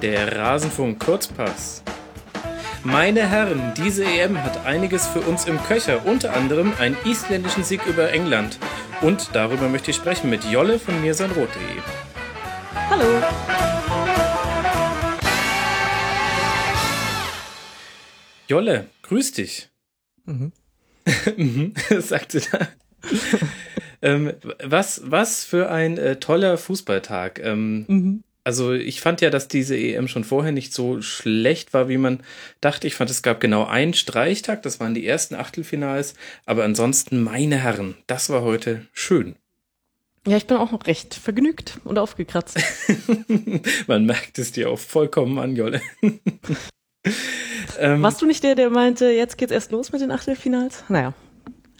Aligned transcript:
der 0.00 0.36
Rasenfunk 0.36 0.98
Kurzpass. 0.98 1.82
Meine 2.82 3.28
Herren, 3.28 3.74
diese 3.76 4.04
EM 4.04 4.42
hat 4.42 4.64
einiges 4.64 5.06
für 5.06 5.20
uns 5.20 5.44
im 5.44 5.62
Köcher, 5.64 6.06
unter 6.06 6.32
anderem 6.34 6.72
einen 6.78 6.96
isländischen 7.04 7.64
Sieg 7.64 7.84
über 7.86 8.10
England. 8.10 8.58
Und 9.02 9.30
darüber 9.34 9.68
möchte 9.68 9.90
ich 9.90 9.96
sprechen 9.98 10.30
mit 10.30 10.44
Jolle 10.44 10.78
von 10.78 10.98
mirsanrot.de. 11.02 11.60
Hallo. 12.88 13.22
Jolle, 18.48 18.86
grüß 19.02 19.32
dich. 19.32 19.68
Mhm. 20.24 20.52
mhm 21.36 21.74
sagte 22.00 22.40
da. 22.50 22.68
ähm, 24.00 24.32
was, 24.64 25.02
was 25.04 25.44
für 25.44 25.70
ein 25.70 25.98
äh, 25.98 26.16
toller 26.18 26.56
Fußballtag. 26.56 27.40
Ähm, 27.40 27.84
mhm. 27.86 28.24
Also 28.42 28.72
ich 28.72 29.00
fand 29.00 29.20
ja, 29.20 29.30
dass 29.30 29.48
diese 29.48 29.76
EM 29.76 30.08
schon 30.08 30.24
vorher 30.24 30.52
nicht 30.52 30.72
so 30.72 31.02
schlecht 31.02 31.74
war, 31.74 31.88
wie 31.88 31.98
man 31.98 32.22
dachte. 32.60 32.86
Ich 32.86 32.94
fand, 32.94 33.10
es 33.10 33.22
gab 33.22 33.40
genau 33.40 33.66
einen 33.66 33.94
Streichtag, 33.94 34.62
das 34.62 34.80
waren 34.80 34.94
die 34.94 35.06
ersten 35.06 35.34
Achtelfinals. 35.34 36.14
Aber 36.46 36.64
ansonsten, 36.64 37.22
meine 37.22 37.56
Herren, 37.56 37.96
das 38.06 38.30
war 38.30 38.42
heute 38.42 38.86
schön. 38.92 39.36
Ja, 40.26 40.36
ich 40.36 40.46
bin 40.46 40.58
auch 40.58 40.70
noch 40.70 40.86
recht 40.86 41.14
vergnügt 41.14 41.78
und 41.84 41.98
aufgekratzt. 41.98 42.58
man 43.86 44.04
merkt 44.04 44.38
es 44.38 44.52
dir 44.52 44.70
auch 44.70 44.78
vollkommen 44.78 45.38
an, 45.38 45.56
Jolle. 45.56 45.80
ähm, 47.78 48.02
Warst 48.02 48.20
du 48.20 48.26
nicht 48.26 48.42
der, 48.42 48.54
der 48.54 48.70
meinte, 48.70 49.10
jetzt 49.10 49.38
geht's 49.38 49.52
erst 49.52 49.72
los 49.72 49.92
mit 49.92 50.02
den 50.02 50.10
Achtelfinals? 50.10 50.84
Naja. 50.88 51.14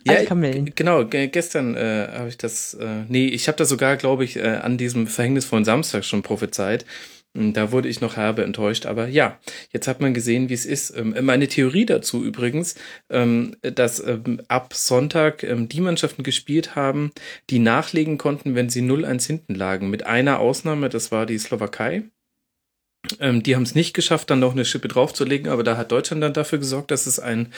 Ja, 0.05 0.25
Kamellen. 0.25 0.73
genau. 0.75 1.05
Gestern 1.05 1.77
äh, 1.77 2.09
habe 2.13 2.29
ich 2.29 2.39
das, 2.39 2.75
äh, 2.75 3.05
nee, 3.09 3.27
ich 3.27 3.49
habe 3.49 3.57
das 3.57 3.69
sogar, 3.69 3.97
glaube 3.97 4.25
ich, 4.25 4.37
äh, 4.37 4.43
an 4.43 4.79
diesem 4.79 5.07
verhängnisvollen 5.07 5.65
Samstag 5.65 6.05
schon 6.05 6.23
prophezeit. 6.23 6.85
Da 7.33 7.71
wurde 7.71 7.89
ich 7.89 8.01
noch 8.01 8.17
herbe 8.17 8.43
enttäuscht, 8.43 8.87
aber 8.87 9.07
ja, 9.07 9.39
jetzt 9.73 9.87
hat 9.87 10.01
man 10.01 10.15
gesehen, 10.15 10.49
wie 10.49 10.55
es 10.55 10.67
ist. 10.67 10.91
Ähm, 10.97 11.15
meine 11.23 11.47
Theorie 11.47 11.87
dazu 11.87 12.25
übrigens, 12.25 12.75
ähm, 13.09 13.55
dass 13.63 14.05
ähm, 14.05 14.43
ab 14.49 14.75
Sonntag 14.75 15.47
die 15.49 15.81
Mannschaften 15.81 16.25
gespielt 16.25 16.75
haben, 16.75 17.13
die 17.49 17.61
nachlegen 17.61 18.19
konnten, 18.19 18.57
wenn 18.57 18.69
sie 18.69 18.83
0-1 18.83 19.29
hinten 19.29 19.55
lagen. 19.55 19.91
Mit 19.91 20.07
einer 20.07 20.41
Ausnahme, 20.41 20.89
das 20.89 21.13
war 21.13 21.25
die 21.25 21.39
Slowakei. 21.39 22.03
Ähm, 23.19 23.43
die 23.43 23.57
haben 23.57 23.63
es 23.63 23.75
nicht 23.75 23.95
geschafft, 23.95 24.31
dann 24.31 24.41
noch 24.41 24.53
eine 24.53 24.65
Schippe 24.65 24.89
draufzulegen, 24.89 25.51
aber 25.51 25.63
da 25.63 25.77
hat 25.77 25.91
Deutschland 25.91 26.23
dann 26.23 26.35
dafür 26.35 26.59
gesorgt, 26.59 26.91
dass 26.91 27.07
es 27.07 27.19
ein 27.19 27.53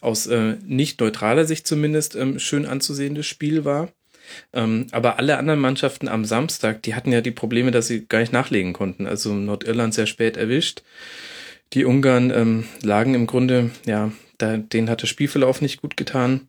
aus 0.00 0.26
äh, 0.26 0.56
nicht 0.64 1.00
neutraler 1.00 1.44
Sicht 1.44 1.66
zumindest 1.66 2.16
ähm, 2.16 2.38
schön 2.38 2.66
anzusehendes 2.66 3.26
Spiel 3.26 3.64
war. 3.64 3.90
Ähm, 4.52 4.86
aber 4.90 5.18
alle 5.18 5.38
anderen 5.38 5.60
Mannschaften 5.60 6.08
am 6.08 6.24
Samstag, 6.24 6.82
die 6.82 6.94
hatten 6.94 7.12
ja 7.12 7.20
die 7.20 7.30
Probleme, 7.30 7.70
dass 7.70 7.86
sie 7.86 8.06
gar 8.06 8.20
nicht 8.20 8.32
nachlegen 8.32 8.72
konnten. 8.72 9.06
Also 9.06 9.34
Nordirland 9.34 9.94
sehr 9.94 10.06
spät 10.06 10.36
erwischt. 10.36 10.82
Die 11.72 11.84
Ungarn 11.84 12.30
ähm, 12.30 12.64
lagen 12.82 13.14
im 13.14 13.26
Grunde, 13.26 13.70
ja, 13.86 14.12
da, 14.38 14.56
denen 14.56 14.90
hat 14.90 15.02
der 15.02 15.06
Spielverlauf 15.06 15.60
nicht 15.60 15.80
gut 15.80 15.96
getan. 15.96 16.48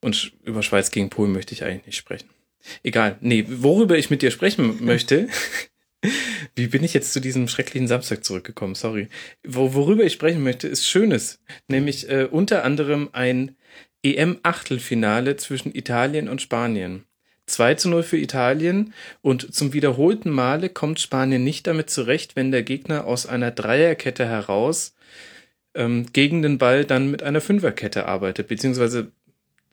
Und 0.00 0.32
über 0.44 0.62
Schweiz 0.62 0.90
gegen 0.90 1.10
Polen 1.10 1.32
möchte 1.32 1.54
ich 1.54 1.64
eigentlich 1.64 1.86
nicht 1.86 1.96
sprechen. 1.96 2.28
Egal. 2.82 3.16
Nee, 3.20 3.44
worüber 3.48 3.96
ich 3.96 4.10
mit 4.10 4.22
dir 4.22 4.30
sprechen 4.30 4.78
möchte, 4.84 5.28
wie 6.54 6.68
bin 6.68 6.84
ich 6.84 6.94
jetzt 6.94 7.12
zu 7.12 7.20
diesem 7.20 7.48
schrecklichen 7.48 7.88
Samstag 7.88 8.24
zurückgekommen? 8.24 8.74
Sorry. 8.74 9.08
Wo, 9.46 9.74
worüber 9.74 10.04
ich 10.04 10.12
sprechen 10.12 10.42
möchte, 10.42 10.68
ist 10.68 10.86
Schönes. 10.86 11.40
Nämlich 11.66 12.08
äh, 12.08 12.28
unter 12.30 12.64
anderem 12.64 13.08
ein 13.12 13.56
EM-Achtelfinale 14.02 15.36
zwischen 15.36 15.74
Italien 15.74 16.28
und 16.28 16.40
Spanien. 16.40 17.04
2 17.46 17.74
zu 17.74 17.88
0 17.88 18.02
für 18.02 18.18
Italien 18.18 18.92
und 19.22 19.54
zum 19.54 19.72
wiederholten 19.72 20.30
Male 20.30 20.68
kommt 20.68 21.00
Spanien 21.00 21.44
nicht 21.44 21.66
damit 21.66 21.90
zurecht, 21.90 22.36
wenn 22.36 22.52
der 22.52 22.62
Gegner 22.62 23.06
aus 23.06 23.26
einer 23.26 23.50
Dreierkette 23.50 24.26
heraus 24.26 24.94
ähm, 25.74 26.06
gegen 26.12 26.42
den 26.42 26.58
Ball 26.58 26.84
dann 26.84 27.10
mit 27.10 27.22
einer 27.22 27.40
Fünferkette 27.40 28.06
arbeitet, 28.06 28.48
beziehungsweise 28.48 29.12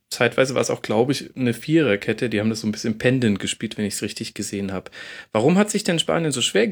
zeitweise 0.10 0.56
war 0.56 0.62
es 0.62 0.70
auch, 0.70 0.82
glaube 0.82 1.12
ich, 1.12 1.36
eine 1.36 1.54
Viererkette. 1.54 2.30
Die 2.30 2.40
haben 2.40 2.50
das 2.50 2.62
so 2.62 2.68
ein 2.68 2.72
bisschen 2.72 2.98
pendelnd 2.98 3.40
gespielt, 3.40 3.78
wenn 3.78 3.86
ich 3.86 3.96
es 3.96 4.02
richtig 4.02 4.34
gesehen 4.34 4.72
habe. 4.72 4.92
Warum 5.32 5.58
hat 5.58 5.70
sich 5.70 5.84
denn 5.84 6.00
Spanien 6.00 6.32
so 6.32 6.42
schwer 6.42 6.68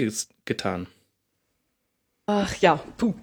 getan? 0.45 0.87
Ach 2.25 2.55
ja, 2.61 2.79
puh. 2.97 3.13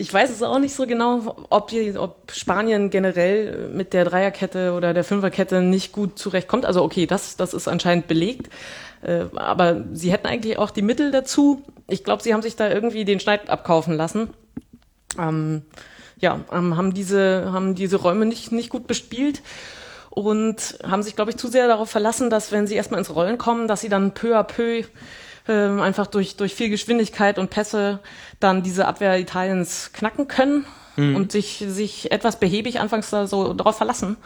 Ich 0.00 0.12
weiß 0.12 0.30
es 0.30 0.42
auch 0.42 0.60
nicht 0.60 0.74
so 0.74 0.86
genau, 0.86 1.46
ob, 1.50 1.68
die, 1.68 1.96
ob 1.98 2.30
Spanien 2.32 2.88
generell 2.88 3.68
mit 3.70 3.92
der 3.92 4.04
Dreierkette 4.04 4.72
oder 4.72 4.94
der 4.94 5.02
Fünferkette 5.02 5.60
nicht 5.60 5.92
gut 5.92 6.18
zurechtkommt. 6.18 6.64
Also 6.64 6.82
okay, 6.84 7.06
das, 7.06 7.36
das 7.36 7.52
ist 7.52 7.66
anscheinend 7.66 8.06
belegt. 8.06 8.48
Äh, 9.02 9.24
aber 9.34 9.84
sie 9.92 10.12
hätten 10.12 10.26
eigentlich 10.26 10.58
auch 10.58 10.70
die 10.70 10.82
Mittel 10.82 11.10
dazu. 11.10 11.64
Ich 11.88 12.04
glaube, 12.04 12.22
sie 12.22 12.32
haben 12.32 12.42
sich 12.42 12.56
da 12.56 12.70
irgendwie 12.70 13.04
den 13.04 13.18
Schneid 13.20 13.50
abkaufen 13.50 13.94
lassen. 13.94 14.30
Ähm, 15.18 15.62
ja, 16.20 16.40
ähm, 16.52 16.76
haben 16.76 16.94
diese, 16.94 17.52
haben 17.52 17.74
diese 17.74 17.96
Räume 17.96 18.26
nicht, 18.26 18.52
nicht 18.52 18.70
gut 18.70 18.86
bespielt 18.86 19.42
und 20.10 20.78
haben 20.84 21.02
sich, 21.02 21.16
glaube 21.16 21.30
ich, 21.30 21.36
zu 21.36 21.48
sehr 21.48 21.68
darauf 21.68 21.90
verlassen, 21.90 22.30
dass 22.30 22.52
wenn 22.52 22.66
sie 22.66 22.74
erstmal 22.74 22.98
ins 22.98 23.14
Rollen 23.14 23.38
kommen, 23.38 23.68
dass 23.68 23.80
sie 23.80 23.88
dann 23.88 24.14
peu 24.14 24.36
à 24.36 24.42
peu 24.42 24.84
äh, 25.46 25.80
einfach 25.80 26.06
durch, 26.06 26.36
durch 26.36 26.54
viel 26.54 26.70
Geschwindigkeit 26.70 27.38
und 27.38 27.50
Pässe 27.50 28.00
dann 28.40 28.62
diese 28.62 28.86
Abwehr 28.86 29.18
Italiens 29.18 29.92
knacken 29.92 30.28
können 30.28 30.66
mhm. 30.96 31.16
und 31.16 31.32
sich, 31.32 31.64
sich 31.66 32.10
etwas 32.10 32.38
behäbig 32.40 32.80
anfangs 32.80 33.10
da 33.10 33.26
so 33.26 33.54
darauf 33.54 33.76
verlassen. 33.76 34.16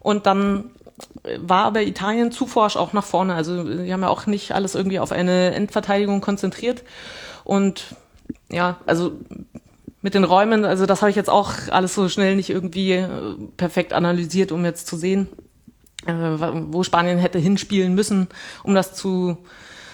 Und 0.00 0.26
dann 0.26 0.70
war 1.38 1.64
aber 1.64 1.82
Italien 1.82 2.32
zu 2.32 2.46
forsch 2.46 2.76
auch 2.76 2.92
nach 2.92 3.04
vorne. 3.04 3.34
Also 3.34 3.64
sie 3.64 3.92
haben 3.92 4.02
ja 4.02 4.08
auch 4.08 4.26
nicht 4.26 4.52
alles 4.52 4.74
irgendwie 4.74 4.98
auf 4.98 5.12
eine 5.12 5.54
Endverteidigung 5.54 6.20
konzentriert. 6.20 6.82
Und 7.44 7.84
ja, 8.50 8.78
also 8.86 9.12
mit 10.00 10.14
den 10.14 10.24
Räumen, 10.24 10.64
also 10.64 10.86
das 10.86 11.02
habe 11.02 11.10
ich 11.10 11.16
jetzt 11.16 11.30
auch 11.30 11.52
alles 11.70 11.94
so 11.94 12.08
schnell 12.08 12.36
nicht 12.36 12.50
irgendwie 12.50 12.92
äh, 12.92 13.08
perfekt 13.56 13.92
analysiert, 13.92 14.52
um 14.52 14.64
jetzt 14.64 14.86
zu 14.86 14.96
sehen, 14.96 15.28
äh, 16.06 16.12
wo 16.12 16.82
Spanien 16.84 17.18
hätte 17.18 17.38
hinspielen 17.38 17.94
müssen, 17.94 18.28
um 18.62 18.74
das 18.74 18.94
zu, 18.94 19.38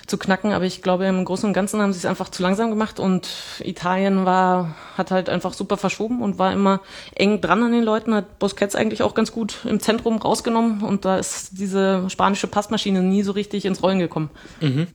zu 0.06 0.18
knacken. 0.18 0.52
Aber 0.52 0.66
ich 0.66 0.82
glaube, 0.82 1.06
im 1.06 1.24
Großen 1.24 1.46
und 1.46 1.54
Ganzen 1.54 1.80
haben 1.80 1.92
sie 1.92 1.98
es 1.98 2.04
einfach 2.04 2.28
zu 2.28 2.42
langsam 2.42 2.68
gemacht 2.68 3.00
und 3.00 3.28
Italien 3.60 4.26
war, 4.26 4.74
hat 4.96 5.10
halt 5.10 5.30
einfach 5.30 5.54
super 5.54 5.78
verschoben 5.78 6.20
und 6.20 6.38
war 6.38 6.52
immer 6.52 6.80
eng 7.14 7.40
dran 7.40 7.62
an 7.62 7.72
den 7.72 7.84
Leuten, 7.84 8.14
hat 8.14 8.38
Busquets 8.38 8.76
eigentlich 8.76 9.02
auch 9.02 9.14
ganz 9.14 9.32
gut 9.32 9.64
im 9.64 9.80
Zentrum 9.80 10.18
rausgenommen 10.18 10.82
und 10.82 11.06
da 11.06 11.16
ist 11.16 11.58
diese 11.58 12.10
spanische 12.10 12.46
Passmaschine 12.46 13.02
nie 13.02 13.22
so 13.22 13.32
richtig 13.32 13.64
ins 13.64 13.82
Rollen 13.82 14.00
gekommen. 14.00 14.28
Mhm. 14.60 14.88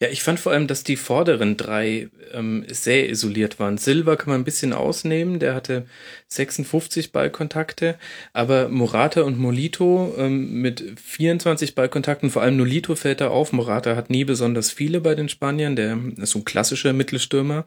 Ja, 0.00 0.08
ich 0.08 0.22
fand 0.22 0.40
vor 0.40 0.52
allem, 0.52 0.66
dass 0.66 0.84
die 0.84 0.96
vorderen 0.96 1.56
drei 1.56 2.08
ähm, 2.32 2.64
sehr 2.68 3.08
isoliert 3.08 3.58
waren. 3.58 3.78
Silva 3.78 4.16
kann 4.16 4.30
man 4.30 4.40
ein 4.40 4.44
bisschen 4.44 4.72
ausnehmen, 4.72 5.38
der 5.38 5.54
hatte 5.54 5.86
56 6.28 7.12
Ballkontakte, 7.12 7.98
aber 8.32 8.68
Morata 8.68 9.22
und 9.22 9.38
Molito 9.38 10.14
ähm, 10.18 10.60
mit 10.60 10.98
24 11.02 11.74
Ballkontakten, 11.74 12.30
vor 12.30 12.42
allem 12.42 12.56
Nolito 12.56 12.94
fällt 12.94 13.20
da 13.20 13.28
auf. 13.28 13.52
Morata 13.52 13.96
hat 13.96 14.10
nie 14.10 14.24
besonders 14.24 14.70
viele 14.70 15.00
bei 15.00 15.14
den 15.14 15.28
Spaniern, 15.28 15.76
der 15.76 15.98
ist 16.16 16.30
so 16.30 16.40
ein 16.40 16.44
klassischer 16.44 16.92
Mittelstürmer. 16.92 17.66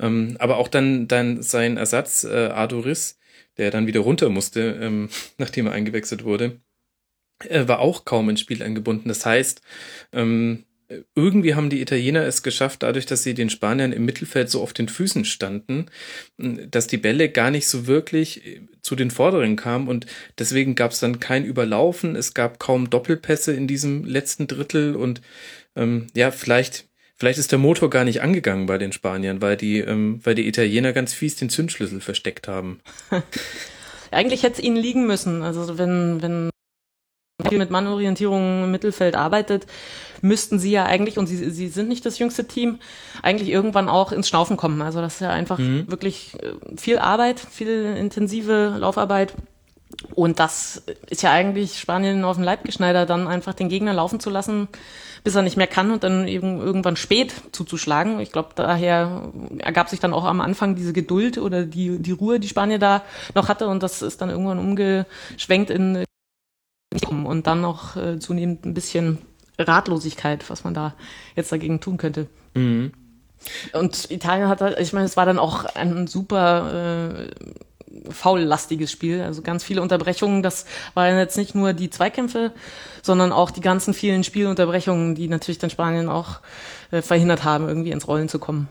Ähm, 0.00 0.36
aber 0.38 0.58
auch 0.58 0.68
dann, 0.68 1.08
dann 1.08 1.42
sein 1.42 1.76
Ersatz, 1.76 2.24
äh, 2.24 2.48
Adoris, 2.48 3.18
der 3.56 3.70
dann 3.70 3.86
wieder 3.86 4.00
runter 4.00 4.28
musste, 4.28 4.78
ähm, 4.80 5.08
nachdem 5.38 5.66
er 5.66 5.72
eingewechselt 5.72 6.24
wurde, 6.24 6.60
äh, 7.48 7.66
war 7.68 7.80
auch 7.80 8.04
kaum 8.04 8.28
ins 8.28 8.40
Spiel 8.40 8.62
eingebunden. 8.62 9.08
Das 9.08 9.24
heißt, 9.26 9.62
ähm, 10.12 10.64
irgendwie 11.14 11.54
haben 11.54 11.70
die 11.70 11.80
Italiener 11.80 12.24
es 12.24 12.42
geschafft, 12.42 12.82
dadurch, 12.82 13.06
dass 13.06 13.22
sie 13.22 13.34
den 13.34 13.50
Spaniern 13.50 13.92
im 13.92 14.04
Mittelfeld 14.04 14.50
so 14.50 14.62
auf 14.62 14.72
den 14.72 14.88
Füßen 14.88 15.24
standen, 15.24 15.86
dass 16.36 16.86
die 16.86 16.98
Bälle 16.98 17.28
gar 17.28 17.50
nicht 17.50 17.68
so 17.68 17.86
wirklich 17.86 18.46
äh, 18.46 18.60
zu 18.82 18.96
den 18.96 19.10
Vorderen 19.10 19.56
kamen 19.56 19.88
und 19.88 20.06
deswegen 20.38 20.74
gab 20.74 20.92
es 20.92 21.00
dann 21.00 21.20
kein 21.20 21.44
Überlaufen, 21.44 22.16
es 22.16 22.34
gab 22.34 22.58
kaum 22.58 22.90
Doppelpässe 22.90 23.52
in 23.52 23.66
diesem 23.66 24.04
letzten 24.04 24.46
Drittel 24.46 24.94
und 24.94 25.22
ähm, 25.74 26.06
ja, 26.14 26.30
vielleicht, 26.30 26.86
vielleicht 27.16 27.38
ist 27.38 27.52
der 27.52 27.58
Motor 27.58 27.90
gar 27.90 28.04
nicht 28.04 28.20
angegangen 28.20 28.66
bei 28.66 28.78
den 28.78 28.92
Spaniern, 28.92 29.40
weil 29.40 29.56
die, 29.56 29.78
ähm, 29.78 30.20
weil 30.22 30.34
die 30.34 30.46
Italiener 30.46 30.92
ganz 30.92 31.14
fies 31.14 31.36
den 31.36 31.48
Zündschlüssel 31.48 32.00
versteckt 32.00 32.46
haben. 32.46 32.80
Eigentlich 34.10 34.42
hätte 34.44 34.58
es 34.58 34.62
ihnen 34.62 34.76
liegen 34.76 35.06
müssen. 35.06 35.42
Also 35.42 35.76
wenn, 35.78 36.22
wenn 36.22 36.50
viel 37.48 37.58
mit 37.58 37.70
Mannorientierung 37.70 38.64
im 38.64 38.70
Mittelfeld 38.70 39.16
arbeitet, 39.16 39.66
müssten 40.20 40.58
sie 40.58 40.70
ja 40.70 40.84
eigentlich, 40.84 41.18
und 41.18 41.26
sie, 41.26 41.50
sie 41.50 41.68
sind 41.68 41.88
nicht 41.88 42.06
das 42.06 42.18
jüngste 42.18 42.46
Team, 42.46 42.78
eigentlich 43.22 43.48
irgendwann 43.48 43.88
auch 43.88 44.12
ins 44.12 44.28
Schnaufen 44.28 44.56
kommen. 44.56 44.80
Also 44.82 45.00
das 45.00 45.14
ist 45.14 45.20
ja 45.20 45.30
einfach 45.30 45.58
mhm. 45.58 45.90
wirklich 45.90 46.36
äh, 46.40 46.76
viel 46.76 46.98
Arbeit, 46.98 47.40
viel 47.40 47.96
intensive 47.96 48.76
Laufarbeit. 48.78 49.34
Und 50.14 50.38
das 50.38 50.82
ist 51.08 51.22
ja 51.22 51.32
eigentlich 51.32 51.78
Spanien 51.78 52.24
auf 52.24 52.36
den 52.36 52.44
Leib 52.44 52.64
geschneidert, 52.64 53.10
dann 53.10 53.26
einfach 53.26 53.54
den 53.54 53.68
Gegner 53.68 53.94
laufen 53.94 54.20
zu 54.20 54.30
lassen, 54.30 54.68
bis 55.22 55.34
er 55.34 55.42
nicht 55.42 55.56
mehr 55.56 55.66
kann 55.66 55.90
und 55.90 56.04
dann 56.04 56.26
eben 56.28 56.60
irgendwann 56.60 56.96
spät 56.96 57.32
zuzuschlagen. 57.52 58.20
Ich 58.20 58.32
glaube, 58.32 58.50
daher 58.54 59.32
ergab 59.58 59.88
sich 59.88 60.00
dann 60.00 60.12
auch 60.12 60.24
am 60.24 60.40
Anfang 60.40 60.74
diese 60.74 60.92
Geduld 60.92 61.38
oder 61.38 61.64
die, 61.64 61.98
die 61.98 62.12
Ruhe, 62.12 62.40
die 62.40 62.48
Spanier 62.48 62.78
da 62.78 63.02
noch 63.34 63.48
hatte 63.48 63.68
und 63.68 63.82
das 63.82 64.02
ist 64.02 64.20
dann 64.20 64.30
irgendwann 64.30 64.58
umgeschwenkt 64.58 65.70
in 65.70 66.04
und 67.26 67.46
dann 67.46 67.60
noch 67.60 67.96
äh, 67.96 68.18
zunehmend 68.18 68.64
ein 68.64 68.74
bisschen 68.74 69.18
Ratlosigkeit, 69.58 70.48
was 70.50 70.64
man 70.64 70.74
da 70.74 70.94
jetzt 71.36 71.52
dagegen 71.52 71.80
tun 71.80 71.96
könnte. 71.96 72.26
Mhm. 72.54 72.92
Und 73.72 74.10
Italien 74.10 74.48
hat 74.48 74.62
ich 74.78 74.92
meine, 74.92 75.06
es 75.06 75.16
war 75.16 75.26
dann 75.26 75.38
auch 75.38 75.64
ein 75.64 76.06
super 76.06 77.28
äh, 77.28 78.10
faullastiges 78.10 78.90
Spiel, 78.90 79.20
also 79.20 79.42
ganz 79.42 79.62
viele 79.62 79.82
Unterbrechungen. 79.82 80.42
Das 80.42 80.66
waren 80.94 81.16
jetzt 81.18 81.36
nicht 81.36 81.54
nur 81.54 81.72
die 81.72 81.90
Zweikämpfe, 81.90 82.52
sondern 83.02 83.32
auch 83.32 83.50
die 83.50 83.60
ganzen 83.60 83.94
vielen 83.94 84.24
Spielunterbrechungen, 84.24 85.14
die 85.14 85.28
natürlich 85.28 85.58
dann 85.58 85.70
Spanien 85.70 86.08
auch 86.08 86.40
äh, 86.90 87.02
verhindert 87.02 87.44
haben, 87.44 87.68
irgendwie 87.68 87.90
ins 87.90 88.08
Rollen 88.08 88.28
zu 88.28 88.38
kommen. 88.38 88.68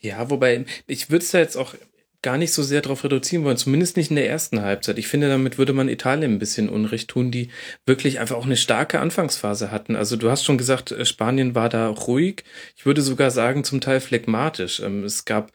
Ja, 0.00 0.30
wobei 0.30 0.66
ich 0.86 1.10
würde 1.10 1.24
es 1.24 1.30
da 1.30 1.38
jetzt 1.38 1.56
auch 1.56 1.74
gar 2.22 2.36
nicht 2.36 2.52
so 2.52 2.62
sehr 2.62 2.82
darauf 2.82 3.04
reduzieren 3.04 3.44
wollen, 3.44 3.56
zumindest 3.56 3.96
nicht 3.96 4.10
in 4.10 4.16
der 4.16 4.28
ersten 4.28 4.60
Halbzeit. 4.60 4.98
Ich 4.98 5.08
finde, 5.08 5.28
damit 5.28 5.56
würde 5.56 5.72
man 5.72 5.88
Italien 5.88 6.34
ein 6.34 6.38
bisschen 6.38 6.68
Unrecht 6.68 7.08
tun, 7.08 7.30
die 7.30 7.50
wirklich 7.86 8.20
einfach 8.20 8.36
auch 8.36 8.44
eine 8.44 8.56
starke 8.56 9.00
Anfangsphase 9.00 9.70
hatten. 9.70 9.96
Also 9.96 10.16
du 10.16 10.30
hast 10.30 10.44
schon 10.44 10.58
gesagt, 10.58 10.92
äh, 10.92 11.04
Spanien 11.04 11.54
war 11.54 11.68
da 11.68 11.88
ruhig. 11.88 12.44
Ich 12.76 12.84
würde 12.84 13.02
sogar 13.02 13.30
sagen, 13.30 13.64
zum 13.64 13.80
Teil 13.80 14.00
phlegmatisch. 14.00 14.80
Ähm, 14.80 15.04
es 15.04 15.24
gab 15.24 15.52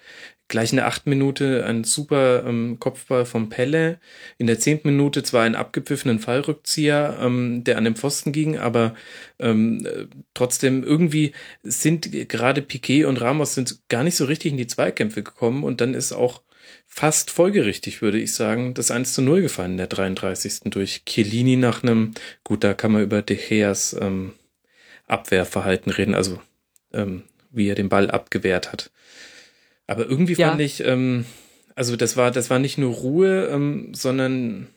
gleich 0.48 0.72
in 0.72 0.78
der 0.78 0.88
achten 0.88 1.10
Minute 1.10 1.66
ein 1.66 1.84
super 1.84 2.46
ähm, 2.46 2.78
Kopfball 2.80 3.26
vom 3.26 3.50
Pelle. 3.50 4.00
In 4.38 4.48
der 4.48 4.60
zehnten 4.60 4.90
Minute 4.90 5.24
zwar 5.24 5.44
einen 5.44 5.56
abgepfiffenen 5.56 6.20
Fallrückzieher, 6.20 7.18
ähm, 7.22 7.64
der 7.64 7.78
an 7.78 7.84
den 7.84 7.96
Pfosten 7.96 8.32
ging, 8.32 8.58
aber 8.58 8.94
äh, 9.40 9.54
trotzdem 10.34 10.84
irgendwie 10.84 11.34
sind 11.64 12.12
gerade 12.30 12.62
Piquet 12.62 13.06
und 13.06 13.22
Ramos 13.22 13.56
sind 13.56 13.88
gar 13.90 14.04
nicht 14.04 14.16
so 14.16 14.26
richtig 14.26 14.52
in 14.52 14.58
die 14.58 14.68
Zweikämpfe 14.68 15.24
gekommen 15.24 15.64
und 15.64 15.82
dann 15.82 15.94
ist 15.94 16.12
auch 16.12 16.42
fast 16.88 17.32
folgerichtig, 17.32 18.02
würde 18.02 18.20
ich 18.20 18.34
sagen, 18.34 18.74
das 18.74 18.92
1 18.92 19.14
zu 19.14 19.22
0 19.22 19.42
gefallen 19.42 19.72
in 19.72 19.78
der 19.78 19.88
33. 19.88 20.62
durch 20.66 21.04
Chiellini 21.06 21.58
nach 21.58 21.84
einem, 21.84 22.12
gut, 22.44 22.64
da 22.64 22.74
kann 22.74 22.92
man 22.92 23.04
über 23.04 23.22
De 23.22 23.38
Geas 23.38 23.96
ähm, 24.00 24.34
Abwehrverhalten 25.08 25.92
reden, 25.92 26.16
also 26.16 26.40
ähm, 26.94 27.24
wie 27.52 27.68
er 27.68 27.76
den 27.76 27.90
Ball 27.90 28.10
abgewehrt 28.10 28.72
hat. 28.72 28.92
Aber 29.88 30.08
irgendwie 30.08 30.34
ja. 30.34 30.50
fand 30.50 30.62
ich, 30.62 30.84
ähm, 30.84 31.26
also 31.76 31.96
das 31.96 32.18
war, 32.18 32.32
das 32.32 32.50
war 32.50 32.60
nicht 32.60 32.78
nur 32.78 32.94
Ruhe, 32.94 33.50
ähm, 33.52 33.94
sondern 33.94 34.68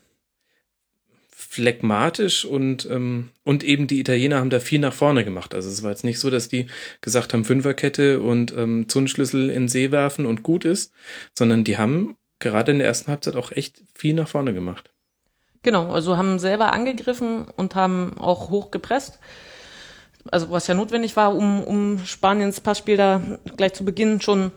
phlegmatisch 1.51 2.45
und, 2.45 2.87
ähm, 2.91 3.31
und 3.43 3.63
eben 3.63 3.87
die 3.87 3.99
Italiener 3.99 4.37
haben 4.37 4.51
da 4.51 4.59
viel 4.59 4.77
nach 4.77 4.93
vorne 4.93 5.25
gemacht. 5.25 5.55
Also 5.55 5.67
es 5.67 5.81
war 5.81 5.89
jetzt 5.89 6.03
nicht 6.03 6.19
so, 6.19 6.29
dass 6.29 6.47
die 6.47 6.67
gesagt 7.01 7.33
haben, 7.33 7.43
Fünferkette 7.43 8.21
und 8.21 8.53
ähm, 8.55 8.87
Zungenschlüssel 8.87 9.49
in 9.49 9.67
See 9.67 9.89
werfen 9.89 10.27
und 10.27 10.43
gut 10.43 10.63
ist, 10.63 10.93
sondern 11.33 11.63
die 11.63 11.79
haben 11.79 12.17
gerade 12.37 12.71
in 12.71 12.77
der 12.77 12.87
ersten 12.87 13.09
Halbzeit 13.09 13.35
auch 13.35 13.51
echt 13.51 13.81
viel 13.95 14.13
nach 14.13 14.27
vorne 14.27 14.53
gemacht. 14.53 14.91
Genau, 15.63 15.91
also 15.91 16.17
haben 16.17 16.37
selber 16.37 16.71
angegriffen 16.71 17.47
und 17.55 17.73
haben 17.73 18.15
auch 18.19 18.51
hoch 18.51 18.69
gepresst. 18.69 19.17
Also 20.31 20.51
was 20.51 20.67
ja 20.67 20.75
notwendig 20.75 21.15
war, 21.15 21.35
um, 21.35 21.63
um 21.63 22.05
Spaniens 22.05 22.61
Passspiel 22.61 22.95
da 22.95 23.39
gleich 23.57 23.73
zu 23.73 23.83
Beginn 23.83 24.21
schon 24.21 24.51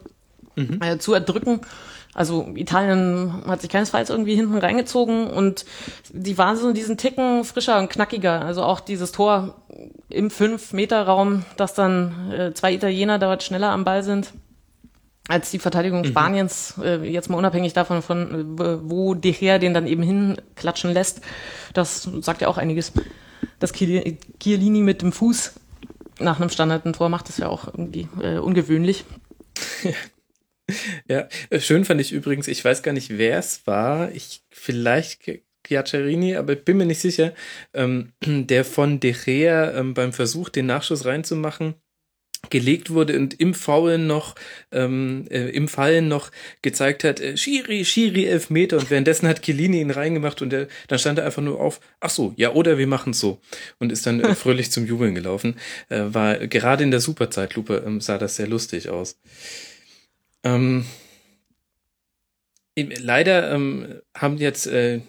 mhm. 0.57 0.79
äh, 0.83 0.99
zu 0.99 1.15
erdrücken. 1.15 1.63
Also 2.15 2.47
Italien 2.55 3.43
hat 3.47 3.63
sich 3.63 3.71
keinesfalls 3.71 4.11
irgendwie 4.11 4.35
hinten 4.35 4.59
reingezogen 4.59 5.29
und 5.29 5.65
die 6.11 6.37
waren 6.37 6.57
so 6.57 6.73
diesen 6.73 6.99
Ticken 6.99 7.45
frischer 7.45 7.79
und 7.79 7.89
knackiger. 7.89 8.43
Also 8.43 8.63
auch 8.63 8.81
dieses 8.81 9.13
Tor 9.13 9.63
im 10.11 10.29
5-Meter-Raum, 10.29 11.45
dass 11.57 11.73
dann 11.75 12.31
äh, 12.31 12.53
zwei 12.53 12.75
Italiener 12.75 13.19
dort 13.19 13.43
schneller 13.43 13.71
am 13.71 13.85
Ball 13.85 14.03
sind 14.03 14.33
als 15.29 15.51
die 15.51 15.59
Verteidigung 15.59 16.01
mhm. 16.01 16.07
Spaniens, 16.07 16.75
äh, 16.83 17.03
jetzt 17.09 17.31
mal 17.31 17.37
unabhängig 17.37 17.73
davon, 17.73 18.03
von 18.03 18.59
äh, 18.59 18.79
wo 18.83 19.15
De 19.15 19.33
Gea 19.33 19.59
den 19.59 19.73
dann 19.73 19.87
eben 19.87 20.03
hinklatschen 20.03 20.93
lässt. 20.93 21.21
Das 21.75 22.03
sagt 22.21 22.43
ja 22.43 22.49
auch 22.49 22.59
einiges. 22.59 22.93
Dass 23.59 23.73
Chiellini 23.73 24.81
mit 24.81 25.03
dem 25.03 25.13
Fuß 25.13 25.55
nach 26.19 26.41
einem 26.41 26.51
Standardtor 26.51 27.09
macht, 27.09 27.29
ist 27.29 27.39
ja 27.39 27.49
auch 27.49 27.69
irgendwie 27.69 28.09
äh, 28.21 28.39
ungewöhnlich. 28.39 29.05
Ja, 31.09 31.29
äh, 31.51 31.61
schön 31.61 31.85
fand 31.85 32.01
ich 32.01 32.13
übrigens, 32.13 32.49
ich 32.49 32.65
weiß 32.65 32.83
gar 32.83 32.93
nicht, 32.93 33.19
wer 33.19 33.39
es 33.39 33.67
war. 33.67 34.13
Ich 34.13 34.43
vielleicht 34.51 35.23
Giaccherini, 35.63 36.37
aber 36.37 36.55
ich 36.55 36.65
bin 36.65 36.77
mir 36.77 36.87
nicht 36.87 37.01
sicher, 37.01 37.33
ähm, 37.75 38.13
der 38.25 38.65
von 38.65 39.01
De 39.01 39.13
Gea 39.13 39.73
ähm, 39.73 39.95
beim 39.95 40.13
Versuch, 40.13 40.49
den 40.49 40.67
Nachschuss 40.67 41.05
reinzumachen, 41.05 41.75
gelegt 42.51 42.91
wurde 42.91 43.17
und 43.17 43.39
im 43.39 43.55
Faulen 43.55 44.07
noch, 44.07 44.35
ähm, 44.73 45.27
äh, 45.31 45.49
im 45.51 45.69
Fallen 45.69 46.09
noch 46.09 46.31
gezeigt 46.61 47.05
hat, 47.05 47.21
äh, 47.21 47.37
Schiri, 47.37 47.85
Schiri, 47.85 48.27
elf 48.27 48.51
Meter 48.51 48.79
und 48.79 48.91
währenddessen 48.91 49.29
hat 49.29 49.43
Chiellini 49.43 49.81
ihn 49.81 49.91
reingemacht 49.93 50.43
und 50.43 50.51
der, 50.51 50.67
dann 50.89 50.99
stand 50.99 51.19
er 51.19 51.27
einfach 51.27 51.43
nur 51.43 51.61
auf, 51.61 51.81
ach 52.01 52.11
so, 52.11 52.35
ja, 52.37 52.53
oder 52.53 52.79
wir 52.79 52.89
machen 52.89 53.13
so 53.13 53.41
und 53.79 53.93
ist 53.93 54.07
dann 54.07 54.21
äh, 54.21 54.35
fröhlich 54.35 54.73
zum 54.73 54.87
Jubeln 54.87 55.15
gelaufen. 55.15 55.57
Äh, 55.89 56.03
war 56.07 56.37
gerade 56.49 56.83
in 56.83 56.91
der 56.91 57.01
Superzeitlupe 57.01 57.85
ähm, 57.87 58.01
sah 58.01 58.19
das 58.19 58.37
sehr 58.37 58.49
lustig 58.49 58.89
aus. 58.89 59.21
Ähm, 60.45 60.85
leider 62.77 63.53
ähm, 63.53 64.01
haben 64.17 64.39
jetzt, 64.39 64.67
äh, 64.67 65.01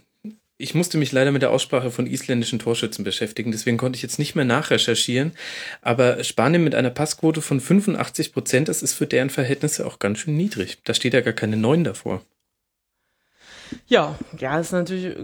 ich 0.57 0.75
musste 0.75 0.97
mich 0.97 1.11
leider 1.11 1.31
mit 1.31 1.41
der 1.41 1.51
Aussprache 1.51 1.91
von 1.91 2.07
isländischen 2.07 2.59
Torschützen 2.59 3.03
beschäftigen, 3.03 3.51
deswegen 3.51 3.77
konnte 3.77 3.97
ich 3.97 4.03
jetzt 4.03 4.19
nicht 4.19 4.35
mehr 4.35 4.45
nachrecherchieren. 4.45 5.33
Aber 5.81 6.23
Spanien 6.23 6.63
mit 6.63 6.75
einer 6.75 6.91
Passquote 6.91 7.41
von 7.41 7.59
85 7.59 8.33
Prozent, 8.33 8.67
das 8.67 8.83
ist 8.83 8.93
für 8.93 9.07
deren 9.07 9.29
Verhältnisse 9.29 9.85
auch 9.85 9.99
ganz 9.99 10.19
schön 10.19 10.37
niedrig. 10.37 10.77
Da 10.83 10.93
steht 10.93 11.13
ja 11.13 11.21
gar 11.21 11.33
keine 11.33 11.57
9 11.57 11.83
davor. 11.83 12.21
Ja, 13.87 14.15
ja, 14.37 14.59
ist 14.59 14.71
natürlich 14.71 15.15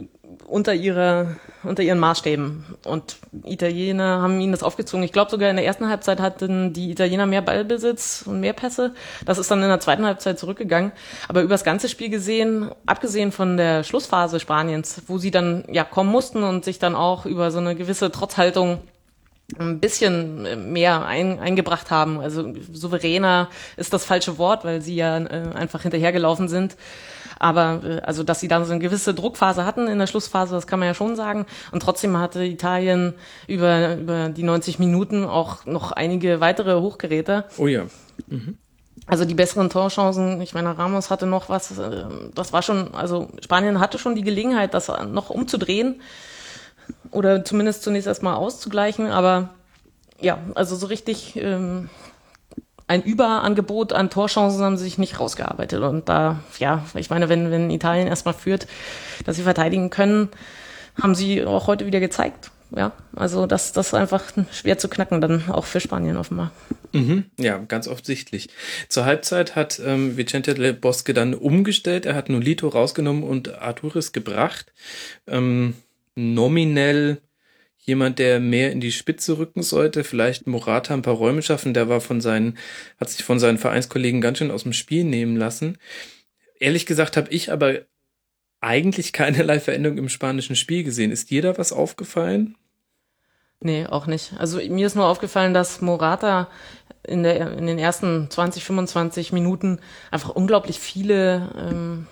unter 0.47 0.73
ihrer, 0.73 1.35
unter 1.63 1.83
ihren 1.83 1.99
Maßstäben. 1.99 2.65
Und 2.85 3.17
Italiener 3.43 4.21
haben 4.21 4.39
ihnen 4.39 4.51
das 4.51 4.63
aufgezogen. 4.63 5.03
Ich 5.03 5.11
glaube 5.11 5.31
sogar 5.31 5.49
in 5.49 5.55
der 5.55 5.65
ersten 5.65 5.89
Halbzeit 5.89 6.19
hatten 6.19 6.73
die 6.73 6.91
Italiener 6.91 7.25
mehr 7.25 7.41
Ballbesitz 7.41 8.23
und 8.25 8.39
mehr 8.39 8.53
Pässe. 8.53 8.93
Das 9.25 9.37
ist 9.37 9.49
dann 9.49 9.61
in 9.61 9.69
der 9.69 9.79
zweiten 9.79 10.05
Halbzeit 10.05 10.39
zurückgegangen. 10.39 10.91
Aber 11.27 11.41
über 11.41 11.53
das 11.53 11.63
ganze 11.63 11.89
Spiel 11.89 12.09
gesehen, 12.09 12.69
abgesehen 12.85 13.31
von 13.31 13.57
der 13.57 13.83
Schlussphase 13.83 14.39
Spaniens, 14.39 15.01
wo 15.07 15.17
sie 15.17 15.31
dann 15.31 15.63
ja 15.71 15.83
kommen 15.83 16.11
mussten 16.11 16.43
und 16.43 16.65
sich 16.65 16.79
dann 16.79 16.95
auch 16.95 17.25
über 17.25 17.51
so 17.51 17.59
eine 17.59 17.75
gewisse 17.75 18.11
Trotzhaltung 18.11 18.79
ein 19.57 19.79
bisschen 19.79 20.71
mehr 20.71 21.05
ein, 21.05 21.39
eingebracht 21.39 21.89
haben. 21.89 22.19
Also 22.19 22.53
souveräner 22.71 23.49
ist 23.77 23.93
das 23.93 24.05
falsche 24.05 24.37
Wort, 24.37 24.63
weil 24.63 24.81
sie 24.81 24.95
ja 24.95 25.17
äh, 25.17 25.55
einfach 25.55 25.81
hinterhergelaufen 25.81 26.47
sind. 26.47 26.75
Aber 27.39 27.81
äh, 27.83 28.01
also, 28.01 28.23
dass 28.23 28.39
sie 28.39 28.47
dann 28.47 28.65
so 28.65 28.71
eine 28.71 28.81
gewisse 28.81 29.13
Druckphase 29.13 29.65
hatten 29.65 29.87
in 29.87 29.97
der 29.97 30.07
Schlussphase, 30.07 30.53
das 30.53 30.67
kann 30.67 30.79
man 30.79 30.87
ja 30.87 30.93
schon 30.93 31.15
sagen. 31.15 31.45
Und 31.71 31.81
trotzdem 31.81 32.17
hatte 32.17 32.43
Italien 32.43 33.13
über, 33.47 33.95
über 33.95 34.29
die 34.29 34.43
90 34.43 34.77
Minuten 34.77 35.23
auch 35.25 35.65
noch 35.65 35.91
einige 35.91 36.41
weitere 36.41 36.79
Hochgeräte. 36.79 37.45
Oh 37.57 37.67
ja. 37.67 37.85
Mhm. 38.27 38.57
Also 39.07 39.25
die 39.25 39.33
besseren 39.33 39.71
Torchancen, 39.71 40.39
ich 40.41 40.53
meine, 40.53 40.77
Ramos 40.77 41.09
hatte 41.09 41.25
noch 41.25 41.49
was, 41.49 41.77
äh, 41.79 42.05
das 42.35 42.53
war 42.53 42.61
schon, 42.61 42.93
also 42.93 43.29
Spanien 43.41 43.79
hatte 43.79 43.97
schon 43.97 44.13
die 44.13 44.21
Gelegenheit, 44.21 44.73
das 44.73 44.91
noch 45.07 45.31
umzudrehen 45.31 46.01
oder 47.11 47.43
zumindest 47.43 47.81
zunächst 47.81 48.07
erstmal 48.07 48.35
auszugleichen, 48.35 49.07
aber 49.07 49.49
ja, 50.19 50.39
also 50.53 50.75
so 50.75 50.87
richtig 50.87 51.37
ähm, 51.37 51.89
ein 52.89 53.03
Überangebot 53.03 53.93
an 53.93 54.09
Torchancen 54.09 54.63
haben 54.63 54.75
sie 54.75 54.85
sich 54.85 54.97
nicht 54.97 55.19
rausgearbeitet. 55.19 55.79
Und 55.81 56.09
da, 56.09 56.39
ja, 56.57 56.83
ich 56.95 57.11
meine, 57.11 57.29
wenn, 57.29 57.51
wenn 57.51 57.69
Italien 57.69 58.07
erstmal 58.07 58.33
führt, 58.33 58.65
dass 59.25 59.35
sie 59.35 59.43
verteidigen 59.43 59.91
können, 59.91 60.29
haben 60.99 61.13
sie 61.13 61.45
auch 61.45 61.67
heute 61.67 61.85
wieder 61.85 61.99
gezeigt. 61.99 62.49
Ja, 62.75 62.91
also 63.15 63.45
das, 63.45 63.73
das 63.73 63.87
ist 63.87 63.93
einfach 63.93 64.23
schwer 64.51 64.79
zu 64.79 64.89
knacken, 64.89 65.21
dann 65.21 65.49
auch 65.49 65.65
für 65.65 65.79
Spanien 65.79 66.17
offenbar. 66.17 66.51
Mhm, 66.91 67.25
ja, 67.39 67.59
ganz 67.59 67.87
offensichtlich. 67.87 68.49
Zur 68.89 69.05
Halbzeit 69.05 69.55
hat 69.55 69.79
ähm, 69.85 70.17
Vicente 70.17 70.53
Le 70.53 70.73
Bosque 70.73 71.13
dann 71.13 71.35
umgestellt. 71.35 72.07
Er 72.07 72.15
hat 72.15 72.29
Nolito 72.29 72.67
rausgenommen 72.67 73.23
und 73.23 73.59
Arturis 73.59 74.13
gebracht. 74.13 74.73
Ähm, 75.27 75.75
nominell 76.15 77.21
jemand, 77.79 78.19
der 78.19 78.39
mehr 78.39 78.71
in 78.71 78.81
die 78.81 78.91
Spitze 78.91 79.37
rücken 79.37 79.63
sollte, 79.63 80.03
vielleicht 80.03 80.47
Morata 80.47 80.93
ein 80.93 81.01
paar 81.01 81.15
Räume 81.15 81.41
schaffen, 81.41 81.73
der 81.73 81.89
war 81.89 82.01
von 82.01 82.21
seinen, 82.21 82.57
hat 82.99 83.09
sich 83.09 83.23
von 83.23 83.39
seinen 83.39 83.57
Vereinskollegen 83.57 84.21
ganz 84.21 84.37
schön 84.37 84.51
aus 84.51 84.63
dem 84.63 84.73
Spiel 84.73 85.03
nehmen 85.03 85.37
lassen. 85.37 85.77
Ehrlich 86.59 86.85
gesagt 86.85 87.17
habe 87.17 87.31
ich 87.31 87.51
aber 87.51 87.81
eigentlich 88.61 89.13
keinerlei 89.13 89.59
Veränderung 89.59 89.97
im 89.97 90.09
spanischen 90.09 90.55
Spiel 90.55 90.83
gesehen. 90.83 91.11
Ist 91.11 91.29
dir 91.29 91.41
da 91.41 91.57
was 91.57 91.71
aufgefallen? 91.71 92.55
Nee, 93.61 93.85
auch 93.87 94.07
nicht. 94.07 94.33
Also 94.37 94.57
mir 94.57 94.87
ist 94.87 94.95
nur 94.95 95.07
aufgefallen, 95.07 95.53
dass 95.53 95.81
Morata 95.81 96.47
in, 97.03 97.23
der, 97.23 97.57
in 97.57 97.67
den 97.67 97.79
ersten 97.79 98.29
20, 98.29 98.63
25 98.63 99.33
Minuten 99.33 99.79
einfach 100.11 100.29
unglaublich 100.29 100.79
viele 100.79 101.49
ähm, 101.57 102.07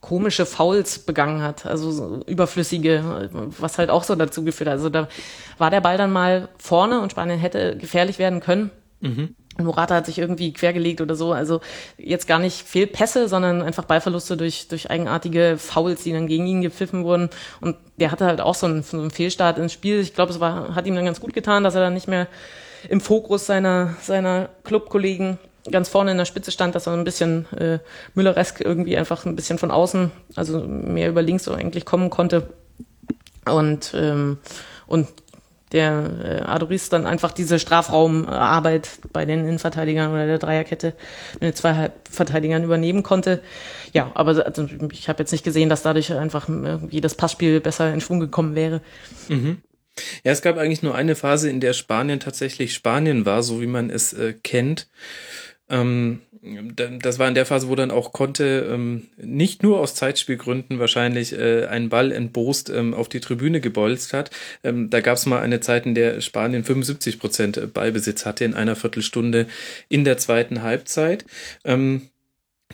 komische 0.00 0.46
Fouls 0.46 1.00
begangen 1.00 1.42
hat, 1.42 1.66
also 1.66 1.90
so 1.90 2.22
überflüssige, 2.26 3.28
was 3.58 3.78
halt 3.78 3.90
auch 3.90 4.04
so 4.04 4.14
dazu 4.14 4.44
geführt 4.44 4.68
hat. 4.68 4.76
Also 4.76 4.90
da 4.90 5.08
war 5.58 5.70
der 5.70 5.80
Ball 5.80 5.98
dann 5.98 6.12
mal 6.12 6.48
vorne 6.58 7.00
und 7.00 7.10
Spanien 7.10 7.38
hätte 7.38 7.76
gefährlich 7.76 8.18
werden 8.18 8.40
können. 8.40 8.70
Mhm. 9.00 9.34
Morata 9.64 9.96
hat 9.96 10.06
sich 10.06 10.18
irgendwie 10.18 10.52
quergelegt 10.52 11.00
oder 11.00 11.16
so. 11.16 11.32
Also 11.32 11.60
jetzt 11.96 12.28
gar 12.28 12.38
nicht 12.38 12.62
Fehlpässe, 12.62 13.28
sondern 13.28 13.62
einfach 13.62 13.84
Ballverluste 13.84 14.36
durch, 14.36 14.68
durch 14.68 14.90
eigenartige 14.90 15.56
Fouls, 15.58 16.04
die 16.04 16.12
dann 16.12 16.28
gegen 16.28 16.46
ihn 16.46 16.62
gepfiffen 16.62 17.04
wurden. 17.04 17.28
Und 17.60 17.76
der 17.96 18.12
hatte 18.12 18.26
halt 18.26 18.40
auch 18.40 18.54
so 18.54 18.66
einen, 18.66 18.82
so 18.82 18.98
einen 18.98 19.10
Fehlstart 19.10 19.58
ins 19.58 19.72
Spiel. 19.72 20.00
Ich 20.00 20.14
glaube, 20.14 20.32
es 20.32 20.40
war, 20.40 20.74
hat 20.74 20.86
ihm 20.86 20.94
dann 20.94 21.04
ganz 21.04 21.20
gut 21.20 21.32
getan, 21.32 21.64
dass 21.64 21.74
er 21.74 21.80
dann 21.80 21.94
nicht 21.94 22.08
mehr 22.08 22.28
im 22.88 23.00
Fokus 23.00 23.46
seiner, 23.46 23.96
seiner 24.00 24.50
Clubkollegen 24.62 25.38
ganz 25.70 25.88
vorne 25.88 26.10
in 26.10 26.18
der 26.18 26.24
Spitze 26.24 26.50
stand, 26.50 26.74
dass 26.74 26.86
er 26.86 26.94
ein 26.94 27.04
bisschen 27.04 27.46
äh, 27.52 27.78
Mülleresk 28.14 28.60
irgendwie 28.60 28.96
einfach 28.96 29.24
ein 29.26 29.36
bisschen 29.36 29.58
von 29.58 29.70
außen, 29.70 30.10
also 30.36 30.60
mehr 30.60 31.08
über 31.08 31.22
links 31.22 31.48
eigentlich 31.48 31.84
kommen 31.84 32.10
konnte. 32.10 32.48
Und, 33.44 33.92
ähm, 33.94 34.38
und 34.86 35.08
der 35.72 36.10
äh, 36.24 36.48
Adoris 36.48 36.88
dann 36.88 37.06
einfach 37.06 37.32
diese 37.32 37.58
Strafraumarbeit 37.58 38.88
bei 39.12 39.24
den 39.24 39.40
Innenverteidigern 39.40 40.10
oder 40.10 40.26
der 40.26 40.38
Dreierkette 40.38 40.94
mit 41.40 41.56
zwei 41.56 41.90
Verteidigern 42.10 42.64
übernehmen 42.64 43.02
konnte. 43.02 43.42
Ja, 43.92 44.10
aber 44.14 44.44
also 44.44 44.66
ich 44.92 45.08
habe 45.08 45.18
jetzt 45.20 45.32
nicht 45.32 45.44
gesehen, 45.44 45.68
dass 45.68 45.82
dadurch 45.82 46.12
einfach 46.12 46.48
irgendwie 46.48 47.00
das 47.00 47.14
Passspiel 47.14 47.60
besser 47.60 47.92
in 47.92 48.00
Schwung 48.00 48.20
gekommen 48.20 48.54
wäre. 48.54 48.80
Mhm. 49.28 49.58
Ja, 50.24 50.32
es 50.32 50.42
gab 50.42 50.56
eigentlich 50.58 50.82
nur 50.82 50.94
eine 50.94 51.16
Phase, 51.16 51.50
in 51.50 51.60
der 51.60 51.72
Spanien 51.72 52.20
tatsächlich 52.20 52.72
Spanien 52.72 53.26
war, 53.26 53.42
so 53.42 53.60
wie 53.60 53.66
man 53.66 53.90
es 53.90 54.12
äh, 54.12 54.32
kennt. 54.32 54.88
Ähm, 55.70 56.20
das 57.02 57.18
war 57.18 57.28
in 57.28 57.34
der 57.34 57.46
Phase, 57.46 57.68
wo 57.68 57.74
dann 57.74 57.90
auch 57.90 58.12
konnte, 58.12 58.68
ähm, 58.70 59.08
nicht 59.16 59.62
nur 59.62 59.80
aus 59.80 59.94
Zeitspielgründen 59.94 60.78
wahrscheinlich 60.78 61.32
äh, 61.32 61.66
einen 61.66 61.88
Ball 61.88 62.12
entbost 62.12 62.70
ähm, 62.70 62.94
auf 62.94 63.08
die 63.08 63.20
Tribüne 63.20 63.60
gebolzt 63.60 64.12
hat. 64.12 64.30
Ähm, 64.62 64.88
da 64.88 65.00
gab 65.00 65.16
es 65.16 65.26
mal 65.26 65.40
eine 65.40 65.60
Zeit, 65.60 65.86
in 65.86 65.94
der 65.94 66.20
Spanien 66.20 66.64
75 66.64 67.18
Prozent 67.18 67.74
Ballbesitz 67.74 68.24
hatte 68.24 68.44
in 68.44 68.54
einer 68.54 68.76
Viertelstunde 68.76 69.46
in 69.88 70.04
der 70.04 70.18
zweiten 70.18 70.62
Halbzeit. 70.62 71.24
Ähm, 71.64 72.08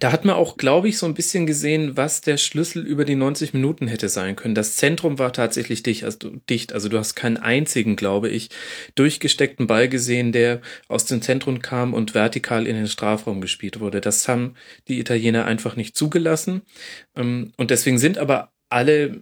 da 0.00 0.10
hat 0.10 0.24
man 0.24 0.34
auch, 0.34 0.56
glaube 0.56 0.88
ich, 0.88 0.98
so 0.98 1.06
ein 1.06 1.14
bisschen 1.14 1.46
gesehen, 1.46 1.96
was 1.96 2.20
der 2.20 2.36
Schlüssel 2.36 2.84
über 2.84 3.04
die 3.04 3.14
90 3.14 3.54
Minuten 3.54 3.86
hätte 3.86 4.08
sein 4.08 4.34
können. 4.34 4.56
Das 4.56 4.74
Zentrum 4.74 5.20
war 5.20 5.32
tatsächlich 5.32 5.84
dicht, 5.84 6.02
also, 6.02 6.30
dicht. 6.50 6.72
also 6.72 6.88
du 6.88 6.98
hast 6.98 7.14
keinen 7.14 7.36
einzigen, 7.36 7.94
glaube 7.94 8.28
ich, 8.28 8.50
durchgesteckten 8.96 9.68
Ball 9.68 9.88
gesehen, 9.88 10.32
der 10.32 10.60
aus 10.88 11.04
dem 11.04 11.22
Zentrum 11.22 11.62
kam 11.62 11.94
und 11.94 12.12
vertikal 12.12 12.66
in 12.66 12.74
den 12.74 12.88
Strafraum 12.88 13.40
gespielt 13.40 13.78
wurde. 13.78 14.00
Das 14.00 14.26
haben 14.26 14.54
die 14.88 14.98
Italiener 14.98 15.44
einfach 15.44 15.76
nicht 15.76 15.96
zugelassen. 15.96 16.62
Ähm, 17.14 17.52
und 17.56 17.70
deswegen 17.70 17.98
sind 17.98 18.18
aber 18.18 18.52
alle 18.70 19.20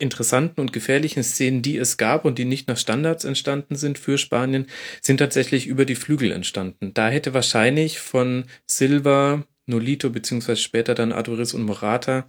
interessanten 0.00 0.60
und 0.60 0.72
gefährlichen 0.72 1.22
Szenen, 1.22 1.60
die 1.60 1.76
es 1.76 1.98
gab 1.98 2.24
und 2.24 2.38
die 2.38 2.46
nicht 2.46 2.68
nach 2.68 2.78
Standards 2.78 3.24
entstanden 3.24 3.76
sind 3.76 3.98
für 3.98 4.18
Spanien, 4.18 4.66
sind 5.02 5.18
tatsächlich 5.18 5.66
über 5.66 5.84
die 5.84 5.94
Flügel 5.94 6.32
entstanden. 6.32 6.94
Da 6.94 7.10
hätte 7.10 7.34
wahrscheinlich 7.34 8.00
von 8.00 8.44
Silva, 8.66 9.44
Nolito, 9.70 10.10
beziehungsweise 10.10 10.60
später 10.60 10.94
dann 10.94 11.12
Adoris 11.12 11.54
und 11.54 11.62
Morata. 11.62 12.24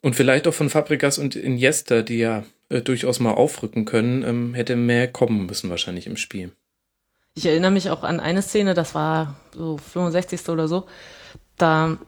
Und 0.00 0.14
vielleicht 0.14 0.46
auch 0.46 0.54
von 0.54 0.70
Fabregas 0.70 1.18
und 1.18 1.34
Iniesta, 1.34 2.02
die 2.02 2.18
ja 2.18 2.44
äh, 2.68 2.82
durchaus 2.82 3.18
mal 3.20 3.32
aufrücken 3.32 3.84
können, 3.84 4.22
ähm, 4.22 4.54
hätte 4.54 4.76
mehr 4.76 5.08
kommen 5.08 5.46
müssen 5.46 5.70
wahrscheinlich 5.70 6.06
im 6.06 6.16
Spiel. 6.16 6.52
Ich 7.34 7.46
erinnere 7.46 7.70
mich 7.70 7.90
auch 7.90 8.02
an 8.02 8.20
eine 8.20 8.42
Szene, 8.42 8.74
das 8.74 8.94
war 8.94 9.36
so 9.54 9.78
65. 9.78 10.48
oder 10.48 10.68
so. 10.68 10.86
Da 11.56 11.98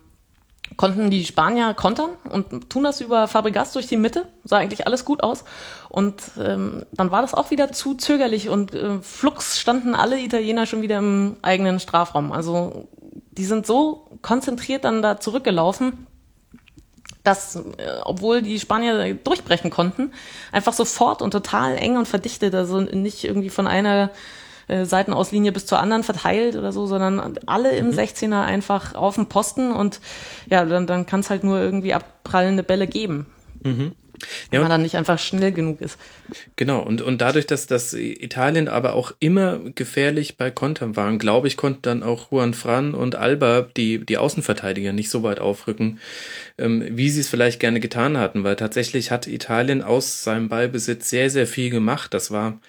konnten 0.76 1.11
die 1.11 1.25
Spanier 1.25 1.75
kontern 1.75 2.11
und 2.30 2.71
tun 2.71 2.85
das 2.85 3.00
über 3.00 3.28
Fabregas 3.28 3.73
durch 3.73 3.87
die 3.87 3.97
Mitte. 3.97 4.26
Sah 4.45 4.59
eigentlich 4.59 4.87
alles 4.87 5.04
gut 5.04 5.23
aus. 5.23 5.45
Und 5.88 6.23
ähm, 6.38 6.85
dann 6.92 7.11
war 7.11 7.23
das 7.23 7.35
auch 7.35 7.50
wieder 7.50 7.73
zu 7.73 7.95
zögerlich 7.95 8.49
und 8.49 8.75
äh, 8.75 9.00
flugs 9.00 9.59
standen 9.59 9.95
alle 9.95 10.21
Italiener 10.21 10.66
schon 10.66 10.83
wieder 10.83 10.99
im 10.99 11.37
eigenen 11.42 11.80
Strafraum. 11.80 12.33
Also 12.33 12.88
die 13.33 13.45
sind 13.45 13.66
so 13.66 14.09
konzentriert 14.22 14.84
dann 14.84 15.02
da 15.02 15.20
zurückgelaufen, 15.20 16.06
dass, 17.22 17.56
äh, 17.56 17.62
obwohl 18.04 18.42
die 18.42 18.58
Spanier 18.58 19.14
durchbrechen 19.14 19.70
konnten, 19.70 20.12
einfach 20.52 20.72
sofort 20.72 21.22
und 21.22 21.32
total 21.32 21.76
eng 21.76 21.96
und 21.96 22.08
verdichtet, 22.08 22.54
also 22.54 22.80
nicht 22.80 23.24
irgendwie 23.24 23.50
von 23.50 23.66
einer 23.66 24.10
äh, 24.68 24.84
Seitenauslinie 24.84 25.52
bis 25.52 25.66
zur 25.66 25.80
anderen 25.80 26.02
verteilt 26.02 26.56
oder 26.56 26.72
so, 26.72 26.86
sondern 26.86 27.38
alle 27.46 27.72
im 27.72 27.88
mhm. 27.88 27.92
16er 27.92 28.42
einfach 28.42 28.94
auf 28.94 29.16
dem 29.16 29.26
Posten 29.26 29.72
und 29.72 30.00
ja, 30.48 30.64
dann, 30.64 30.86
dann 30.86 31.06
kann 31.06 31.20
es 31.20 31.30
halt 31.30 31.44
nur 31.44 31.58
irgendwie 31.58 31.94
abprallende 31.94 32.62
Bälle 32.62 32.86
geben. 32.86 33.26
Mhm. 33.62 33.92
Ja, 34.20 34.26
wenn 34.52 34.60
man 34.62 34.70
dann 34.70 34.82
nicht 34.82 34.96
einfach 34.96 35.18
schnell 35.18 35.52
genug 35.52 35.80
ist. 35.80 35.98
Genau, 36.56 36.80
und, 36.82 37.00
und 37.00 37.20
dadurch, 37.20 37.46
dass 37.46 37.66
das 37.66 37.94
Italien 37.94 38.68
aber 38.68 38.94
auch 38.94 39.12
immer 39.18 39.58
gefährlich 39.74 40.36
bei 40.36 40.50
Kontern 40.50 40.96
waren, 40.96 41.18
glaube 41.18 41.48
ich, 41.48 41.56
konnten 41.56 41.82
dann 41.82 42.02
auch 42.02 42.30
Juan 42.30 42.54
Fran 42.54 42.94
und 42.94 43.16
Alba, 43.16 43.68
die, 43.76 44.04
die 44.04 44.18
Außenverteidiger, 44.18 44.92
nicht 44.92 45.10
so 45.10 45.22
weit 45.22 45.40
aufrücken, 45.40 46.00
ähm, 46.58 46.84
wie 46.90 47.10
sie 47.10 47.20
es 47.20 47.28
vielleicht 47.28 47.60
gerne 47.60 47.80
getan 47.80 48.18
hatten, 48.18 48.44
weil 48.44 48.56
tatsächlich 48.56 49.10
hat 49.10 49.26
Italien 49.26 49.82
aus 49.82 50.22
seinem 50.22 50.48
Ballbesitz 50.48 51.08
sehr, 51.08 51.30
sehr 51.30 51.46
viel 51.46 51.70
gemacht. 51.70 52.12
Das 52.12 52.30
war, 52.30 52.60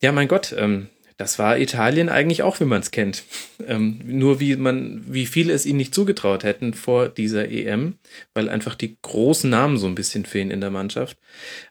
ja, 0.00 0.12
mein 0.12 0.28
Gott, 0.28 0.54
ähm, 0.56 0.88
das 1.16 1.38
war 1.38 1.58
Italien 1.58 2.08
eigentlich 2.08 2.42
auch, 2.42 2.60
wie 2.60 2.64
man 2.64 2.80
es 2.80 2.90
kennt. 2.90 3.24
Ähm, 3.68 4.00
nur 4.04 4.38
wie 4.38 4.54
man, 4.54 5.02
wie 5.08 5.26
viele 5.26 5.52
es 5.52 5.64
ihnen 5.66 5.78
nicht 5.78 5.94
zugetraut 5.94 6.44
hätten 6.44 6.74
vor 6.74 7.08
dieser 7.08 7.48
EM, 7.50 7.98
weil 8.34 8.48
einfach 8.50 8.74
die 8.76 8.96
großen 9.00 9.48
Namen 9.48 9.78
so 9.78 9.86
ein 9.86 9.94
bisschen 9.94 10.24
fehlen 10.24 10.50
in 10.50 10.60
der 10.60 10.70
Mannschaft. 10.70 11.16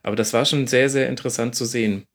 Aber 0.02 0.16
das 0.16 0.34
war 0.34 0.46
schon 0.46 0.66
sehr, 0.66 0.90
sehr 0.90 1.08
interessant 1.08 1.56
zu 1.56 1.64
sehen. 1.64 2.06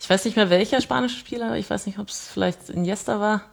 Ich 0.00 0.08
weiß 0.08 0.24
nicht 0.24 0.36
mehr, 0.36 0.50
welcher 0.50 0.80
spanische 0.80 1.18
Spieler, 1.18 1.56
ich 1.56 1.68
weiß 1.68 1.86
nicht, 1.86 1.98
ob 1.98 2.08
es 2.08 2.28
vielleicht 2.32 2.70
Iniesta 2.70 3.20
war. 3.20 3.44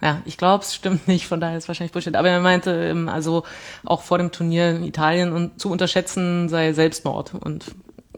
Ja, 0.00 0.22
ich 0.24 0.36
glaube, 0.36 0.64
es 0.64 0.74
stimmt 0.74 1.06
nicht, 1.06 1.26
von 1.26 1.40
daher 1.40 1.56
ist 1.56 1.64
es 1.64 1.68
wahrscheinlich 1.68 1.92
Bullshit. 1.92 2.16
Aber 2.16 2.28
er 2.28 2.40
meinte, 2.40 2.70
ähm, 2.70 3.08
also 3.08 3.44
auch 3.84 4.02
vor 4.02 4.18
dem 4.18 4.32
Turnier 4.32 4.70
in 4.70 4.84
Italien 4.84 5.52
zu 5.56 5.70
unterschätzen 5.70 6.48
sei 6.48 6.72
Selbstmord. 6.72 7.34
Und 7.34 7.66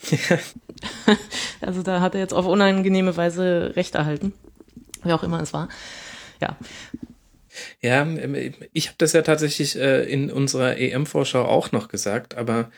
also 1.61 1.83
da 1.83 2.01
hat 2.01 2.15
er 2.15 2.21
jetzt 2.21 2.35
auf 2.35 2.47
unangenehme 2.47 3.17
Weise 3.17 3.73
Recht 3.77 3.95
erhalten, 3.95 4.33
wie 5.03 5.13
auch 5.13 5.23
immer 5.23 5.41
es 5.41 5.53
war. 5.53 5.69
Ja. 6.41 6.57
Ja, 7.81 8.03
ähm, 8.03 8.55
ich 8.73 8.89
habe 8.89 8.97
das 8.99 9.13
ja 9.13 9.23
tatsächlich 9.23 9.79
äh, 9.79 10.03
in 10.05 10.31
unserer 10.31 10.77
EM-Vorschau 10.77 11.45
auch 11.45 11.71
noch 11.73 11.89
gesagt, 11.89 12.37
aber 12.37 12.71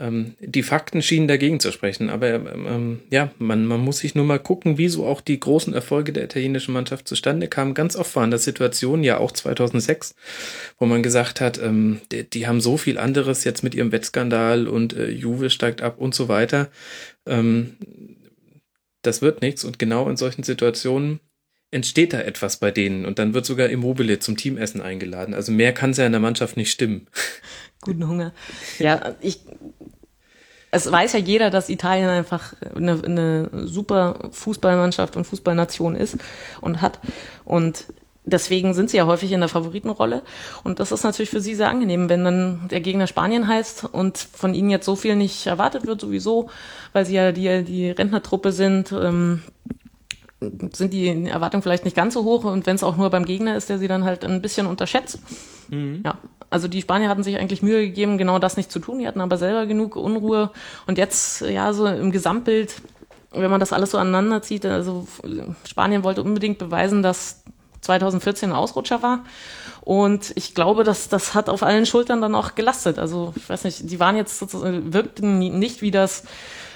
ähm, 0.00 0.34
die 0.40 0.62
Fakten 0.62 1.02
schienen 1.02 1.28
dagegen 1.28 1.60
zu 1.60 1.70
sprechen. 1.70 2.10
Aber 2.10 2.28
ähm, 2.28 3.00
ja, 3.10 3.30
man, 3.38 3.66
man 3.66 3.80
muss 3.80 3.98
sich 3.98 4.14
nur 4.14 4.24
mal 4.24 4.38
gucken, 4.38 4.78
wieso 4.78 5.06
auch 5.06 5.20
die 5.20 5.38
großen 5.38 5.74
Erfolge 5.74 6.12
der 6.12 6.24
italienischen 6.24 6.72
Mannschaft 6.72 7.06
zustande 7.06 7.46
kamen. 7.48 7.74
Ganz 7.74 7.94
oft 7.94 8.16
waren 8.16 8.30
das 8.30 8.44
Situationen, 8.44 9.04
ja 9.04 9.18
auch 9.18 9.32
2006, 9.32 10.14
wo 10.78 10.86
man 10.86 11.02
gesagt 11.02 11.40
hat, 11.40 11.58
ähm, 11.62 12.00
die, 12.10 12.28
die, 12.28 12.46
haben 12.46 12.60
so 12.60 12.76
viel 12.76 12.98
anderes 12.98 13.44
jetzt 13.44 13.62
mit 13.62 13.74
ihrem 13.74 13.92
Wettskandal 13.92 14.66
und 14.66 14.94
äh, 14.94 15.10
Juve 15.10 15.50
steigt 15.50 15.82
ab 15.82 15.98
und 15.98 16.14
so 16.14 16.28
weiter. 16.28 16.70
Ähm, 17.26 17.76
das 19.02 19.22
wird 19.22 19.42
nichts. 19.42 19.64
Und 19.64 19.78
genau 19.78 20.08
in 20.08 20.16
solchen 20.16 20.42
Situationen 20.42 21.20
entsteht 21.70 22.12
da 22.12 22.20
etwas 22.20 22.56
bei 22.56 22.70
denen 22.70 23.04
und 23.04 23.18
dann 23.18 23.32
wird 23.32 23.46
sogar 23.46 23.68
Immobile 23.68 24.18
zum 24.18 24.36
Teamessen 24.36 24.80
eingeladen. 24.80 25.34
Also 25.34 25.52
mehr 25.52 25.72
kann 25.72 25.90
es 25.90 25.98
ja 25.98 26.06
in 26.06 26.12
der 26.12 26.20
Mannschaft 26.20 26.56
nicht 26.56 26.70
stimmen. 26.70 27.06
Guten 27.82 28.06
Hunger. 28.08 28.34
Ja, 28.78 29.14
ich, 29.20 29.40
es 30.70 30.90
weiß 30.90 31.12
ja 31.14 31.18
jeder, 31.18 31.50
dass 31.50 31.68
Italien 31.68 32.08
einfach 32.08 32.54
eine, 32.74 33.00
eine 33.04 33.50
super 33.66 34.30
Fußballmannschaft 34.30 35.16
und 35.16 35.24
Fußballnation 35.24 35.96
ist 35.96 36.16
und 36.60 36.80
hat. 36.80 37.00
Und 37.44 37.86
deswegen 38.24 38.74
sind 38.74 38.90
sie 38.90 38.98
ja 38.98 39.06
häufig 39.06 39.32
in 39.32 39.40
der 39.40 39.48
Favoritenrolle. 39.48 40.22
Und 40.62 40.78
das 40.78 40.92
ist 40.92 41.02
natürlich 41.02 41.30
für 41.30 41.40
sie 41.40 41.54
sehr 41.54 41.68
angenehm, 41.68 42.08
wenn 42.08 42.24
dann 42.24 42.68
der 42.70 42.80
Gegner 42.80 43.06
Spanien 43.06 43.48
heißt 43.48 43.84
und 43.84 44.18
von 44.18 44.54
ihnen 44.54 44.70
jetzt 44.70 44.86
so 44.86 44.96
viel 44.96 45.16
nicht 45.16 45.46
erwartet 45.46 45.86
wird 45.86 46.00
sowieso, 46.00 46.50
weil 46.92 47.04
sie 47.04 47.14
ja 47.14 47.32
die, 47.32 47.64
die 47.64 47.90
Rentnertruppe 47.90 48.52
sind. 48.52 48.92
Ähm, 48.92 49.42
sind 50.72 50.94
die 50.94 51.26
Erwartungen 51.26 51.62
vielleicht 51.62 51.84
nicht 51.84 51.96
ganz 51.96 52.14
so 52.14 52.24
hoch 52.24 52.44
und 52.44 52.64
wenn 52.64 52.76
es 52.76 52.82
auch 52.82 52.96
nur 52.96 53.10
beim 53.10 53.26
Gegner 53.26 53.56
ist, 53.56 53.68
der 53.68 53.78
sie 53.78 53.88
dann 53.88 54.04
halt 54.04 54.24
ein 54.24 54.40
bisschen 54.40 54.66
unterschätzt. 54.66 55.18
Mhm. 55.68 56.00
Ja, 56.02 56.16
also 56.50 56.66
die 56.66 56.82
Spanier 56.82 57.08
hatten 57.08 57.22
sich 57.22 57.38
eigentlich 57.38 57.62
Mühe 57.62 57.80
gegeben, 57.80 58.18
genau 58.18 58.38
das 58.38 58.56
nicht 58.56 58.72
zu 58.72 58.80
tun. 58.80 58.98
Die 58.98 59.06
hatten 59.06 59.20
aber 59.20 59.38
selber 59.38 59.66
genug 59.66 59.96
Unruhe 59.96 60.50
und 60.86 60.98
jetzt 60.98 61.42
ja 61.42 61.72
so 61.72 61.86
im 61.86 62.10
Gesamtbild, 62.10 62.74
wenn 63.30 63.50
man 63.50 63.60
das 63.60 63.72
alles 63.72 63.92
so 63.92 63.98
aneinander 63.98 64.42
zieht, 64.42 64.66
also 64.66 65.06
Spanien 65.64 66.02
wollte 66.02 66.22
unbedingt 66.22 66.58
beweisen, 66.58 67.02
dass 67.02 67.44
2014 67.82 68.50
ein 68.50 68.56
Ausrutscher 68.56 69.02
war. 69.02 69.24
Und 69.82 70.32
ich 70.34 70.54
glaube, 70.54 70.84
dass 70.84 71.08
das 71.08 71.34
hat 71.34 71.48
auf 71.48 71.62
allen 71.62 71.86
Schultern 71.86 72.20
dann 72.20 72.34
auch 72.34 72.54
gelastet. 72.54 72.98
Also 72.98 73.32
ich 73.36 73.48
weiß 73.48 73.64
nicht, 73.64 73.90
die 73.90 74.00
waren 74.00 74.16
jetzt 74.16 74.38
sozusagen, 74.38 74.92
wirkten 74.92 75.38
nicht 75.38 75.80
wie 75.80 75.90
das 75.90 76.24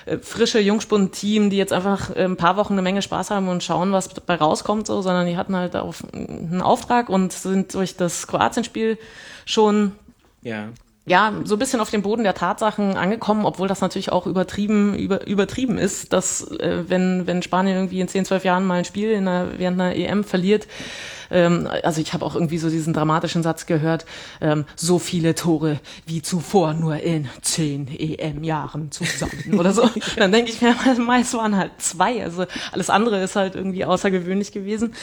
äh, 0.06 0.18
frische 0.18 0.60
Jungspund-Team, 0.60 1.50
die 1.50 1.56
jetzt 1.56 1.72
einfach 1.72 2.10
äh, 2.16 2.24
ein 2.24 2.36
paar 2.36 2.56
Wochen 2.56 2.74
eine 2.74 2.82
Menge 2.82 3.02
Spaß 3.02 3.30
haben 3.30 3.48
und 3.48 3.62
schauen, 3.62 3.92
was 3.92 4.08
dabei 4.08 4.36
rauskommt, 4.36 4.86
so, 4.86 5.02
sondern 5.02 5.26
die 5.26 5.36
hatten 5.36 5.56
halt 5.56 5.76
auf 5.76 6.02
einen 6.14 6.62
Auftrag 6.62 7.08
und 7.08 7.32
sind 7.32 7.74
durch 7.74 7.96
das 7.96 8.26
Kroatien-Spiel 8.26 8.98
schon 9.44 9.92
ja. 10.42 10.68
ja, 11.06 11.32
so 11.44 11.56
ein 11.56 11.58
bisschen 11.58 11.80
auf 11.80 11.90
dem 11.90 12.02
Boden 12.02 12.24
der 12.24 12.34
Tatsachen 12.34 12.96
angekommen, 12.96 13.44
obwohl 13.44 13.68
das 13.68 13.80
natürlich 13.80 14.12
auch 14.12 14.26
übertrieben, 14.26 14.94
über, 14.94 15.26
übertrieben 15.26 15.78
ist, 15.78 16.12
dass 16.12 16.50
äh, 16.52 16.84
wenn, 16.88 17.26
wenn 17.26 17.42
Spanien 17.42 17.76
irgendwie 17.76 18.00
in 18.00 18.08
10, 18.08 18.26
12 18.26 18.44
Jahren 18.44 18.66
mal 18.66 18.78
ein 18.78 18.84
Spiel 18.84 19.10
in 19.10 19.28
einer, 19.28 19.58
während 19.58 19.80
einer 19.80 19.94
EM 19.96 20.24
verliert, 20.24 20.66
ähm, 21.30 21.68
also 21.82 22.00
ich 22.00 22.12
habe 22.12 22.24
auch 22.24 22.34
irgendwie 22.34 22.58
so 22.58 22.70
diesen 22.70 22.92
dramatischen 22.92 23.42
Satz 23.42 23.66
gehört, 23.66 24.06
ähm, 24.40 24.64
so 24.76 24.98
viele 24.98 25.34
Tore 25.34 25.80
wie 26.06 26.22
zuvor 26.22 26.74
nur 26.74 26.96
in 26.96 27.28
10 27.42 27.88
EM-Jahren 27.88 28.90
zusammen 28.90 29.58
oder 29.58 29.72
so. 29.72 29.88
Dann 30.16 30.32
denke 30.32 30.50
ich 30.50 30.60
mir, 30.60 30.74
meist 30.98 31.34
waren 31.34 31.56
halt 31.56 31.72
zwei, 31.78 32.22
also 32.22 32.46
alles 32.72 32.90
andere 32.90 33.22
ist 33.22 33.36
halt 33.36 33.54
irgendwie 33.54 33.84
außergewöhnlich 33.84 34.52
gewesen. 34.52 34.94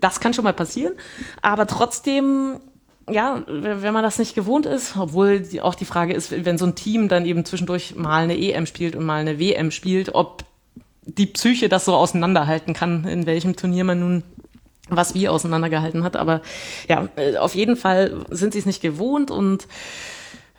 Das 0.00 0.20
kann 0.20 0.34
schon 0.34 0.44
mal 0.44 0.52
passieren, 0.52 0.94
aber 1.42 1.66
trotzdem 1.66 2.60
ja, 3.10 3.42
wenn 3.46 3.92
man 3.92 4.02
das 4.02 4.18
nicht 4.18 4.34
gewohnt 4.34 4.66
ist, 4.66 4.96
obwohl 4.96 5.40
die, 5.40 5.60
auch 5.60 5.74
die 5.74 5.84
Frage 5.84 6.12
ist, 6.12 6.44
wenn 6.44 6.58
so 6.58 6.66
ein 6.66 6.74
Team 6.74 7.08
dann 7.08 7.26
eben 7.26 7.44
zwischendurch 7.44 7.96
mal 7.96 8.24
eine 8.24 8.38
EM 8.38 8.66
spielt 8.66 8.96
und 8.96 9.04
mal 9.04 9.20
eine 9.20 9.38
WM 9.38 9.70
spielt, 9.70 10.14
ob 10.14 10.44
die 11.04 11.26
Psyche 11.26 11.68
das 11.68 11.84
so 11.84 11.94
auseinanderhalten 11.94 12.74
kann, 12.74 13.04
in 13.04 13.26
welchem 13.26 13.56
Turnier 13.56 13.84
man 13.84 14.00
nun 14.00 14.22
was 14.88 15.14
wie 15.14 15.28
auseinandergehalten 15.28 16.04
hat. 16.04 16.16
Aber 16.16 16.42
ja, 16.88 17.08
äh, 17.16 17.36
auf 17.36 17.54
jeden 17.54 17.76
Fall 17.76 18.24
sind 18.30 18.52
sie 18.52 18.58
es 18.58 18.66
nicht 18.66 18.82
gewohnt 18.82 19.30
und 19.30 19.66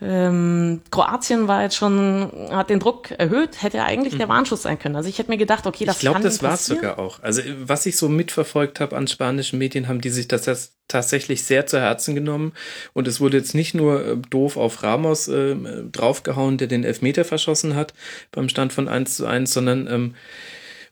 ähm, 0.02 0.82
Kroatien 0.92 1.48
war 1.48 1.64
jetzt 1.64 1.76
schon, 1.76 2.32
hat 2.52 2.70
den 2.70 2.80
Druck 2.80 3.12
erhöht, 3.12 3.62
hätte 3.62 3.84
eigentlich 3.84 4.14
mhm. 4.16 4.18
der 4.20 4.30
Warnschuss 4.30 4.64
sein 4.64 4.80
können. 4.80 4.96
Also 4.96 5.08
ich 5.08 5.20
hätte 5.20 5.30
mir 5.30 5.38
gedacht, 5.38 5.66
okay, 5.66 5.86
das 5.86 5.98
Ich 5.98 6.02
glaube, 6.02 6.20
das 6.20 6.44
war 6.44 6.56
es 6.56 6.66
sogar 6.66 7.00
auch. 7.00 7.22
Also 7.22 7.42
was 7.64 7.86
ich 7.86 7.96
so 7.96 8.10
mitverfolgt 8.10 8.80
habe 8.80 8.98
an 8.98 9.08
spanischen 9.08 9.60
Medien, 9.60 9.88
haben 9.88 10.02
die 10.02 10.10
sich 10.10 10.28
das 10.28 10.74
tatsächlich 10.88 11.44
sehr 11.44 11.66
zu 11.66 11.80
Herzen 11.80 12.16
genommen. 12.16 12.54
Und 12.94 13.08
es 13.08 13.22
wurde 13.22 13.38
jetzt 13.38 13.56
nicht 13.56 13.74
nur 13.76 14.06
äh, 14.06 14.18
doof 14.30 14.58
auf 14.58 14.84
Ramos 14.84 15.28
äh, 15.28 15.56
draufgehauen, 15.92 16.58
der 16.58 16.68
den 16.68 16.84
Elfmeter 16.84 17.24
verschossen 17.24 17.76
hat 17.76 17.94
beim 18.32 18.50
Stand 18.50 18.74
von 18.74 18.88
1 18.88 19.16
zu 19.16 19.26
1, 19.26 19.54
sondern 19.54 19.88
ähm, 19.88 20.16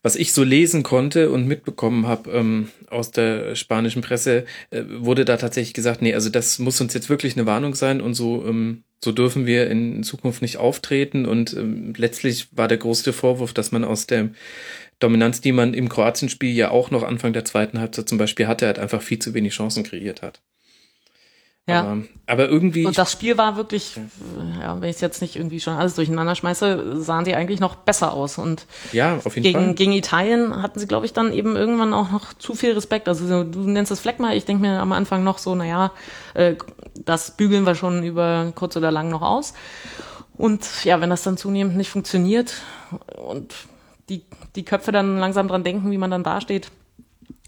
was 0.03 0.15
ich 0.15 0.33
so 0.33 0.43
lesen 0.43 0.83
konnte 0.83 1.29
und 1.29 1.47
mitbekommen 1.47 2.07
habe 2.07 2.31
ähm, 2.31 2.69
aus 2.89 3.11
der 3.11 3.55
spanischen 3.55 4.01
Presse, 4.01 4.45
äh, 4.71 4.83
wurde 4.87 5.25
da 5.25 5.37
tatsächlich 5.37 5.73
gesagt, 5.73 6.01
nee, 6.01 6.13
also 6.13 6.29
das 6.29 6.59
muss 6.59 6.81
uns 6.81 6.93
jetzt 6.93 7.09
wirklich 7.09 7.35
eine 7.35 7.45
Warnung 7.45 7.75
sein 7.75 8.01
und 8.01 8.13
so, 8.13 8.45
ähm, 8.47 8.83
so 9.03 9.11
dürfen 9.11 9.45
wir 9.45 9.69
in 9.69 10.03
Zukunft 10.03 10.41
nicht 10.41 10.57
auftreten. 10.57 11.25
Und 11.25 11.53
ähm, 11.53 11.93
letztlich 11.97 12.47
war 12.51 12.67
der 12.67 12.77
größte 12.77 13.13
Vorwurf, 13.13 13.53
dass 13.53 13.71
man 13.71 13.83
aus 13.83 14.07
der 14.07 14.29
Dominanz, 14.99 15.41
die 15.41 15.51
man 15.51 15.73
im 15.73 15.89
Kroatien-Spiel 15.89 16.53
ja 16.53 16.69
auch 16.69 16.91
noch 16.91 17.03
Anfang 17.03 17.33
der 17.33 17.45
zweiten 17.45 17.79
Halbzeit 17.79 18.07
zum 18.07 18.17
Beispiel 18.17 18.47
hatte, 18.47 18.67
halt 18.67 18.79
einfach 18.79 19.01
viel 19.01 19.19
zu 19.19 19.33
wenig 19.33 19.53
Chancen 19.53 19.83
kreiert 19.83 20.21
hat. 20.21 20.41
Ja. 21.69 21.81
Aber, 21.81 22.03
aber, 22.25 22.49
irgendwie. 22.49 22.85
Und 22.85 22.97
das 22.97 23.11
Spiel 23.11 23.37
war 23.37 23.55
wirklich, 23.55 23.99
ja, 24.59 24.81
wenn 24.81 24.89
ich 24.89 24.95
es 24.95 25.01
jetzt 25.01 25.21
nicht 25.21 25.35
irgendwie 25.35 25.59
schon 25.59 25.75
alles 25.75 25.93
durcheinander 25.93 26.33
schmeiße, 26.33 27.01
sahen 27.01 27.23
die 27.23 27.35
eigentlich 27.35 27.59
noch 27.59 27.75
besser 27.75 28.13
aus. 28.13 28.39
Und 28.39 28.65
ja, 28.91 29.17
auf 29.23 29.35
jeden 29.35 29.43
gegen, 29.43 29.59
Fall. 29.59 29.73
Gegen 29.75 29.91
Italien 29.93 30.61
hatten 30.61 30.79
sie, 30.79 30.87
glaube 30.87 31.05
ich, 31.05 31.13
dann 31.13 31.31
eben 31.31 31.55
irgendwann 31.55 31.93
auch 31.93 32.11
noch 32.11 32.33
zu 32.33 32.55
viel 32.55 32.73
Respekt. 32.73 33.07
Also 33.07 33.43
du 33.43 33.59
nennst 33.59 33.91
es 33.91 33.99
Fleckmal, 33.99 34.35
ich 34.35 34.45
denke 34.45 34.63
mir 34.63 34.79
am 34.79 34.91
Anfang 34.91 35.23
noch 35.23 35.37
so, 35.37 35.53
naja, 35.53 35.91
äh, 36.33 36.55
das 37.05 37.37
bügeln 37.37 37.65
wir 37.65 37.75
schon 37.75 38.03
über 38.03 38.51
kurz 38.55 38.75
oder 38.75 38.91
lang 38.91 39.09
noch 39.09 39.21
aus. 39.21 39.53
Und 40.37 40.83
ja, 40.83 40.99
wenn 40.99 41.11
das 41.11 41.21
dann 41.21 41.37
zunehmend 41.37 41.77
nicht 41.77 41.91
funktioniert 41.91 42.55
und 43.17 43.53
die, 44.09 44.23
die 44.55 44.65
Köpfe 44.65 44.91
dann 44.91 45.19
langsam 45.19 45.47
dran 45.47 45.63
denken, 45.63 45.91
wie 45.91 45.99
man 45.99 46.09
dann 46.09 46.23
dasteht, 46.23 46.71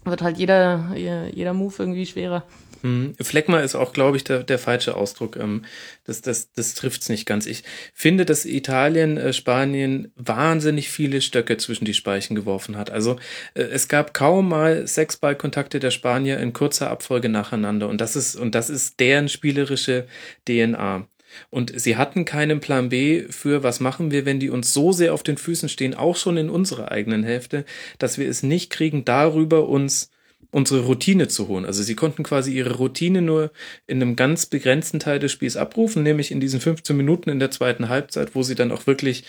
wird 0.04 0.22
halt 0.22 0.38
jeder, 0.38 0.94
jeder 0.94 1.54
Move 1.54 1.74
irgendwie 1.78 2.06
schwerer. 2.06 2.44
Hm. 2.84 3.14
Fleckma 3.18 3.60
ist 3.60 3.76
auch, 3.76 3.94
glaube 3.94 4.18
ich, 4.18 4.24
der, 4.24 4.42
der 4.42 4.58
falsche 4.58 4.94
Ausdruck. 4.94 5.36
Ähm, 5.36 5.64
das, 6.04 6.20
das, 6.20 6.52
das 6.52 6.74
trifft's 6.74 7.08
nicht 7.08 7.24
ganz. 7.24 7.46
Ich 7.46 7.64
finde, 7.94 8.26
dass 8.26 8.44
Italien, 8.44 9.16
äh, 9.16 9.32
Spanien 9.32 10.12
wahnsinnig 10.16 10.90
viele 10.90 11.22
Stöcke 11.22 11.56
zwischen 11.56 11.86
die 11.86 11.94
Speichen 11.94 12.34
geworfen 12.34 12.76
hat. 12.76 12.90
Also 12.90 13.16
äh, 13.54 13.62
es 13.62 13.88
gab 13.88 14.12
kaum 14.12 14.50
mal 14.50 14.86
Sechsballkontakte 14.86 15.80
der 15.80 15.90
Spanier 15.90 16.38
in 16.38 16.52
kurzer 16.52 16.90
Abfolge 16.90 17.30
nacheinander. 17.30 17.88
Und 17.88 18.02
das 18.02 18.16
ist, 18.16 18.36
und 18.36 18.54
das 18.54 18.68
ist 18.68 19.00
deren 19.00 19.30
spielerische 19.30 20.06
DNA. 20.46 21.08
Und 21.48 21.72
sie 21.80 21.96
hatten 21.96 22.26
keinen 22.26 22.60
Plan 22.60 22.90
B 22.90 23.24
für, 23.30 23.62
was 23.62 23.80
machen 23.80 24.10
wir, 24.10 24.26
wenn 24.26 24.40
die 24.40 24.50
uns 24.50 24.74
so 24.74 24.92
sehr 24.92 25.14
auf 25.14 25.22
den 25.22 25.38
Füßen 25.38 25.70
stehen, 25.70 25.94
auch 25.94 26.16
schon 26.16 26.36
in 26.36 26.50
unserer 26.50 26.92
eigenen 26.92 27.24
Hälfte, 27.24 27.64
dass 27.98 28.18
wir 28.18 28.28
es 28.28 28.42
nicht 28.42 28.68
kriegen, 28.68 29.06
darüber 29.06 29.66
uns 29.70 30.10
unsere 30.54 30.84
Routine 30.84 31.26
zu 31.26 31.48
holen. 31.48 31.66
Also 31.66 31.82
sie 31.82 31.96
konnten 31.96 32.22
quasi 32.22 32.54
ihre 32.54 32.76
Routine 32.76 33.22
nur 33.22 33.50
in 33.88 34.00
einem 34.00 34.14
ganz 34.14 34.46
begrenzten 34.46 35.00
Teil 35.00 35.18
des 35.18 35.32
Spiels 35.32 35.56
abrufen, 35.56 36.04
nämlich 36.04 36.30
in 36.30 36.38
diesen 36.38 36.60
15 36.60 36.96
Minuten 36.96 37.28
in 37.28 37.40
der 37.40 37.50
zweiten 37.50 37.88
Halbzeit, 37.88 38.36
wo 38.36 38.44
sie 38.44 38.54
dann 38.54 38.70
auch 38.70 38.86
wirklich 38.86 39.24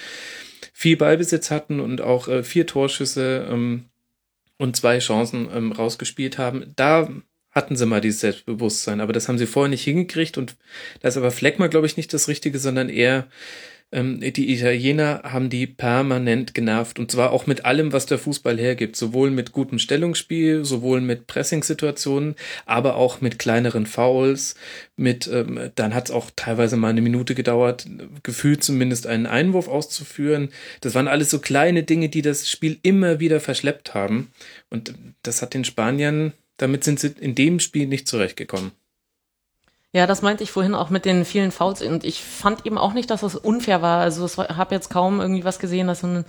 viel 0.72 0.98
Ballbesitz 0.98 1.50
hatten 1.50 1.80
und 1.80 2.00
auch 2.00 2.28
äh, 2.28 2.44
vier 2.44 2.68
Torschüsse 2.68 3.48
ähm, 3.50 3.86
und 4.60 4.76
zwei 4.76 5.00
Chancen 5.00 5.50
ähm, 5.52 5.72
rausgespielt 5.72 6.38
haben. 6.38 6.74
Da 6.76 7.10
hatten 7.50 7.76
sie 7.76 7.88
mal 7.88 8.02
dieses 8.02 8.20
Selbstbewusstsein, 8.20 9.02
aber 9.02 9.12
das 9.12 9.28
haben 9.28 9.40
sie 9.40 9.48
vorher 9.48 9.70
nicht 9.70 9.84
hingekriegt 9.84 10.38
und 10.38 10.56
da 11.02 11.08
ist 11.08 11.18
aber 11.18 11.32
Fleckma, 11.32 11.68
glaube 11.68 11.88
ich, 11.88 11.98
nicht 11.98 12.14
das 12.14 12.28
Richtige, 12.28 12.60
sondern 12.60 12.88
eher 12.88 13.28
ähm, 13.92 14.20
die 14.20 14.52
Italiener 14.52 15.22
haben 15.24 15.50
die 15.50 15.68
permanent 15.68 16.54
genervt 16.54 17.00
und 17.00 17.12
zwar 17.12 17.32
auch 17.32 17.48
mit 17.48 17.66
allem, 17.66 17.94
was 17.94 18.06
der 18.06 18.18
Fußball 18.18 18.58
hergibt, 18.58 18.96
sowohl 18.96 19.32
mit 19.32 19.52
gutem 19.52 19.80
Stellungsspiel, 19.80 20.66
sowohl 20.66 21.02
mit 21.02 21.28
Pressing-Situationen, 21.28 22.36
aber 22.66 22.96
auch 22.96 23.22
mit 23.22 23.40
kleineren 23.40 23.86
Fouls, 23.86 24.56
mit, 24.96 25.28
ähm, 25.28 25.72
dann 25.76 25.94
hat 25.94 26.10
es 26.10 26.16
auch 26.16 26.32
teilweise 26.36 26.78
mal 26.78 26.90
eine 26.90 27.02
Minute 27.02 27.36
gedauert, 27.36 27.88
gefühlt 28.24 28.64
zumindest 28.64 29.08
einen 29.08 29.28
Einwurf 29.28 29.68
auszuführen. 29.68 30.50
Das 30.82 30.96
waren 30.96 31.08
alles 31.08 31.30
so 31.30 31.40
kleine 31.40 31.84
Dinge, 31.84 32.10
die 32.10 32.22
das 32.22 32.50
Spiel 32.50 32.80
immer 32.82 33.20
wieder 33.20 33.40
verschleppt 33.40 33.94
haben 33.94 34.32
und 34.70 34.94
das 35.24 35.42
hat 35.42 35.54
den 35.54 35.64
Spaniern, 35.64 36.34
damit 36.58 36.84
sind 36.84 37.00
sie 37.00 37.14
in 37.20 37.36
dem 37.36 37.60
Spiel 37.60 37.88
nicht 37.88 38.08
zurechtgekommen. 38.08 38.72
Ja, 39.96 40.08
das 40.08 40.22
meinte 40.22 40.44
ich 40.44 40.52
vorhin 40.52 40.76
auch 40.76 40.90
mit 40.90 41.06
den 41.06 41.24
vielen 41.24 41.52
Fouls 41.52 41.82
und 41.82 42.04
ich 42.04 42.22
fand 42.22 42.66
eben 42.66 42.78
auch 42.78 42.92
nicht, 42.92 43.10
dass 43.10 43.22
das 43.22 43.38
unfair 43.38 43.82
war. 43.82 44.02
Also 44.02 44.26
ich 44.26 44.38
habe 44.38 44.76
jetzt 44.76 44.90
kaum 44.90 45.22
irgendwie 45.22 45.46
was 45.46 45.58
gesehen, 45.58 45.88
dass 45.88 46.02
so 46.02 46.08
ein, 46.08 46.26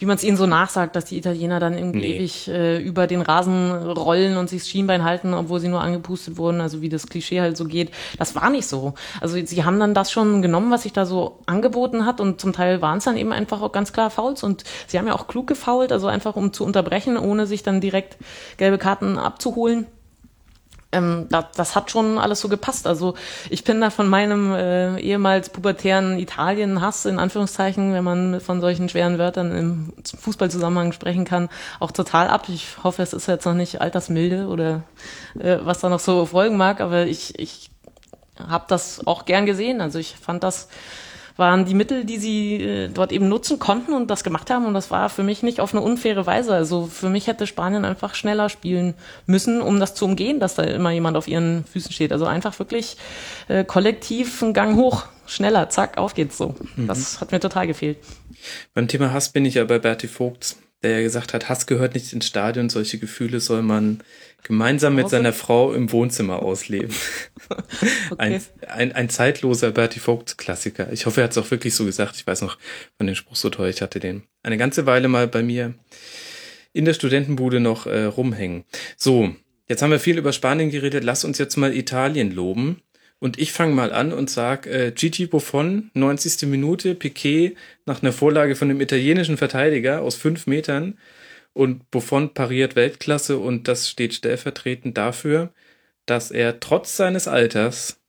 wie 0.00 0.06
man 0.06 0.16
es 0.16 0.24
ihnen 0.24 0.36
so 0.36 0.46
nachsagt, 0.46 0.96
dass 0.96 1.04
die 1.04 1.16
Italiener 1.16 1.60
dann 1.60 1.78
irgendwie 1.78 2.00
nee. 2.00 2.16
ewig 2.16 2.48
äh, 2.48 2.82
über 2.82 3.06
den 3.06 3.22
Rasen 3.22 3.70
rollen 3.70 4.36
und 4.36 4.50
sich 4.50 4.62
das 4.62 4.68
Schienbein 4.68 5.04
halten, 5.04 5.32
obwohl 5.32 5.60
sie 5.60 5.68
nur 5.68 5.80
angepustet 5.80 6.38
wurden, 6.38 6.60
also 6.60 6.82
wie 6.82 6.88
das 6.88 7.06
Klischee 7.06 7.40
halt 7.40 7.56
so 7.56 7.66
geht. 7.66 7.92
Das 8.18 8.34
war 8.34 8.50
nicht 8.50 8.66
so. 8.66 8.94
Also 9.20 9.36
sie 9.46 9.62
haben 9.62 9.78
dann 9.78 9.94
das 9.94 10.10
schon 10.10 10.42
genommen, 10.42 10.72
was 10.72 10.82
sich 10.82 10.92
da 10.92 11.06
so 11.06 11.38
angeboten 11.46 12.04
hat 12.04 12.20
und 12.20 12.40
zum 12.40 12.52
Teil 12.52 12.82
waren 12.82 12.98
es 12.98 13.04
dann 13.04 13.16
eben 13.16 13.30
einfach 13.30 13.62
auch 13.62 13.70
ganz 13.70 13.92
klar 13.92 14.10
Fouls 14.10 14.42
und 14.42 14.64
sie 14.88 14.98
haben 14.98 15.06
ja 15.06 15.14
auch 15.14 15.28
klug 15.28 15.46
gefault, 15.46 15.92
also 15.92 16.08
einfach 16.08 16.34
um 16.34 16.52
zu 16.52 16.64
unterbrechen, 16.64 17.16
ohne 17.16 17.46
sich 17.46 17.62
dann 17.62 17.80
direkt 17.80 18.16
gelbe 18.56 18.76
Karten 18.76 19.18
abzuholen 19.18 19.86
ähm, 20.90 21.26
das, 21.30 21.44
das 21.54 21.76
hat 21.76 21.90
schon 21.90 22.18
alles 22.18 22.40
so 22.40 22.48
gepasst. 22.48 22.86
Also 22.86 23.14
ich 23.50 23.64
bin 23.64 23.80
da 23.80 23.90
von 23.90 24.08
meinem 24.08 24.54
äh, 24.54 24.98
ehemals 25.00 25.50
pubertären 25.50 26.18
Italien-Hass, 26.18 27.04
in 27.04 27.18
Anführungszeichen, 27.18 27.92
wenn 27.92 28.04
man 28.04 28.40
von 28.40 28.60
solchen 28.60 28.88
schweren 28.88 29.18
Wörtern 29.18 29.54
im 29.54 29.92
Fußballzusammenhang 30.18 30.92
sprechen 30.92 31.24
kann, 31.24 31.48
auch 31.78 31.90
total 31.90 32.28
ab. 32.28 32.48
Ich 32.48 32.82
hoffe, 32.82 33.02
es 33.02 33.12
ist 33.12 33.28
jetzt 33.28 33.44
noch 33.44 33.54
nicht 33.54 33.80
altersmilde 33.80 34.46
oder 34.46 34.82
äh, 35.38 35.58
was 35.62 35.80
da 35.80 35.88
noch 35.88 36.00
so 36.00 36.24
folgen 36.26 36.56
mag, 36.56 36.80
aber 36.80 37.06
ich, 37.06 37.38
ich 37.38 37.70
habe 38.38 38.64
das 38.68 39.06
auch 39.06 39.24
gern 39.24 39.46
gesehen. 39.46 39.80
Also 39.80 39.98
ich 39.98 40.16
fand 40.16 40.42
das 40.42 40.68
waren 41.38 41.64
die 41.64 41.74
Mittel, 41.74 42.04
die 42.04 42.18
sie 42.18 42.62
äh, 42.62 42.88
dort 42.88 43.12
eben 43.12 43.28
nutzen 43.28 43.58
konnten 43.58 43.92
und 43.92 44.10
das 44.10 44.24
gemacht 44.24 44.50
haben. 44.50 44.66
Und 44.66 44.74
das 44.74 44.90
war 44.90 45.08
für 45.08 45.22
mich 45.22 45.42
nicht 45.42 45.60
auf 45.60 45.72
eine 45.72 45.82
unfaire 45.82 46.26
Weise. 46.26 46.52
Also 46.52 46.86
für 46.86 47.08
mich 47.08 47.28
hätte 47.28 47.46
Spanien 47.46 47.84
einfach 47.84 48.14
schneller 48.14 48.48
spielen 48.48 48.94
müssen, 49.26 49.62
um 49.62 49.78
das 49.78 49.94
zu 49.94 50.04
umgehen, 50.04 50.40
dass 50.40 50.56
da 50.56 50.64
immer 50.64 50.90
jemand 50.90 51.16
auf 51.16 51.28
ihren 51.28 51.64
Füßen 51.64 51.92
steht. 51.92 52.12
Also 52.12 52.26
einfach 52.26 52.58
wirklich 52.58 52.96
äh, 53.46 53.64
kollektiv 53.64 54.42
einen 54.42 54.52
Gang 54.52 54.76
hoch, 54.76 55.04
schneller, 55.26 55.70
zack, 55.70 55.96
auf 55.96 56.14
geht's 56.14 56.36
so. 56.36 56.56
Mhm. 56.76 56.88
Das 56.88 57.20
hat 57.20 57.30
mir 57.30 57.40
total 57.40 57.66
gefehlt. 57.66 57.98
Beim 58.74 58.88
Thema 58.88 59.12
Hass 59.12 59.30
bin 59.30 59.44
ich 59.44 59.54
ja 59.54 59.64
bei 59.64 59.78
Bertie 59.78 60.08
Vogts 60.08 60.58
der 60.82 60.92
ja 60.92 61.00
gesagt 61.02 61.34
hat, 61.34 61.48
Hass 61.48 61.66
gehört 61.66 61.94
nicht 61.94 62.12
ins 62.12 62.26
Stadion, 62.26 62.68
solche 62.68 62.98
Gefühle 62.98 63.40
soll 63.40 63.62
man 63.62 64.02
gemeinsam 64.44 64.94
mit 64.94 65.10
seiner 65.10 65.32
Frau 65.32 65.72
im 65.72 65.90
Wohnzimmer 65.90 66.42
ausleben. 66.42 66.94
okay. 68.10 68.16
ein, 68.18 68.42
ein, 68.68 68.92
ein 68.92 69.08
zeitloser 69.08 69.72
Bertie 69.72 70.00
Vogt 70.00 70.38
Klassiker. 70.38 70.92
Ich 70.92 71.06
hoffe, 71.06 71.20
er 71.20 71.24
hat 71.24 71.32
es 71.32 71.38
auch 71.38 71.50
wirklich 71.50 71.74
so 71.74 71.84
gesagt. 71.84 72.14
Ich 72.16 72.26
weiß 72.26 72.42
noch 72.42 72.58
von 72.96 73.06
dem 73.06 73.16
Spruch 73.16 73.36
so 73.36 73.50
toll. 73.50 73.68
Ich 73.68 73.82
hatte 73.82 73.98
den 73.98 74.22
eine 74.42 74.56
ganze 74.56 74.86
Weile 74.86 75.08
mal 75.08 75.26
bei 75.26 75.42
mir 75.42 75.74
in 76.72 76.84
der 76.84 76.94
Studentenbude 76.94 77.58
noch 77.58 77.86
äh, 77.86 78.04
rumhängen. 78.04 78.64
So, 78.96 79.34
jetzt 79.66 79.82
haben 79.82 79.90
wir 79.90 79.98
viel 79.98 80.18
über 80.18 80.32
Spanien 80.32 80.70
geredet. 80.70 81.02
Lass 81.02 81.24
uns 81.24 81.38
jetzt 81.38 81.56
mal 81.56 81.74
Italien 81.74 82.30
loben. 82.30 82.82
Und 83.20 83.38
ich 83.38 83.52
fange 83.52 83.74
mal 83.74 83.92
an 83.92 84.12
und 84.12 84.30
sag 84.30 84.66
äh, 84.66 84.92
Gigi 84.92 85.26
Buffon, 85.26 85.90
90. 85.94 86.48
Minute, 86.48 86.94
Piquet 86.94 87.56
nach 87.84 88.02
einer 88.02 88.12
Vorlage 88.12 88.54
von 88.54 88.70
einem 88.70 88.80
italienischen 88.80 89.36
Verteidiger 89.36 90.02
aus 90.02 90.14
fünf 90.14 90.46
Metern. 90.46 90.98
Und 91.52 91.90
Buffon 91.90 92.32
pariert 92.32 92.76
Weltklasse 92.76 93.38
und 93.38 93.66
das 93.66 93.88
steht 93.88 94.14
stellvertretend 94.14 94.96
dafür, 94.96 95.52
dass 96.06 96.30
er 96.30 96.60
trotz 96.60 96.96
seines 96.96 97.26
Alters 97.26 98.00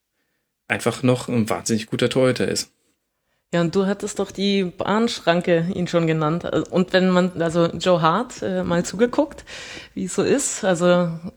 einfach 0.68 1.02
noch 1.02 1.28
ein 1.28 1.50
wahnsinnig 1.50 1.88
guter 1.88 2.10
Torhüter 2.10 2.48
ist. 2.48 2.72
Ja, 3.52 3.62
und 3.62 3.74
du 3.74 3.88
hattest 3.88 4.20
doch 4.20 4.30
die 4.30 4.64
Bahnschranke 4.64 5.72
ihn 5.74 5.88
schon 5.88 6.06
genannt. 6.06 6.46
Und 6.70 6.94
wenn 6.94 7.10
man, 7.10 7.42
also 7.42 7.66
Joe 7.66 8.00
Hart, 8.00 8.44
äh, 8.44 8.64
mal 8.64 8.86
zugeguckt, 8.86 9.44
wie 9.96 10.04
es 10.04 10.14
so 10.14 10.22
ist, 10.22 10.64
also. 10.64 10.86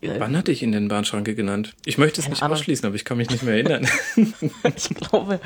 Äh, 0.01 0.19
Wann 0.19 0.37
hatte 0.37 0.51
ich 0.51 0.61
ihn 0.61 0.71
denn 0.71 0.89
Bahnschranke 0.89 1.33
genannt? 1.33 1.73
Ich 1.85 1.97
möchte 1.97 2.21
es 2.21 2.29
nicht 2.29 2.43
Ahnung. 2.43 2.55
ausschließen, 2.55 2.85
aber 2.85 2.95
ich 2.95 3.03
kann 3.03 3.17
mich 3.17 3.31
nicht 3.31 3.41
mehr 3.41 3.55
erinnern. 3.55 3.87
ich 4.75 4.89
glaube, 4.89 5.39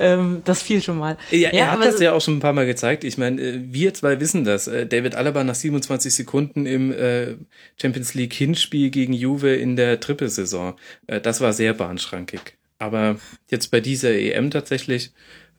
ähm, 0.00 0.42
das 0.44 0.60
fiel 0.60 0.82
schon 0.82 0.98
mal. 0.98 1.16
Ja, 1.30 1.50
er 1.50 1.54
ja, 1.54 1.66
hat 1.70 1.84
das 1.84 2.00
ja 2.00 2.12
auch 2.14 2.20
schon 2.20 2.38
ein 2.38 2.40
paar 2.40 2.52
Mal 2.52 2.66
gezeigt. 2.66 3.04
Ich 3.04 3.16
meine, 3.16 3.40
äh, 3.40 3.60
wir 3.62 3.94
zwei 3.94 4.18
wissen 4.18 4.42
das. 4.42 4.66
Äh, 4.66 4.88
David 4.88 5.14
Alaba 5.14 5.44
nach 5.44 5.54
27 5.54 6.12
Sekunden 6.12 6.66
im 6.66 6.90
äh, 6.90 7.36
Champions 7.80 8.14
League 8.14 8.32
Hinspiel 8.32 8.90
gegen 8.90 9.12
Juve 9.12 9.54
in 9.54 9.76
der 9.76 10.00
Trippelsaison. 10.00 10.74
Äh, 11.06 11.20
das 11.20 11.40
war 11.40 11.52
sehr 11.52 11.74
bahnschrankig. 11.74 12.56
Aber 12.80 13.20
jetzt 13.48 13.70
bei 13.70 13.80
dieser 13.80 14.10
EM 14.10 14.50
tatsächlich 14.50 15.12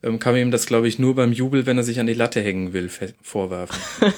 ähm, 0.04 0.18
kann 0.18 0.34
man 0.34 0.42
ihm 0.42 0.50
das, 0.50 0.66
glaube 0.66 0.86
ich, 0.86 0.98
nur 0.98 1.14
beim 1.14 1.32
Jubel, 1.32 1.66
wenn 1.66 1.78
er 1.78 1.84
sich 1.84 1.98
an 1.98 2.06
die 2.06 2.14
Latte 2.14 2.40
hängen 2.40 2.72
will, 2.72 2.90
vorwerfen. 3.22 3.76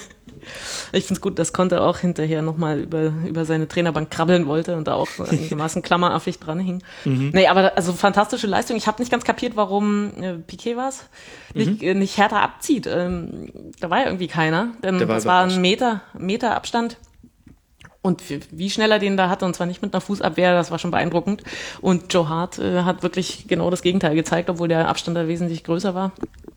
ich 0.92 1.04
finde 1.04 1.14
es 1.14 1.20
gut, 1.20 1.38
dass 1.38 1.52
Conte 1.52 1.80
auch 1.80 1.98
hinterher 1.98 2.42
nochmal 2.42 2.80
über, 2.80 3.12
über 3.26 3.44
seine 3.44 3.68
Trainerbank 3.68 4.10
krabbeln 4.10 4.46
wollte 4.46 4.76
und 4.76 4.88
da 4.88 4.94
auch 4.94 5.08
einigermaßen 5.18 5.82
klammeraffig 5.82 6.38
dran 6.38 6.58
hing. 6.58 6.82
Mhm. 7.04 7.30
Nee, 7.32 7.46
aber 7.46 7.76
also 7.76 7.92
fantastische 7.92 8.46
Leistung. 8.46 8.76
Ich 8.76 8.86
habe 8.86 9.00
nicht 9.00 9.10
ganz 9.10 9.24
kapiert, 9.24 9.56
warum 9.56 10.12
äh, 10.22 10.34
Piquet 10.34 10.76
was 10.76 11.04
nicht, 11.54 11.82
mhm. 11.82 11.88
äh, 11.88 11.94
nicht 11.94 12.18
härter 12.18 12.42
abzieht. 12.42 12.86
Ähm, 12.86 13.72
da 13.80 13.88
war 13.88 14.00
ja 14.00 14.06
irgendwie 14.06 14.28
keiner, 14.28 14.72
denn 14.82 14.98
das 14.98 15.24
war 15.24 15.44
ein 15.44 15.60
Meter, 15.60 16.02
Meter 16.18 16.56
Abstand. 16.56 16.98
Und 18.06 18.22
wie 18.52 18.70
schnell 18.70 18.92
er 18.92 19.00
den 19.00 19.16
da 19.16 19.28
hatte, 19.28 19.44
und 19.44 19.56
zwar 19.56 19.66
nicht 19.66 19.82
mit 19.82 19.92
einer 19.92 20.00
Fußabwehr, 20.00 20.54
das 20.54 20.70
war 20.70 20.78
schon 20.78 20.92
beeindruckend. 20.92 21.42
Und 21.80 22.14
Joe 22.14 22.28
Hart 22.28 22.56
äh, 22.60 22.82
hat 22.82 23.02
wirklich 23.02 23.48
genau 23.48 23.68
das 23.68 23.82
Gegenteil 23.82 24.14
gezeigt, 24.14 24.48
obwohl 24.48 24.68
der 24.68 24.86
Abstand 24.86 25.16
da 25.16 25.26
wesentlich 25.26 25.64
größer 25.64 25.92
war. 25.92 26.12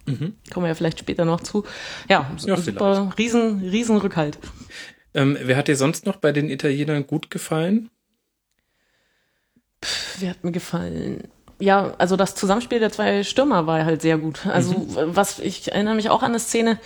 Mhm. 0.06 0.36
Kommen 0.54 0.66
wir 0.66 0.68
ja 0.68 0.76
vielleicht 0.76 1.00
später 1.00 1.26
noch 1.26 1.42
zu. 1.42 1.66
Ja, 2.08 2.30
ja 2.46 2.56
super, 2.56 3.12
riesen, 3.18 3.62
riesen 3.62 3.98
Rückhalt. 3.98 4.38
Ähm, 5.16 5.40
wer 5.42 5.58
hat 5.58 5.68
dir 5.68 5.76
sonst 5.76 6.06
noch 6.06 6.18
bei 6.18 6.32
den 6.32 6.52
Italienern 6.52 7.08
gut 7.08 7.32
gefallen? 7.32 7.90
Pff, 9.84 10.18
wer 10.20 10.30
hat 10.30 10.44
mir 10.44 10.52
gefallen? 10.52 11.30
Ja, 11.58 11.96
also 11.98 12.16
das 12.16 12.36
Zusammenspiel 12.36 12.80
der 12.80 12.92
zwei 12.92 13.24
Stürmer 13.24 13.66
war 13.66 13.84
halt 13.86 14.04
sehr 14.04 14.20
gut. 14.20 14.46
Also 14.46 14.74
mhm. 14.74 15.16
was 15.16 15.40
ich 15.40 15.72
erinnere 15.72 15.96
mich 15.96 16.12
auch 16.12 16.22
an 16.22 16.30
eine 16.30 16.40
Szene, 16.40 16.78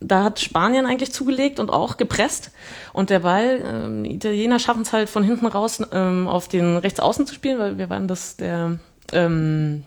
da 0.00 0.24
hat 0.24 0.40
Spanien 0.40 0.86
eigentlich 0.86 1.12
zugelegt 1.12 1.58
und 1.58 1.70
auch 1.70 1.96
gepresst. 1.96 2.50
Und 2.92 3.10
der 3.10 3.20
Ball, 3.20 3.62
ähm, 3.64 4.04
die 4.04 4.14
Italiener 4.14 4.58
schaffen 4.58 4.82
es 4.82 4.92
halt 4.92 5.08
von 5.08 5.22
hinten 5.22 5.46
raus 5.46 5.82
ähm, 5.92 6.28
auf 6.28 6.48
den 6.48 6.76
Rechtsaußen 6.76 7.26
zu 7.26 7.34
spielen, 7.34 7.58
weil 7.58 7.78
wir 7.78 7.90
waren 7.90 8.08
das 8.08 8.36
der 8.36 8.78
ähm, 9.12 9.84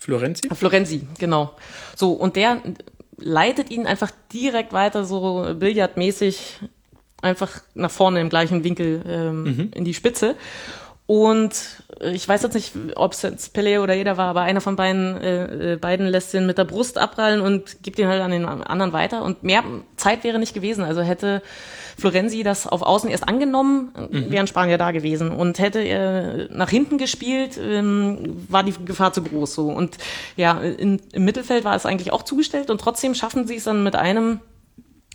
Florenzi? 0.00 0.48
Florenzi, 0.54 1.06
genau. 1.18 1.52
So, 1.94 2.12
und 2.12 2.36
der 2.36 2.62
leitet 3.18 3.70
ihn 3.70 3.86
einfach 3.86 4.10
direkt 4.32 4.72
weiter, 4.72 5.04
so 5.04 5.54
billardmäßig, 5.58 6.60
einfach 7.20 7.60
nach 7.74 7.90
vorne 7.90 8.20
im 8.20 8.30
gleichen 8.30 8.64
Winkel 8.64 9.02
ähm, 9.06 9.42
mhm. 9.42 9.70
in 9.74 9.84
die 9.84 9.92
Spitze. 9.92 10.36
Und 11.10 11.82
ich 12.02 12.28
weiß 12.28 12.44
jetzt 12.44 12.54
nicht, 12.54 12.72
ob 12.94 13.14
es 13.14 13.22
jetzt 13.22 13.52
Pele 13.52 13.82
oder 13.82 13.94
jeder 13.94 14.16
war, 14.16 14.28
aber 14.28 14.42
einer 14.42 14.60
von 14.60 14.76
beiden, 14.76 15.16
äh, 15.16 15.72
äh, 15.72 15.76
beiden 15.76 16.06
lässt 16.06 16.32
den 16.32 16.46
mit 16.46 16.56
der 16.56 16.64
Brust 16.64 16.98
abprallen 16.98 17.40
und 17.40 17.82
gibt 17.82 17.98
ihn 17.98 18.06
halt 18.06 18.22
an 18.22 18.30
den 18.30 18.44
anderen 18.44 18.92
weiter. 18.92 19.24
Und 19.24 19.42
mehr 19.42 19.64
Zeit 19.96 20.22
wäre 20.22 20.38
nicht 20.38 20.54
gewesen. 20.54 20.84
Also 20.84 21.00
hätte 21.00 21.42
Florenzi 21.98 22.44
das 22.44 22.68
auf 22.68 22.82
Außen 22.82 23.10
erst 23.10 23.26
angenommen, 23.26 23.92
mhm. 24.08 24.30
wären 24.30 24.46
Spanier 24.46 24.78
da 24.78 24.92
gewesen. 24.92 25.32
Und 25.32 25.58
hätte 25.58 25.80
er 25.80 26.46
nach 26.52 26.70
hinten 26.70 26.96
gespielt, 26.96 27.58
ähm, 27.60 28.46
war 28.48 28.62
die 28.62 28.74
Gefahr 28.84 29.12
zu 29.12 29.24
groß. 29.24 29.52
So. 29.52 29.66
Und 29.66 29.98
ja, 30.36 30.60
in, 30.60 31.02
im 31.10 31.24
Mittelfeld 31.24 31.64
war 31.64 31.74
es 31.74 31.86
eigentlich 31.86 32.12
auch 32.12 32.22
zugestellt 32.22 32.70
und 32.70 32.80
trotzdem 32.80 33.16
schaffen 33.16 33.48
sie 33.48 33.56
es 33.56 33.64
dann 33.64 33.82
mit 33.82 33.96
einem 33.96 34.38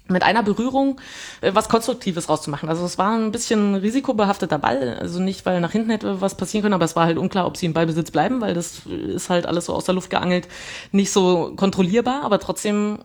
mit 0.08 0.24
einer 0.24 0.44
Berührung 0.44 1.00
äh, 1.41 1.52
was 1.54 1.70
Konstruktives 1.70 2.30
rauszumachen. 2.30 2.70
Also 2.70 2.86
es 2.86 2.98
war 2.98 3.18
ein 3.18 3.32
bisschen 3.32 3.76
risikobehafteter 3.76 4.60
Ball, 4.60 4.98
also 5.00 5.20
nicht, 5.20 5.46
weil 5.46 5.62
nach 5.62 5.72
hinten 5.72 5.89
hätte 5.89 6.22
was 6.22 6.36
passieren 6.36 6.63
können, 6.63 6.74
aber 6.74 6.86
es 6.86 6.96
war 6.96 7.06
halt 7.06 7.18
unklar, 7.18 7.48
ob 7.48 7.58
sie 7.58 7.65
im 7.65 7.74
Ballbesitz 7.74 8.12
bleiben, 8.12 8.41
weil 8.41 8.54
das 8.54 8.82
ist 8.86 9.30
halt 9.30 9.46
alles 9.46 9.65
so 9.65 9.74
aus 9.74 9.86
der 9.86 9.96
Luft 9.96 10.10
geangelt, 10.10 10.48
nicht 10.91 11.12
so 11.12 11.54
kontrollierbar, 11.56 12.24
aber 12.24 12.39
trotzdem 12.39 13.00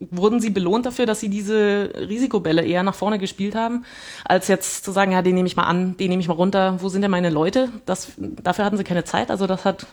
wurden 0.00 0.40
sie 0.40 0.50
belohnt 0.50 0.86
dafür, 0.86 1.06
dass 1.06 1.20
sie 1.20 1.28
diese 1.28 1.90
Risikobälle 2.08 2.64
eher 2.64 2.82
nach 2.82 2.94
vorne 2.94 3.18
gespielt 3.18 3.54
haben, 3.54 3.84
als 4.24 4.48
jetzt 4.48 4.84
zu 4.84 4.92
sagen, 4.92 5.12
ja, 5.12 5.22
den 5.22 5.34
nehme 5.34 5.46
ich 5.46 5.56
mal 5.56 5.64
an, 5.64 5.96
den 5.96 6.10
nehme 6.10 6.20
ich 6.20 6.28
mal 6.28 6.34
runter, 6.34 6.78
wo 6.80 6.88
sind 6.88 7.02
denn 7.02 7.10
meine 7.10 7.30
Leute? 7.30 7.68
Das, 7.86 8.12
dafür 8.16 8.64
hatten 8.64 8.76
sie 8.76 8.84
keine 8.84 9.04
Zeit, 9.04 9.30
also 9.30 9.46
das 9.46 9.64
hat 9.64 9.86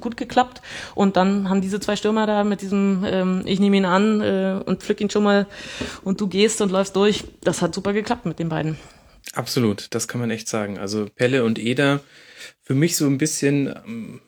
gut 0.00 0.16
geklappt. 0.16 0.62
Und 0.94 1.16
dann 1.16 1.48
haben 1.48 1.60
diese 1.60 1.80
zwei 1.80 1.96
Stürmer 1.96 2.26
da 2.26 2.44
mit 2.44 2.62
diesem, 2.62 3.04
ähm, 3.06 3.42
ich 3.44 3.60
nehme 3.60 3.76
ihn 3.76 3.84
an 3.84 4.20
äh, 4.20 4.60
und 4.64 4.82
pflück 4.82 5.00
ihn 5.00 5.10
schon 5.10 5.22
mal 5.22 5.46
und 6.02 6.20
du 6.20 6.26
gehst 6.28 6.60
und 6.60 6.70
läufst 6.70 6.96
durch. 6.96 7.24
Das 7.42 7.62
hat 7.62 7.74
super 7.74 7.92
geklappt 7.92 8.26
mit 8.26 8.38
den 8.38 8.48
beiden. 8.48 8.78
Absolut, 9.34 9.94
das 9.94 10.08
kann 10.08 10.20
man 10.20 10.30
echt 10.30 10.48
sagen. 10.48 10.78
Also 10.78 11.06
Pelle 11.14 11.44
und 11.44 11.58
Eder, 11.58 12.00
für 12.62 12.74
mich 12.74 12.96
so 12.96 13.06
ein 13.06 13.18
bisschen 13.18 13.68
ähm, 13.68 14.20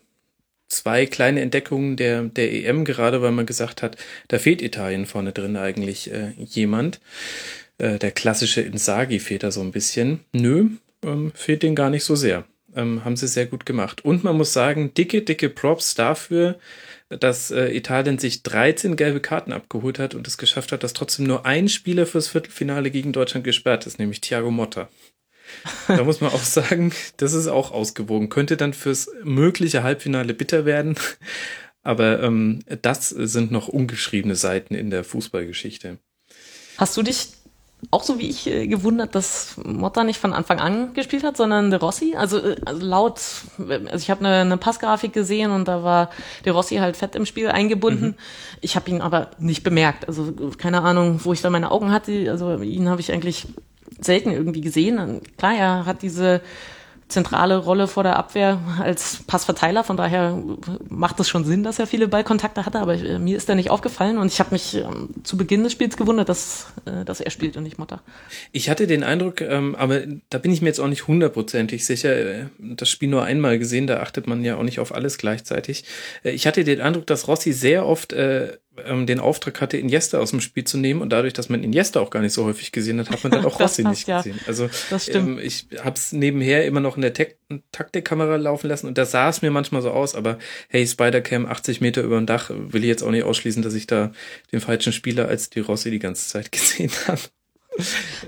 zwei 0.69 1.07
kleine 1.07 1.41
Entdeckungen 1.41 1.97
der, 1.97 2.23
der 2.23 2.53
EM, 2.53 2.85
gerade 2.85 3.23
weil 3.23 3.33
man 3.33 3.47
gesagt 3.47 3.83
hat, 3.83 3.97
da 4.29 4.39
fehlt 4.39 4.63
Italien 4.63 5.07
vorne 5.07 5.33
drin 5.33 5.57
eigentlich 5.57 6.11
äh, 6.13 6.33
jemand. 6.39 7.01
Äh, 7.79 7.99
der 7.99 8.13
klassische 8.13 8.61
Insagi 8.61 9.19
fehlt 9.19 9.43
da 9.43 9.51
so 9.51 9.61
ein 9.61 9.73
bisschen. 9.73 10.21
Nö, 10.33 10.69
ähm, 11.05 11.33
fehlt 11.35 11.63
den 11.63 11.75
gar 11.75 11.91
nicht 11.91 12.05
so 12.05 12.17
sehr 12.17 12.45
ähm, 12.75 13.05
haben 13.05 13.17
sie 13.17 13.29
sehr 13.29 13.47
gut 13.47 13.67
gemacht. 13.67 14.05
Und 14.05 14.25
man 14.25 14.37
muss 14.37 14.53
sagen, 14.53 14.93
dicke, 14.95 15.23
dicke 15.23 15.49
Props 15.49 15.95
dafür, 15.95 16.59
dass 17.09 17.51
äh, 17.51 17.69
Italien 17.77 18.19
sich 18.19 18.43
13 18.43 18.97
gelbe 18.97 19.21
Karten 19.21 19.53
abgeholt 19.53 19.99
hat 19.99 20.15
und 20.15 20.27
es 20.27 20.39
geschafft 20.39 20.73
hat, 20.73 20.83
dass 20.83 20.93
trotzdem 20.93 21.27
nur 21.27 21.47
ein 21.47 21.69
Spieler 21.69 22.07
fürs 22.07 22.29
Viertelfinale 22.29 22.91
gegen 22.91 23.13
Deutschland 23.13 23.45
gesperrt 23.45 23.87
ist, 23.87 23.99
nämlich 23.99 24.21
Thiago 24.21 24.51
Motta. 24.51 24.89
Da 25.89 26.03
muss 26.05 26.21
man 26.21 26.33
auch 26.33 26.43
sagen, 26.43 26.93
das 27.19 27.33
ist 27.33 27.49
auch 27.49 27.71
ausgewogen. 27.71 28.29
Könnte 28.29 28.57
dann 28.57 28.73
fürs 28.73 29.11
mögliche 29.23 29.83
Halbfinale 29.83 30.35
bitter 30.35 30.65
werden. 30.65 30.97
Aber 31.83 32.23
ähm, 32.23 32.61
das 32.81 33.11
sind 33.11 33.51
noch 33.51 33.69
ungeschriebene 33.69 34.37
Seiten 34.37 34.75
in 34.75 34.91
der 34.91 35.05
Fußballgeschichte. 35.05 35.99
Hast 36.79 36.97
du 36.97 37.03
dich 37.03 37.29
auch 37.91 38.03
so 38.03 38.19
wie 38.19 38.29
ich 38.29 38.47
äh, 38.47 38.67
gewundert, 38.67 39.15
dass 39.15 39.57
Motta 39.65 40.05
nicht 40.05 40.19
von 40.19 40.33
Anfang 40.33 40.61
an 40.61 40.95
gespielt 40.95 41.25
hat, 41.25 41.37
sondern 41.37 41.71
De 41.71 41.79
Rossi. 41.79 42.15
Also, 42.17 42.39
äh, 42.39 42.57
also 42.65 42.85
laut, 42.85 43.21
also 43.59 43.97
ich 43.97 44.11
habe 44.11 44.25
eine, 44.25 44.41
eine 44.41 44.57
Passgrafik 44.57 45.13
gesehen 45.13 45.51
und 45.51 45.69
da 45.69 45.83
war 45.83 46.11
De 46.45 46.53
Rossi 46.53 46.77
halt 46.77 46.97
fett 46.97 47.15
im 47.15 47.27
Spiel 47.27 47.49
eingebunden. 47.49 48.07
Mhm. 48.07 48.15
Ich 48.61 48.77
habe 48.77 48.91
ihn 48.91 49.01
aber 49.01 49.31
nicht 49.39 49.63
bemerkt. 49.63 50.09
Also 50.09 50.33
keine 50.59 50.83
Ahnung, 50.83 51.21
wo 51.25 51.33
ich 51.33 51.43
da 51.43 51.51
meine 51.51 51.71
Augen 51.71 51.93
hatte. 51.93 52.31
Also 52.31 52.57
ihn 52.61 52.89
habe 52.89 53.01
ich 53.01 53.13
eigentlich 53.13 53.47
selten 54.01 54.31
irgendwie 54.31 54.61
gesehen. 54.61 55.21
Klar, 55.37 55.55
er 55.55 55.87
hat 55.87 56.03
diese 56.03 56.41
zentrale 57.09 57.57
Rolle 57.57 57.87
vor 57.87 58.03
der 58.03 58.17
Abwehr 58.17 58.61
als 58.81 59.23
Passverteiler. 59.27 59.85
Von 59.85 59.97
daher 59.97 60.43
macht 60.89 61.21
es 61.21 61.29
schon 61.29 61.45
Sinn, 61.45 61.63
dass 61.63 61.79
er 61.79 61.87
viele 61.87 62.09
Ballkontakte 62.09 62.65
hatte, 62.65 62.81
aber 62.81 62.95
äh, 62.95 63.19
mir 63.19 63.37
ist 63.37 63.49
er 63.49 63.55
nicht 63.55 63.71
aufgefallen 63.71 64.19
und 64.19 64.29
ich 64.33 64.41
habe 64.41 64.51
mich 64.53 64.75
ähm, 64.75 65.11
zu 65.23 65.37
Beginn 65.37 65.63
des 65.63 65.73
Spiels 65.73 65.97
gewundert, 65.97 66.29
dass, 66.29 66.67
äh, 66.87 67.05
dass 67.05 67.21
er 67.21 67.31
spielt 67.31 67.57
und 67.57 67.63
nicht 67.63 67.79
Motta. 67.79 68.01
Ich 68.53 68.71
hatte 68.71 68.87
den 68.87 69.05
Eindruck, 69.05 69.41
ähm, 69.41 69.75
aber 69.75 70.03
da 70.31 70.39
bin 70.39 70.53
ich 70.53 70.63
mir 70.63 70.69
jetzt 70.69 70.81
auch 70.81 70.89
nicht 70.89 71.07
hundertprozentig 71.07 71.85
sicher, 71.85 72.15
äh, 72.15 72.47
das 72.59 72.89
Spiel 72.89 73.09
nur 73.09 73.25
einmal 73.25 73.59
gesehen, 73.59 73.87
da 73.87 74.01
achtet 74.01 74.27
man 74.27 74.43
ja 74.45 74.57
auch 74.57 74.63
nicht 74.63 74.81
auf 74.81 74.95
alles 74.95 75.19
gleichzeitig. 75.19 75.85
Ich 76.23 76.47
hatte 76.47 76.65
den 76.65 76.81
Eindruck, 76.81 77.07
dass 77.07 77.29
Rossi 77.29 77.53
sehr 77.53 77.87
oft 77.87 78.15
ähm, 78.85 79.07
den 79.07 79.21
Auftrag 79.21 79.61
hatte, 79.61 79.77
Iniesta 79.77 80.19
aus 80.19 80.31
dem 80.31 80.41
Spiel 80.41 80.65
zu 80.65 80.79
nehmen 80.79 81.01
und 81.01 81.11
dadurch, 81.11 81.33
dass 81.33 81.49
man 81.49 81.63
Iniesta 81.63 82.01
auch 82.01 82.11
gar 82.11 82.21
nicht 82.21 82.33
so 82.33 82.45
häufig 82.45 82.73
gesehen 82.73 82.99
hat, 82.99 83.11
hat 83.11 83.23
man 83.23 83.33
dann 83.33 83.45
auch 83.47 83.61
Rossi 83.61 83.83
passt, 83.83 83.99
nicht 83.99 84.09
ja. 84.09 84.19
gesehen. 84.19 84.41
Also 84.47 84.69
ähm, 85.13 85.39
ich 85.43 85.67
habe 85.83 85.97
es 85.97 86.13
nebenher 86.13 86.65
immer 86.67 86.81
noch 86.81 86.97
in 86.97 87.03
der 87.03 87.13
Tek 87.13 87.39
Taktikkamera 87.71 88.37
laufen 88.37 88.69
lassen 88.69 88.87
und 88.89 88.99
da 88.99 89.05
sah 89.05 89.29
es 89.29 89.43
mir 89.43 89.51
manchmal 89.51 89.83
so 89.83 89.91
aus, 89.91 90.15
aber 90.15 90.39
hey, 90.69 90.87
Spider-Cam 90.87 91.47
80 91.47 91.81
Meter 91.81 92.03
über 92.03 92.17
dem 92.17 92.27
Dach, 92.27 92.51
will 92.53 92.83
ich 92.83 92.89
jetzt 92.89 93.03
auch 93.03 93.11
nicht 93.11 93.25
ausschließen, 93.25 93.63
dass 93.63 93.75
ich 93.75 93.87
da 93.87 94.13
den 94.51 94.61
falschen 94.61 94.93
Spieler 94.93 95.29
als 95.29 95.51
die 95.51 95.61
Rossi 95.61 95.91
die 95.91 95.99
ganze 95.99 96.29
Zeit 96.29 96.51
gesehen 96.53 96.91
habe. 97.07 97.21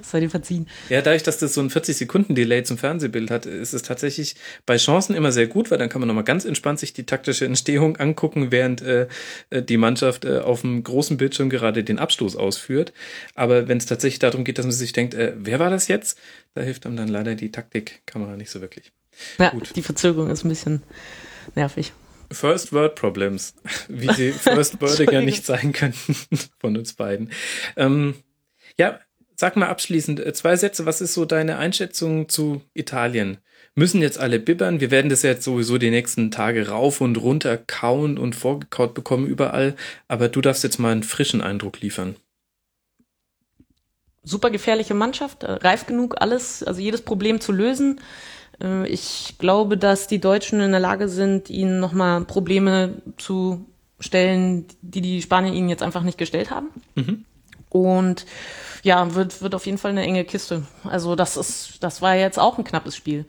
Sei 0.02 0.20
dir 0.20 0.30
verziehen. 0.30 0.66
Ja, 0.88 1.02
dadurch, 1.02 1.22
dass 1.22 1.38
das 1.38 1.54
so 1.54 1.60
ein 1.60 1.70
40-Sekunden-Delay 1.70 2.64
zum 2.64 2.78
Fernsehbild 2.78 3.30
hat, 3.30 3.46
ist 3.46 3.74
es 3.74 3.82
tatsächlich 3.82 4.34
bei 4.66 4.76
Chancen 4.76 5.14
immer 5.14 5.30
sehr 5.30 5.46
gut, 5.46 5.70
weil 5.70 5.78
dann 5.78 5.88
kann 5.88 6.00
man 6.00 6.08
nochmal 6.08 6.24
ganz 6.24 6.44
entspannt 6.44 6.80
sich 6.80 6.92
die 6.92 7.06
taktische 7.06 7.44
Entstehung 7.44 7.96
angucken, 7.96 8.50
während 8.50 8.82
äh, 8.82 9.06
äh, 9.50 9.62
die 9.62 9.76
Mannschaft 9.76 10.24
äh, 10.24 10.38
auf 10.38 10.62
dem 10.62 10.82
großen 10.82 11.16
Bildschirm 11.16 11.48
gerade 11.48 11.84
den 11.84 11.98
Abstoß 11.98 12.36
ausführt. 12.36 12.92
Aber 13.34 13.68
wenn 13.68 13.78
es 13.78 13.86
tatsächlich 13.86 14.18
darum 14.18 14.44
geht, 14.44 14.58
dass 14.58 14.66
man 14.66 14.72
sich 14.72 14.92
denkt, 14.92 15.14
äh, 15.14 15.34
wer 15.36 15.58
war 15.58 15.70
das 15.70 15.88
jetzt? 15.88 16.18
Da 16.54 16.62
hilft 16.62 16.86
einem 16.86 16.96
dann 16.96 17.08
leider 17.08 17.34
die 17.34 17.52
Taktikkamera 17.52 18.36
nicht 18.36 18.50
so 18.50 18.60
wirklich. 18.60 18.92
Ja, 19.38 19.50
gut. 19.50 19.74
die 19.76 19.82
Verzögerung 19.82 20.30
ist 20.30 20.44
ein 20.44 20.48
bisschen 20.48 20.82
nervig. 21.54 21.92
First 22.32 22.72
Word 22.72 22.96
Problems, 22.96 23.54
wie 23.88 24.12
sie 24.12 24.32
First 24.32 24.80
Wordiger 24.80 25.22
nicht 25.22 25.46
sein 25.46 25.72
könnten 25.72 26.16
von 26.58 26.76
uns 26.76 26.94
beiden. 26.94 27.30
Ähm, 27.76 28.14
ja, 28.78 29.00
sag 29.36 29.56
mal 29.56 29.68
abschließend 29.68 30.20
äh, 30.20 30.32
zwei 30.32 30.56
Sätze. 30.56 30.86
Was 30.86 31.00
ist 31.00 31.14
so 31.14 31.24
deine 31.24 31.58
Einschätzung 31.58 32.28
zu 32.28 32.62
Italien? 32.74 33.38
müssen 33.76 34.02
jetzt 34.02 34.18
alle 34.18 34.40
bibbern. 34.40 34.80
Wir 34.80 34.90
werden 34.90 35.10
das 35.10 35.22
jetzt 35.22 35.44
sowieso 35.44 35.78
die 35.78 35.90
nächsten 35.90 36.30
Tage 36.32 36.68
rauf 36.68 37.00
und 37.00 37.16
runter 37.18 37.58
kauen 37.58 38.18
und 38.18 38.34
vorgekaut 38.34 38.94
bekommen 38.94 39.26
überall. 39.26 39.76
Aber 40.08 40.28
du 40.28 40.40
darfst 40.40 40.64
jetzt 40.64 40.78
mal 40.78 40.90
einen 40.90 41.02
frischen 41.04 41.42
Eindruck 41.42 41.80
liefern. 41.80 42.16
Super 44.24 44.50
gefährliche 44.50 44.94
Mannschaft, 44.94 45.44
äh, 45.44 45.52
reif 45.52 45.86
genug, 45.86 46.16
alles, 46.20 46.64
also 46.64 46.80
jedes 46.80 47.02
Problem 47.02 47.40
zu 47.40 47.52
lösen. 47.52 48.00
Äh, 48.60 48.88
ich 48.88 49.36
glaube, 49.38 49.76
dass 49.76 50.08
die 50.08 50.20
Deutschen 50.20 50.60
in 50.60 50.72
der 50.72 50.80
Lage 50.80 51.08
sind, 51.08 51.48
ihnen 51.48 51.78
nochmal 51.78 52.24
Probleme 52.24 53.02
zu 53.18 53.66
stellen, 54.00 54.66
die 54.80 55.00
die 55.00 55.22
Spanier 55.22 55.52
ihnen 55.52 55.68
jetzt 55.68 55.82
einfach 55.82 56.02
nicht 56.02 56.18
gestellt 56.18 56.50
haben. 56.50 56.70
Mhm. 56.96 57.24
Und 57.82 58.26
ja, 58.82 59.14
wird, 59.14 59.42
wird 59.42 59.54
auf 59.54 59.66
jeden 59.66 59.78
Fall 59.78 59.90
eine 59.90 60.02
enge 60.02 60.24
Kiste. 60.24 60.62
Also 60.84 61.16
das 61.16 61.36
ist, 61.36 61.82
das 61.82 62.02
war 62.02 62.14
jetzt 62.14 62.38
auch 62.38 62.58
ein 62.58 62.64
knappes 62.64 62.96
Spiel. 62.96 63.26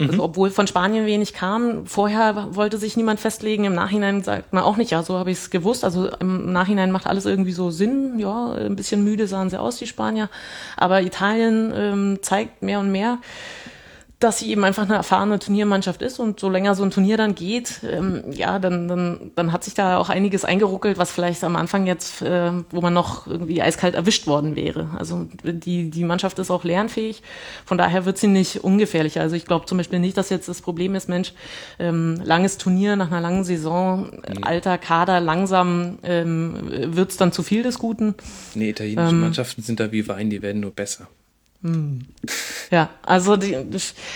Also, 0.00 0.12
mhm. 0.12 0.20
obwohl 0.20 0.50
von 0.50 0.68
Spanien 0.68 1.06
wenig 1.06 1.34
kam, 1.34 1.86
vorher 1.86 2.54
wollte 2.54 2.78
sich 2.78 2.96
niemand 2.96 3.18
festlegen, 3.18 3.64
im 3.64 3.74
Nachhinein 3.74 4.22
sagt 4.22 4.52
man 4.52 4.62
auch 4.62 4.76
nicht, 4.76 4.92
ja, 4.92 5.02
so 5.02 5.18
habe 5.18 5.32
ich 5.32 5.38
es 5.38 5.50
gewusst. 5.50 5.84
Also 5.84 6.08
im 6.20 6.52
Nachhinein 6.52 6.92
macht 6.92 7.08
alles 7.08 7.26
irgendwie 7.26 7.52
so 7.52 7.70
Sinn, 7.70 8.16
ja, 8.18 8.52
ein 8.52 8.76
bisschen 8.76 9.02
müde 9.02 9.26
sahen 9.26 9.50
sie 9.50 9.58
aus, 9.58 9.78
die 9.78 9.88
Spanier. 9.88 10.30
Aber 10.76 11.02
Italien 11.02 11.72
ähm, 11.74 12.18
zeigt 12.22 12.62
mehr 12.62 12.78
und 12.78 12.92
mehr, 12.92 13.18
dass 14.20 14.40
sie 14.40 14.50
eben 14.50 14.64
einfach 14.64 14.82
eine 14.82 14.96
erfahrene 14.96 15.38
Turniermannschaft 15.38 16.02
ist 16.02 16.18
und 16.18 16.40
so 16.40 16.48
länger 16.48 16.74
so 16.74 16.82
ein 16.82 16.90
Turnier 16.90 17.16
dann 17.16 17.36
geht, 17.36 17.80
ähm, 17.88 18.24
ja, 18.32 18.58
dann, 18.58 18.88
dann, 18.88 19.30
dann 19.36 19.52
hat 19.52 19.62
sich 19.62 19.74
da 19.74 19.98
auch 19.98 20.08
einiges 20.08 20.44
eingeruckelt, 20.44 20.98
was 20.98 21.12
vielleicht 21.12 21.44
am 21.44 21.54
Anfang 21.54 21.86
jetzt, 21.86 22.22
äh, 22.22 22.50
wo 22.70 22.80
man 22.80 22.92
noch 22.92 23.28
irgendwie 23.28 23.62
eiskalt 23.62 23.94
erwischt 23.94 24.26
worden 24.26 24.56
wäre. 24.56 24.90
Also 24.98 25.28
die, 25.44 25.90
die 25.90 26.04
Mannschaft 26.04 26.40
ist 26.40 26.50
auch 26.50 26.64
lernfähig, 26.64 27.22
von 27.64 27.78
daher 27.78 28.06
wird 28.06 28.18
sie 28.18 28.26
nicht 28.26 28.64
ungefährlicher. 28.64 29.20
Also 29.20 29.36
ich 29.36 29.44
glaube 29.44 29.66
zum 29.66 29.78
Beispiel 29.78 30.00
nicht, 30.00 30.16
dass 30.16 30.30
jetzt 30.30 30.48
das 30.48 30.62
Problem 30.62 30.96
ist, 30.96 31.08
Mensch, 31.08 31.32
ähm, 31.78 32.20
langes 32.24 32.58
Turnier 32.58 32.96
nach 32.96 33.12
einer 33.12 33.20
langen 33.20 33.44
Saison, 33.44 34.10
nee. 34.10 34.42
alter 34.42 34.78
Kader, 34.78 35.20
langsam 35.20 35.98
ähm, 36.02 36.56
wird 36.96 37.12
es 37.12 37.18
dann 37.18 37.30
zu 37.30 37.44
viel 37.44 37.62
des 37.62 37.78
Guten. 37.78 38.14
Nee, 38.56 38.70
italienische 38.70 39.10
ähm, 39.10 39.20
Mannschaften 39.20 39.62
sind 39.62 39.78
da 39.78 39.92
wie 39.92 40.08
Wein, 40.08 40.28
die 40.28 40.42
werden 40.42 40.60
nur 40.60 40.72
besser. 40.72 41.06
Hm. 41.62 42.06
Ja, 42.70 42.90
also 43.02 43.36
die, 43.36 43.56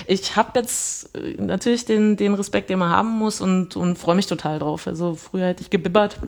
ich 0.07 0.37
habe 0.37 0.61
jetzt 0.61 1.15
äh, 1.17 1.41
natürlich 1.41 1.85
den, 1.85 2.17
den 2.17 2.35
Respekt, 2.35 2.71
den 2.71 2.79
man 2.79 2.91
haben 2.91 3.11
muss 3.11 3.41
und, 3.41 3.77
und 3.77 3.99
freue 3.99 4.15
mich 4.15 4.27
total 4.27 4.59
drauf. 4.59 4.87
Also 4.87 5.15
früher 5.15 5.47
hätte 5.47 5.63
ich 5.63 5.71
gebibbert, 5.71 6.19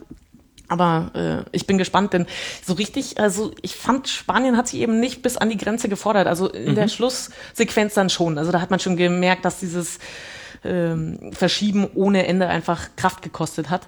aber 0.67 1.11
äh, 1.13 1.49
ich 1.55 1.67
bin 1.67 1.77
gespannt, 1.77 2.13
denn 2.13 2.25
so 2.65 2.73
richtig, 2.73 3.19
also 3.19 3.51
ich 3.61 3.75
fand, 3.75 4.09
Spanien 4.09 4.57
hat 4.57 4.67
sich 4.67 4.79
eben 4.79 4.99
nicht 4.99 5.21
bis 5.21 5.37
an 5.37 5.49
die 5.49 5.57
Grenze 5.57 5.87
gefordert. 5.87 6.27
Also 6.27 6.49
in 6.49 6.71
mhm. 6.71 6.75
der 6.75 6.87
Schlusssequenz 6.87 7.93
dann 7.93 8.09
schon. 8.09 8.37
Also 8.37 8.51
da 8.51 8.59
hat 8.59 8.71
man 8.71 8.79
schon 8.79 8.97
gemerkt, 8.97 9.45
dass 9.45 9.59
dieses 9.59 9.99
ähm, 10.63 11.31
Verschieben 11.31 11.87
ohne 11.93 12.25
Ende 12.25 12.47
einfach 12.47 12.89
Kraft 12.95 13.21
gekostet 13.21 13.69
hat. 13.69 13.87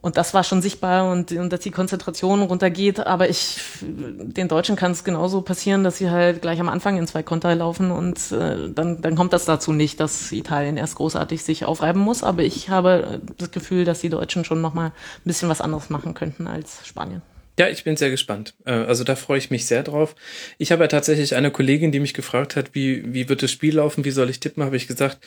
Und 0.00 0.16
das 0.16 0.34
war 0.34 0.44
schon 0.44 0.62
sichtbar 0.62 1.10
und, 1.10 1.32
und 1.32 1.52
dass 1.52 1.60
die 1.60 1.70
Konzentration 1.70 2.42
runtergeht. 2.42 3.00
Aber 3.06 3.28
ich, 3.28 3.60
den 3.80 4.48
Deutschen 4.48 4.76
kann 4.76 4.92
es 4.92 5.04
genauso 5.04 5.42
passieren, 5.42 5.84
dass 5.84 5.98
sie 5.98 6.10
halt 6.10 6.42
gleich 6.42 6.60
am 6.60 6.68
Anfang 6.68 6.96
in 6.98 7.06
zwei 7.06 7.22
Konter 7.22 7.54
laufen 7.54 7.90
und 7.90 8.30
äh, 8.32 8.68
dann, 8.70 9.00
dann 9.00 9.16
kommt 9.16 9.32
das 9.32 9.44
dazu 9.46 9.72
nicht, 9.72 9.98
dass 10.00 10.32
Italien 10.32 10.76
erst 10.76 10.96
großartig 10.96 11.42
sich 11.42 11.64
aufreiben 11.64 12.00
muss. 12.00 12.22
Aber 12.22 12.42
ich 12.42 12.68
habe 12.68 13.20
das 13.38 13.50
Gefühl, 13.50 13.84
dass 13.84 14.00
die 14.00 14.10
Deutschen 14.10 14.44
schon 14.44 14.60
nochmal 14.60 14.88
ein 14.88 14.92
bisschen 15.24 15.48
was 15.48 15.60
anderes 15.60 15.90
machen 15.90 16.14
könnten 16.14 16.46
als 16.46 16.86
Spanien. 16.86 17.22
Ja, 17.58 17.68
ich 17.68 17.84
bin 17.84 17.96
sehr 17.96 18.10
gespannt. 18.10 18.54
Äh, 18.66 18.72
also 18.72 19.02
da 19.02 19.16
freue 19.16 19.38
ich 19.38 19.50
mich 19.50 19.64
sehr 19.64 19.82
drauf. 19.82 20.14
Ich 20.58 20.72
habe 20.72 20.84
ja 20.84 20.88
tatsächlich 20.88 21.34
eine 21.34 21.50
Kollegin, 21.50 21.90
die 21.90 22.00
mich 22.00 22.12
gefragt 22.12 22.54
hat, 22.54 22.74
wie, 22.74 23.14
wie 23.14 23.28
wird 23.28 23.42
das 23.42 23.50
Spiel 23.50 23.76
laufen, 23.76 24.04
wie 24.04 24.10
soll 24.10 24.28
ich 24.28 24.40
tippen, 24.40 24.62
habe 24.62 24.76
ich 24.76 24.86
gesagt, 24.86 25.18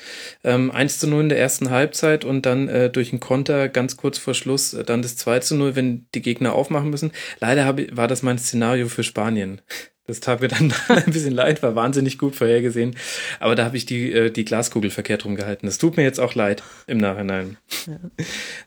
ähm, 0.44 0.70
1 0.70 1.00
zu 1.00 1.08
0 1.08 1.24
in 1.24 1.30
der 1.30 1.40
ersten 1.40 1.72
Halbzeit 1.72 2.26
und 2.26 2.46
dann 2.46 2.68
äh, 2.68 2.90
durch 2.92 3.12
einen 3.12 3.20
Konter 3.20 3.68
ganz 3.68 3.98
kurz 3.98 4.20
vor 4.20 4.36
Schluss 4.36 4.74
äh, 4.74 4.84
dann 4.84 5.02
das 5.02 5.18
2 5.18 5.40
zu 5.40 5.56
0, 5.56 5.76
wenn 5.76 6.06
die 6.14 6.22
Gegner 6.22 6.54
aufmachen 6.54 6.92
müssen. 6.92 7.12
Leider 7.40 7.66
habe, 7.66 7.88
war 7.92 8.08
das 8.08 8.22
mein 8.22 8.38
Szenario 8.38 8.90
für 8.90 9.04
Spanien. 9.04 9.62
Das 10.10 10.22
tat 10.22 10.42
mir 10.42 10.48
dann 10.48 10.74
ein 10.88 11.14
bisschen 11.14 11.34
leid, 11.34 11.62
war 11.62 11.76
wahnsinnig 11.76 12.18
gut 12.18 12.36
vorhergesehen. 12.36 12.96
Aber 13.40 13.54
da 13.54 13.64
habe 13.64 13.78
ich 13.78 13.86
die, 13.86 14.12
äh, 14.12 14.32
die 14.32 14.44
Glaskugel 14.44 14.90
verkehrt 14.90 15.24
rumgehalten. 15.24 15.68
Das 15.68 15.78
tut 15.78 15.98
mir 15.98 16.04
jetzt 16.04 16.20
auch 16.20 16.34
leid 16.34 16.64
im 16.88 16.98
Nachhinein. 16.98 17.58
Ja. 17.86 18.00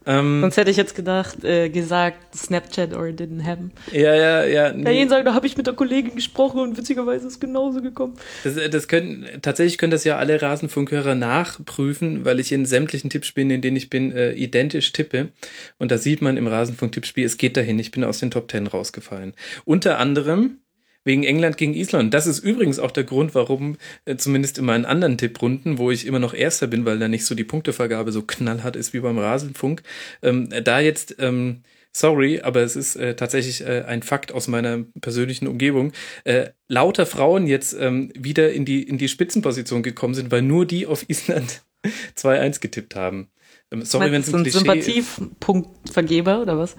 Ähm, 0.06 0.40
Sonst 0.40 0.56
hätte 0.56 0.70
ich 0.70 0.76
jetzt 0.76 0.94
gedacht, 0.94 1.42
äh, 1.42 1.68
gesagt, 1.68 2.36
Snapchat 2.36 2.94
or 2.94 3.06
didn't 3.06 3.44
happen. 3.44 3.72
Ja, 3.90 4.14
ja, 4.14 4.44
ja. 4.44 4.72
Nee. 4.72 5.02
Ja, 5.02 5.08
sagen, 5.08 5.24
da 5.24 5.34
habe 5.34 5.48
ich 5.48 5.56
mit 5.56 5.66
der 5.66 5.74
Kollegin 5.74 6.14
gesprochen 6.14 6.60
und 6.60 6.78
witzigerweise 6.78 7.26
ist 7.26 7.32
es 7.34 7.40
genauso 7.40 7.82
gekommen. 7.82 8.14
Das, 8.44 8.56
äh, 8.56 8.70
das 8.70 8.86
können, 8.86 9.26
tatsächlich 9.42 9.78
können 9.78 9.90
das 9.90 10.04
ja 10.04 10.18
alle 10.18 10.40
Rasenfunkhörer 10.40 11.16
nachprüfen, 11.16 12.24
weil 12.24 12.38
ich 12.38 12.52
in 12.52 12.66
sämtlichen 12.66 13.10
Tippspielen, 13.10 13.50
in 13.50 13.62
denen 13.62 13.76
ich 13.76 13.90
bin, 13.90 14.12
äh, 14.12 14.32
identisch 14.34 14.92
tippe. 14.92 15.32
Und 15.80 15.90
da 15.90 15.98
sieht 15.98 16.22
man 16.22 16.36
im 16.36 16.46
Rasenfunk-Tippspiel, 16.46 17.24
es 17.24 17.36
geht 17.36 17.56
dahin. 17.56 17.80
Ich 17.80 17.90
bin 17.90 18.04
aus 18.04 18.20
den 18.20 18.30
Top 18.30 18.46
Ten 18.46 18.68
rausgefallen. 18.68 19.34
Unter 19.64 19.98
anderem 19.98 20.58
wegen 21.04 21.24
England 21.24 21.56
gegen 21.56 21.74
Island. 21.74 22.14
Das 22.14 22.26
ist 22.26 22.40
übrigens 22.40 22.78
auch 22.78 22.90
der 22.90 23.04
Grund, 23.04 23.34
warum 23.34 23.76
äh, 24.04 24.16
zumindest 24.16 24.58
in 24.58 24.64
meinen 24.64 24.84
anderen 24.84 25.18
Tipprunden, 25.18 25.78
wo 25.78 25.90
ich 25.90 26.06
immer 26.06 26.18
noch 26.18 26.34
Erster 26.34 26.66
bin, 26.66 26.84
weil 26.84 26.98
da 26.98 27.08
nicht 27.08 27.24
so 27.24 27.34
die 27.34 27.44
Punktevergabe 27.44 28.12
so 28.12 28.22
knallhart 28.22 28.76
ist 28.76 28.92
wie 28.92 29.00
beim 29.00 29.18
Rasenfunk, 29.18 29.82
ähm, 30.22 30.48
da 30.64 30.80
jetzt 30.80 31.16
ähm, 31.18 31.62
sorry, 31.92 32.40
aber 32.40 32.62
es 32.62 32.76
ist 32.76 32.96
äh, 32.96 33.14
tatsächlich 33.14 33.62
äh, 33.62 33.84
ein 33.86 34.02
Fakt 34.02 34.32
aus 34.32 34.48
meiner 34.48 34.78
persönlichen 35.00 35.46
Umgebung, 35.46 35.92
äh, 36.24 36.50
lauter 36.68 37.06
Frauen 37.06 37.46
jetzt 37.46 37.74
ähm, 37.78 38.10
wieder 38.14 38.52
in 38.52 38.64
die, 38.64 38.82
in 38.82 38.98
die 38.98 39.08
Spitzenposition 39.08 39.82
gekommen 39.82 40.14
sind, 40.14 40.30
weil 40.30 40.42
nur 40.42 40.66
die 40.66 40.86
auf 40.86 41.08
Island 41.08 41.62
2-1 42.16 42.60
getippt 42.60 42.96
haben. 42.96 43.28
Ähm, 43.70 43.84
sorry, 43.84 44.10
wenn 44.10 44.22
es 44.22 44.32
ein, 44.32 44.40
ein 44.40 44.50
Sympathiepunktvergeber 44.50 46.40
oder 46.40 46.58
was? 46.58 46.76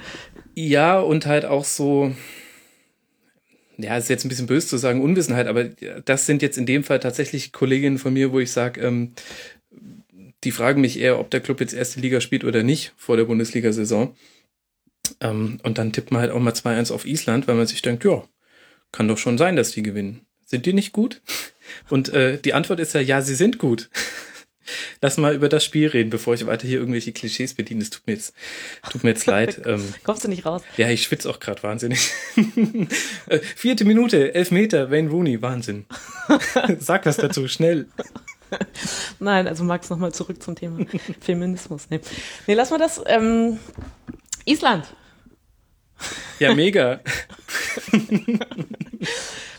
Ja, 0.56 1.00
und 1.00 1.26
halt 1.26 1.46
auch 1.46 1.66
so, 1.66 2.14
ja, 3.78 3.98
ist 3.98 4.10
jetzt 4.10 4.26
ein 4.26 4.30
bisschen 4.30 4.48
böse 4.48 4.68
zu 4.68 4.78
sagen, 4.78 5.02
Unwissenheit, 5.02 5.48
aber 5.48 5.66
das 6.06 6.26
sind 6.26 6.42
jetzt 6.42 6.58
in 6.58 6.66
dem 6.66 6.84
Fall 6.84 7.00
tatsächlich 7.00 7.52
Kolleginnen 7.52 7.98
von 7.98 8.14
mir, 8.14 8.32
wo 8.32 8.40
ich 8.40 8.52
sage, 8.52 8.82
ähm, 8.82 9.14
die 10.44 10.52
fragen 10.52 10.82
mich 10.82 11.00
eher, 11.00 11.20
ob 11.20 11.32
der 11.32 11.40
Club 11.40 11.60
jetzt 11.62 11.74
erste 11.74 12.00
Liga 12.00 12.22
spielt 12.22 12.44
oder 12.44 12.64
nicht 12.64 12.94
vor 12.98 13.18
der 13.18 13.26
Bundesliga-Saison. 13.26 14.16
Ähm, 15.22 15.60
und 15.64 15.78
dann 15.78 15.92
tippt 15.92 16.12
man 16.12 16.22
halt 16.22 16.32
auch 16.32 16.40
mal 16.40 16.54
2-1 16.54 16.92
auf 16.92 17.06
Island, 17.06 17.48
weil 17.48 17.56
man 17.56 17.68
sich 17.68 17.82
denkt, 17.82 18.04
ja, 18.04 18.24
kann 18.92 19.08
doch 19.08 19.18
schon 19.18 19.38
sein, 19.38 19.56
dass 19.56 19.72
die 19.72 19.84
gewinnen. 19.84 20.22
Sind 20.46 20.66
die 20.66 20.74
nicht 20.74 20.92
gut? 20.92 21.22
Und 21.90 22.10
äh, 22.10 22.38
die 22.38 22.54
Antwort 22.54 22.80
ist 22.80 22.94
ja, 22.94 23.02
ja, 23.02 23.22
sie 23.22 23.36
sind 23.36 23.58
gut. 23.58 23.90
Lass 25.02 25.18
mal 25.18 25.36
über 25.36 25.50
das 25.50 25.64
Spiel 25.64 25.88
reden, 25.88 26.10
bevor 26.10 26.34
ich 26.34 26.46
weiter 26.46 26.68
hier 26.68 26.80
irgendwelche 26.80 27.12
Klischees 27.12 27.54
bediene. 27.54 27.82
Es 27.82 27.90
tut 27.90 28.06
mir 28.08 28.14
jetzt, 28.14 28.34
tut 28.90 29.04
mir 29.04 29.12
jetzt 29.12 29.26
leid. 29.26 29.62
Ähm, 29.66 29.94
Kommst 30.04 30.24
du 30.24 30.28
nicht 30.28 30.46
raus? 30.46 30.62
Ja, 30.78 30.90
ich 30.90 31.04
schwitze 31.04 31.30
auch 31.30 31.40
gerade 31.40 31.64
wahnsinnig. 31.64 32.12
Äh, 33.28 33.40
vierte 33.40 33.86
Minute, 33.86 34.36
elf 34.36 34.52
Meter, 34.52 34.92
Wayne 34.92 35.10
Rooney, 35.10 35.42
Wahnsinn. 35.42 35.86
Sag 36.80 37.06
was 37.06 37.18
dazu, 37.18 37.48
schnell. 37.48 37.88
Nein, 39.20 39.48
also 39.48 39.64
Max, 39.64 39.90
nochmal 39.90 40.14
zurück 40.14 40.42
zum 40.44 40.56
Thema 40.56 40.86
Feminismus. 41.22 41.88
Nee, 41.90 42.02
nee 42.48 42.54
lass 42.54 42.72
mal 42.72 42.80
das. 42.80 43.02
Ähm, 43.06 43.60
Island. 44.46 44.86
Ja, 46.40 46.54
mega. 46.54 47.00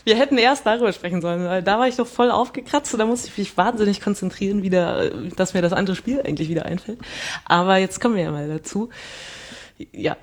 Wir 0.05 0.15
hätten 0.15 0.37
erst 0.37 0.65
darüber 0.65 0.93
sprechen 0.93 1.19
sollen, 1.19 1.43
weil 1.45 1.63
da 1.63 1.79
war 1.79 1.87
ich 1.87 1.95
doch 1.95 2.07
voll 2.07 2.31
aufgekratzt 2.31 2.93
und 2.93 2.99
da 2.99 3.05
musste 3.05 3.27
ich 3.27 3.37
mich 3.37 3.57
wahnsinnig 3.57 4.01
konzentrieren, 4.01 4.61
wieder, 4.61 5.09
dass 5.35 5.55
mir 5.55 5.63
das 5.63 5.73
andere 5.73 5.95
Spiel 5.95 6.21
eigentlich 6.21 6.47
wieder 6.47 6.65
einfällt. 6.65 6.99
Aber 7.43 7.77
jetzt 7.77 7.99
kommen 7.99 8.15
wir 8.15 8.23
ja 8.23 8.31
mal 8.31 8.47
dazu. 8.47 8.89
Ja, 9.91 10.15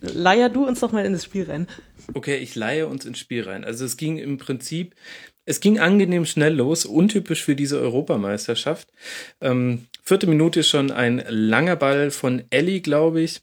leier 0.00 0.48
du 0.48 0.66
uns 0.66 0.80
doch 0.80 0.92
mal 0.92 1.04
in 1.04 1.12
das 1.12 1.24
Spiel 1.24 1.50
rein. 1.50 1.66
Okay, 2.14 2.36
ich 2.36 2.54
leihe 2.54 2.86
uns 2.86 3.04
ins 3.04 3.18
Spiel 3.18 3.42
rein. 3.42 3.64
Also 3.64 3.84
es 3.84 3.96
ging 3.96 4.16
im 4.16 4.38
Prinzip, 4.38 4.94
es 5.44 5.60
ging 5.60 5.80
angenehm 5.80 6.24
schnell 6.24 6.54
los, 6.54 6.86
untypisch 6.86 7.42
für 7.42 7.56
diese 7.56 7.80
Europameisterschaft. 7.80 8.88
Ähm, 9.40 9.86
vierte 10.02 10.28
Minute 10.28 10.62
schon 10.62 10.92
ein 10.92 11.22
langer 11.28 11.76
Ball 11.76 12.10
von 12.10 12.44
Ellie, 12.50 12.80
glaube 12.80 13.20
ich. 13.20 13.42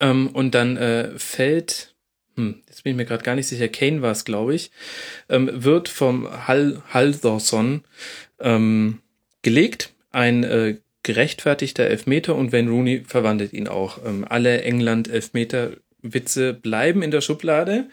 Ähm, 0.00 0.28
und 0.28 0.54
dann 0.54 0.76
äh, 0.76 1.18
fällt 1.18 1.94
hm, 2.40 2.62
jetzt 2.66 2.84
bin 2.84 2.92
ich 2.92 2.96
mir 2.96 3.04
gerade 3.04 3.24
gar 3.24 3.34
nicht 3.34 3.48
sicher, 3.48 3.68
Kane 3.68 4.02
war 4.02 4.12
es, 4.12 4.24
glaube 4.24 4.54
ich, 4.54 4.70
ähm, 5.28 5.50
wird 5.52 5.88
vom 5.88 6.28
Hal 6.48 6.82
Haldorsson 6.92 7.82
ähm, 8.40 9.00
gelegt. 9.42 9.92
Ein 10.10 10.44
äh, 10.44 10.76
gerechtfertigter 11.02 11.84
Elfmeter 11.84 12.34
und 12.34 12.52
Wayne 12.52 12.70
Rooney 12.70 13.04
verwandelt 13.06 13.52
ihn 13.52 13.68
auch. 13.68 13.98
Ähm, 14.04 14.24
alle 14.28 14.62
England-Elfmeter-Witze 14.62 16.54
bleiben 16.54 17.02
in 17.02 17.10
der 17.10 17.20
Schublade. 17.20 17.86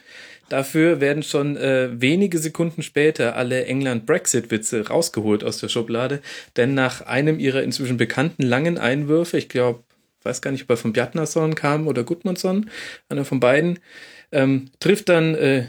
Dafür 0.49 1.01
werden 1.01 1.23
schon 1.23 1.57
äh, 1.57 1.89
wenige 1.91 2.39
Sekunden 2.39 2.81
später 2.81 3.36
alle 3.36 3.65
England-Brexit-Witze 3.65 4.88
rausgeholt 4.88 5.43
aus 5.43 5.60
der 5.60 5.67
Schublade, 5.67 6.21
denn 6.55 6.73
nach 6.73 7.01
einem 7.01 7.39
ihrer 7.39 7.63
inzwischen 7.63 7.97
bekannten 7.97 8.43
langen 8.43 8.77
Einwürfe, 8.77 9.38
ich 9.38 9.49
glaube, 9.49 9.83
weiß 10.23 10.41
gar 10.41 10.51
nicht, 10.51 10.63
ob 10.63 10.69
er 10.69 10.77
von 10.77 10.93
Bjartnason 10.93 11.55
kam 11.55 11.88
oder 11.88 12.03
Gudmundsson, 12.03 12.69
einer 13.10 13.25
von 13.25 13.39
beiden, 13.39 13.79
ähm, 14.32 14.72
trifft 14.80 15.10
dann 15.10 15.36
äh, 15.36 15.68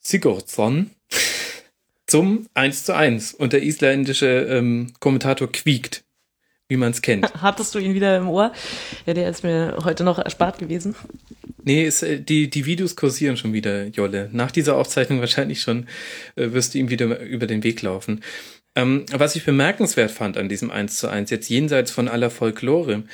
Sigurdsson 0.00 0.90
zum 2.06 2.46
1 2.54 2.84
zu 2.84 2.94
1 2.94 3.34
und 3.34 3.52
der 3.52 3.62
isländische 3.62 4.26
ähm, 4.26 4.92
Kommentator 5.00 5.50
quiekt, 5.50 6.04
wie 6.68 6.76
man 6.76 6.92
es 6.92 7.02
kennt. 7.02 7.32
Hattest 7.42 7.74
du 7.74 7.78
ihn 7.78 7.94
wieder 7.94 8.16
im 8.16 8.28
Ohr? 8.28 8.52
Ja, 9.06 9.14
der 9.14 9.30
ist 9.30 9.42
mir 9.42 9.78
heute 9.84 10.04
noch 10.04 10.18
erspart 10.18 10.58
gewesen. 10.58 10.94
Nee, 11.62 11.86
ist, 11.86 12.02
äh, 12.02 12.20
die, 12.20 12.50
die 12.50 12.66
Videos 12.66 12.96
kursieren 12.96 13.36
schon 13.36 13.52
wieder, 13.52 13.86
Jolle. 13.86 14.28
Nach 14.32 14.50
dieser 14.50 14.76
Aufzeichnung 14.76 15.20
wahrscheinlich 15.20 15.62
schon 15.62 15.86
äh, 16.36 16.52
wirst 16.52 16.74
du 16.74 16.78
ihm 16.78 16.90
wieder 16.90 17.20
über 17.20 17.46
den 17.46 17.64
Weg 17.64 17.80
laufen. 17.82 18.20
Ähm, 18.76 19.06
was 19.12 19.36
ich 19.36 19.44
bemerkenswert 19.44 20.10
fand 20.10 20.36
an 20.36 20.48
diesem 20.48 20.70
1 20.70 20.98
zu 20.98 21.08
1, 21.08 21.30
jetzt 21.30 21.48
jenseits 21.48 21.90
von 21.90 22.08
aller 22.08 22.30
Folklore, 22.30 23.04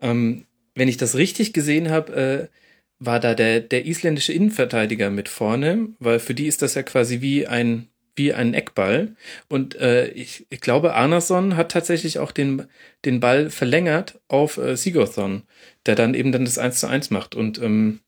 ähm, 0.00 0.46
wenn 0.74 0.88
ich 0.88 0.96
das 0.96 1.16
richtig 1.16 1.52
gesehen 1.52 1.90
habe, 1.90 2.48
äh, 2.50 2.59
war 3.00 3.18
da 3.18 3.34
der, 3.34 3.60
der 3.60 3.86
isländische 3.86 4.32
Innenverteidiger 4.32 5.10
mit 5.10 5.28
vorne, 5.28 5.88
weil 5.98 6.20
für 6.20 6.34
die 6.34 6.46
ist 6.46 6.62
das 6.62 6.74
ja 6.74 6.82
quasi 6.82 7.20
wie 7.20 7.46
ein 7.46 7.88
wie 8.16 8.34
ein 8.34 8.52
Eckball. 8.52 9.14
Und 9.48 9.76
äh, 9.76 10.08
ich, 10.08 10.46
ich 10.50 10.60
glaube, 10.60 10.94
Arnason 10.94 11.56
hat 11.56 11.72
tatsächlich 11.72 12.18
auch 12.18 12.32
den, 12.32 12.66
den 13.06 13.18
Ball 13.18 13.48
verlängert 13.48 14.20
auf 14.28 14.58
äh, 14.58 14.76
Sigurdsson, 14.76 15.44
der 15.86 15.94
dann 15.94 16.12
eben 16.12 16.30
dann 16.30 16.44
das 16.44 16.58
1 16.58 16.80
zu 16.80 16.86
1 16.86 17.10
macht. 17.10 17.34
Und 17.34 17.62
ähm, 17.62 18.00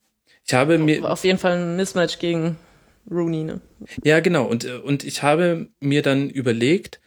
ich 0.44 0.52
habe 0.52 0.76
mir. 0.76 1.11
Auf 1.11 1.24
jeden 1.24 1.38
Fall 1.38 1.57
ein 1.57 1.76
Mismatch 1.76 2.18
gegen 2.18 2.57
Rooney, 3.11 3.44
ne? 3.44 3.61
Ja, 4.05 4.20
genau. 4.20 4.44
Und, 4.44 4.64
äh, 4.64 4.74
und 4.74 5.05
ich 5.05 5.22
habe 5.22 5.68
mir 5.81 6.02
dann 6.02 6.28
überlegt, 6.28 7.00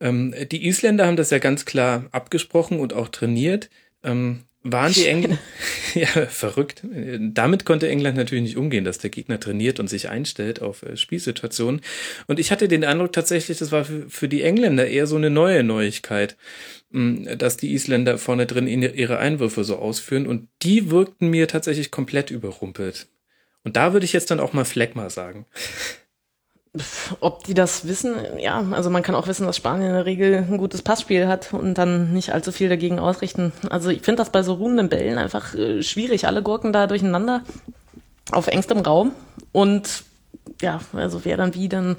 ähm, 0.00 0.34
die 0.50 0.66
Isländer 0.66 1.06
haben 1.06 1.16
das 1.16 1.30
ja 1.30 1.38
ganz 1.38 1.64
klar 1.64 2.06
abgesprochen 2.10 2.80
und 2.80 2.94
auch 2.94 3.08
trainiert. 3.08 3.70
Ähm, 4.02 4.44
waren 4.62 4.92
die 4.92 5.06
Engländer, 5.06 5.38
ja, 5.94 6.06
verrückt. 6.26 6.82
Damit 6.82 7.64
konnte 7.64 7.88
England 7.88 8.16
natürlich 8.16 8.42
nicht 8.42 8.56
umgehen, 8.56 8.84
dass 8.84 8.98
der 8.98 9.10
Gegner 9.10 9.38
trainiert 9.38 9.78
und 9.80 9.88
sich 9.88 10.08
einstellt 10.08 10.60
auf 10.60 10.82
äh, 10.82 10.96
Spielsituationen. 10.96 11.80
Und 12.26 12.40
ich 12.40 12.50
hatte 12.50 12.68
den 12.68 12.84
Eindruck 12.84 13.12
tatsächlich, 13.12 13.58
das 13.58 13.72
war 13.72 13.84
für, 13.84 14.28
die 14.28 14.42
Engländer 14.42 14.86
eher 14.86 15.06
so 15.06 15.16
eine 15.16 15.30
neue 15.30 15.62
Neuigkeit, 15.62 16.36
mh, 16.90 17.36
dass 17.36 17.56
die 17.56 17.72
Isländer 17.72 18.18
vorne 18.18 18.46
drin 18.46 18.66
ihre 18.66 19.18
Einwürfe 19.18 19.64
so 19.64 19.76
ausführen 19.76 20.26
und 20.26 20.48
die 20.62 20.90
wirkten 20.90 21.28
mir 21.28 21.48
tatsächlich 21.48 21.90
komplett 21.90 22.30
überrumpelt. 22.30 23.06
Und 23.64 23.76
da 23.76 23.92
würde 23.92 24.06
ich 24.06 24.12
jetzt 24.12 24.30
dann 24.30 24.40
auch 24.40 24.52
mal 24.52 24.64
Fleck 24.64 24.94
sagen. 25.08 25.46
Ob 27.20 27.44
die 27.44 27.54
das 27.54 27.86
wissen, 27.86 28.14
ja, 28.38 28.64
also 28.72 28.90
man 28.90 29.02
kann 29.02 29.14
auch 29.14 29.26
wissen, 29.26 29.46
dass 29.46 29.56
Spanien 29.56 29.88
in 29.88 29.94
der 29.94 30.06
Regel 30.06 30.46
ein 30.48 30.58
gutes 30.58 30.82
Passspiel 30.82 31.26
hat 31.26 31.52
und 31.52 31.74
dann 31.74 32.12
nicht 32.12 32.32
allzu 32.32 32.52
viel 32.52 32.68
dagegen 32.68 32.98
ausrichten. 32.98 33.52
Also 33.70 33.90
ich 33.90 34.02
finde 34.02 34.22
das 34.22 34.30
bei 34.30 34.42
so 34.42 34.54
ruhenden 34.54 34.88
Bällen 34.88 35.18
einfach 35.18 35.54
äh, 35.54 35.82
schwierig. 35.82 36.26
Alle 36.26 36.42
Gurken 36.42 36.72
da 36.72 36.86
durcheinander 36.86 37.42
auf 38.30 38.46
engstem 38.46 38.78
Raum 38.78 39.12
und 39.52 40.04
ja, 40.60 40.80
also 40.92 41.24
wer 41.24 41.36
dann 41.36 41.54
wie 41.54 41.68
dann 41.68 41.96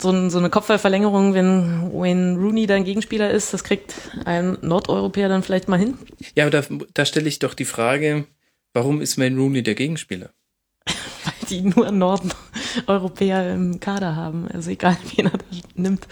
so, 0.00 0.10
ein, 0.10 0.30
so 0.30 0.38
eine 0.38 0.50
Kopfballverlängerung, 0.50 1.34
wenn 1.34 1.92
Wayne 1.92 2.36
Rooney 2.36 2.66
dein 2.66 2.84
Gegenspieler 2.84 3.30
ist, 3.30 3.54
das 3.54 3.64
kriegt 3.64 3.94
ein 4.24 4.58
Nordeuropäer 4.60 5.28
dann 5.28 5.42
vielleicht 5.42 5.68
mal 5.68 5.78
hin. 5.78 5.98
Ja, 6.34 6.44
aber 6.44 6.50
da, 6.50 6.62
da 6.92 7.04
stelle 7.04 7.28
ich 7.28 7.38
doch 7.38 7.54
die 7.54 7.64
Frage, 7.64 8.26
warum 8.72 9.00
ist 9.00 9.18
Wayne 9.18 9.38
Rooney 9.38 9.62
der 9.62 9.74
Gegenspieler? 9.74 10.30
Weil 10.86 11.48
die 11.48 11.62
nur 11.62 11.90
Nordeuropäer 12.86 13.54
im 13.54 13.80
Kader 13.80 14.16
haben. 14.16 14.48
Also 14.48 14.70
egal, 14.70 14.96
wen 15.16 15.26
er 15.26 15.38
da 15.38 15.44
nimmt. 15.74 16.06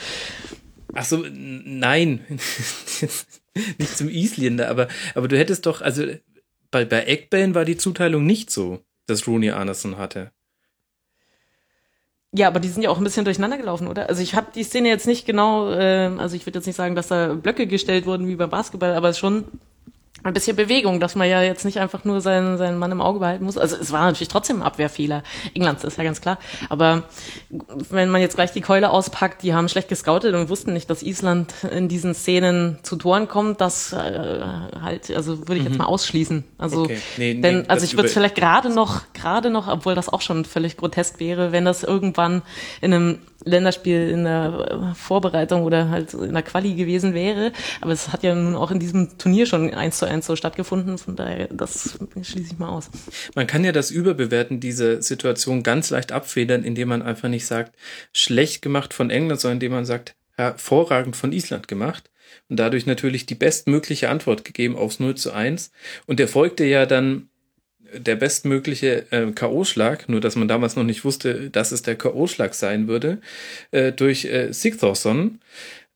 Ach 0.95 1.05
so, 1.05 1.25
nein. 1.31 2.21
nicht 3.79 3.97
zum 3.97 4.09
Isländer, 4.09 4.69
aber, 4.69 4.89
aber 5.15 5.29
du 5.29 5.39
hättest 5.39 5.67
doch, 5.67 5.81
also 5.81 6.05
bei, 6.71 6.85
bei 6.85 7.05
Eckbällen 7.05 7.55
war 7.55 7.65
die 7.65 7.77
Zuteilung 7.77 8.25
nicht 8.25 8.51
so, 8.51 8.81
dass 9.07 9.27
Rooney 9.27 9.51
Anderson 9.51 9.99
hatte. 9.99 10.33
Ja, 12.35 12.49
aber 12.49 12.61
die 12.61 12.69
sind 12.69 12.83
ja 12.83 12.89
auch 12.89 12.97
ein 12.97 13.05
bisschen 13.05 13.27
durcheinander 13.27 13.59
gelaufen, 13.59 13.89
oder? 13.89 14.09
Also 14.09 14.23
ich 14.23 14.35
habe 14.35 14.53
die 14.55 14.65
Szene 14.65 14.89
jetzt 14.89 15.07
nicht 15.07 15.27
genau, 15.27 15.71
äh, 15.71 16.11
also 16.17 16.35
ich 16.35 16.47
würde 16.47 16.59
jetzt 16.59 16.67
nicht 16.67 16.77
sagen, 16.77 16.95
dass 16.95 17.09
da 17.09 17.35
Blöcke 17.35 17.67
gestellt 17.67 18.07
wurden 18.07 18.27
wie 18.27 18.37
beim 18.37 18.49
Basketball, 18.49 18.95
aber 18.95 19.13
schon 19.13 19.45
ein 20.25 20.35
bisschen 20.35 20.57
Bewegung, 20.57 21.01
dass 21.01 21.15
man 21.15 21.29
ja 21.29 21.43
jetzt 21.43 21.65
nicht 21.65 21.79
einfach 21.79 22.05
nur 22.05 22.21
seinen, 22.21 22.57
seinen 22.59 22.79
Mann 22.79 22.93
im 22.93 23.01
Auge 23.01 23.19
behalten 23.19 23.45
muss. 23.45 23.59
Also 23.59 23.77
es 23.77 23.91
war 23.93 24.07
natürlich 24.07 24.29
trotzdem 24.29 24.59
ein 24.59 24.63
Abwehrfehler 24.63 25.23
Englands, 25.55 25.85
ist 25.85 25.99
ja 25.99 26.05
ganz 26.05 26.21
klar. 26.21 26.39
Aber 26.69 27.05
wenn 27.91 28.09
man 28.09 28.21
jetzt 28.21 28.37
gleich 28.37 28.53
die 28.53 28.61
Keule 28.61 28.91
auspackt, 28.91 29.43
die 29.43 29.55
haben 29.55 29.69
schlecht 29.69 29.89
gescoutet 29.89 30.35
und 30.35 30.49
wussten 30.49 30.73
nicht, 30.73 30.89
dass 30.91 31.03
Island 31.03 31.53
in 31.71 31.89
diesen 31.89 32.15
Szenen 32.15 32.79
zu 32.83 32.97
Toren 32.97 33.29
kommt, 33.29 33.61
das 33.61 33.93
äh, 33.93 33.97
halt, 34.81 35.11
also 35.11 35.41
würde 35.41 35.57
ich 35.57 35.65
jetzt 35.65 35.73
mhm. 35.73 35.79
mal 35.79 35.87
ausschließen. 35.87 36.45
Also 36.59 36.83
okay. 36.83 36.99
nee, 37.17 37.35
denn, 37.35 37.61
nee, 37.61 37.65
also 37.69 37.85
ich 37.85 37.97
würde 37.97 38.09
vielleicht 38.09 38.37
gerade 38.37 38.71
noch, 38.71 39.03
gerade 39.15 39.51
noch, 39.51 39.69
obwohl 39.69 39.95
das 39.95 40.09
auch 40.09 40.21
schon 40.21 40.45
völlig 40.45 40.77
grotesk 40.77 41.19
wäre, 41.19 41.53
wenn 41.53 41.65
das 41.65 41.83
irgendwann 41.83 42.43
in 42.81 42.95
einem 42.95 43.19
Länderspiel 43.45 44.09
in 44.11 44.25
der 44.25 44.95
Vorbereitung 44.97 45.63
oder 45.65 45.91
halt 45.91 46.15
in 46.15 46.33
der 46.33 46.43
Quali 46.43 46.75
gewesen 46.75 47.15
wäre. 47.15 47.53
Aber 47.81 47.93
es 47.93 48.13
hat 48.13 48.23
ja 48.23 48.35
nun 48.35 48.55
auch 48.55 48.71
in 48.71 48.79
diesem 48.79 49.19
Turnier 49.19 49.47
schon 49.47 49.73
eins 49.75 49.99
zu 49.99 50.07
eins 50.07 50.27
so 50.27 50.37
stattgefunden. 50.37 50.99
Von 50.99 51.17
daher, 51.17 51.49
das 51.49 51.99
schließe 52.23 52.53
ich 52.53 52.59
mal 52.59 52.69
aus. 52.69 52.91
Man 53.35 53.47
kann 53.47 53.65
ja 53.65 53.73
das 53.73 53.91
Überbewerten, 53.91 54.61
diese 54.61 55.03
Situation 55.03 55.63
ganz 55.63 55.91
leicht 55.91 56.13
abfedern, 56.13 56.65
indem 56.65 56.89
man 56.89 57.03
einfach 57.03 57.29
nicht 57.29 57.47
sagt, 57.47 57.75
schlecht 58.13 58.63
gemacht 58.63 58.95
von 58.95 59.11
England, 59.11 59.41
sondern 59.41 59.57
indem 59.57 59.73
man 59.73 59.85
sagt, 59.85 60.15
hervorragend 60.37 61.17
von 61.17 61.33
Island 61.33 61.69
gemacht. 61.69 62.11
Und 62.49 62.59
dadurch 62.59 62.87
natürlich 62.87 63.27
die 63.27 63.35
bestmögliche 63.35 64.09
Antwort 64.09 64.45
gegeben 64.45 64.77
aufs 64.77 65.01
0 65.01 65.15
zu 65.17 65.33
1. 65.33 65.71
Und 66.07 66.19
der 66.19 66.29
folgte 66.29 66.65
ja 66.65 66.87
dann 66.87 67.29
der 67.99 68.17
bestmögliche 68.17 69.07
äh, 69.11 69.31
K.O.-Schlag, 69.33 70.05
nur 70.09 70.21
dass 70.21 70.37
man 70.37 70.49
damals 70.49 70.77
noch 70.77 70.85
nicht 70.85 71.05
wusste, 71.05 71.51
dass 71.51 71.73
es 71.73 71.83
der 71.83 71.97
K.O.-Schlag 71.97 72.55
sein 72.55 72.89
würde, 72.89 73.19
äh, 73.71 73.93
durch 73.93 74.25
äh, 74.25 74.53
Sigthorsson, 74.53 75.41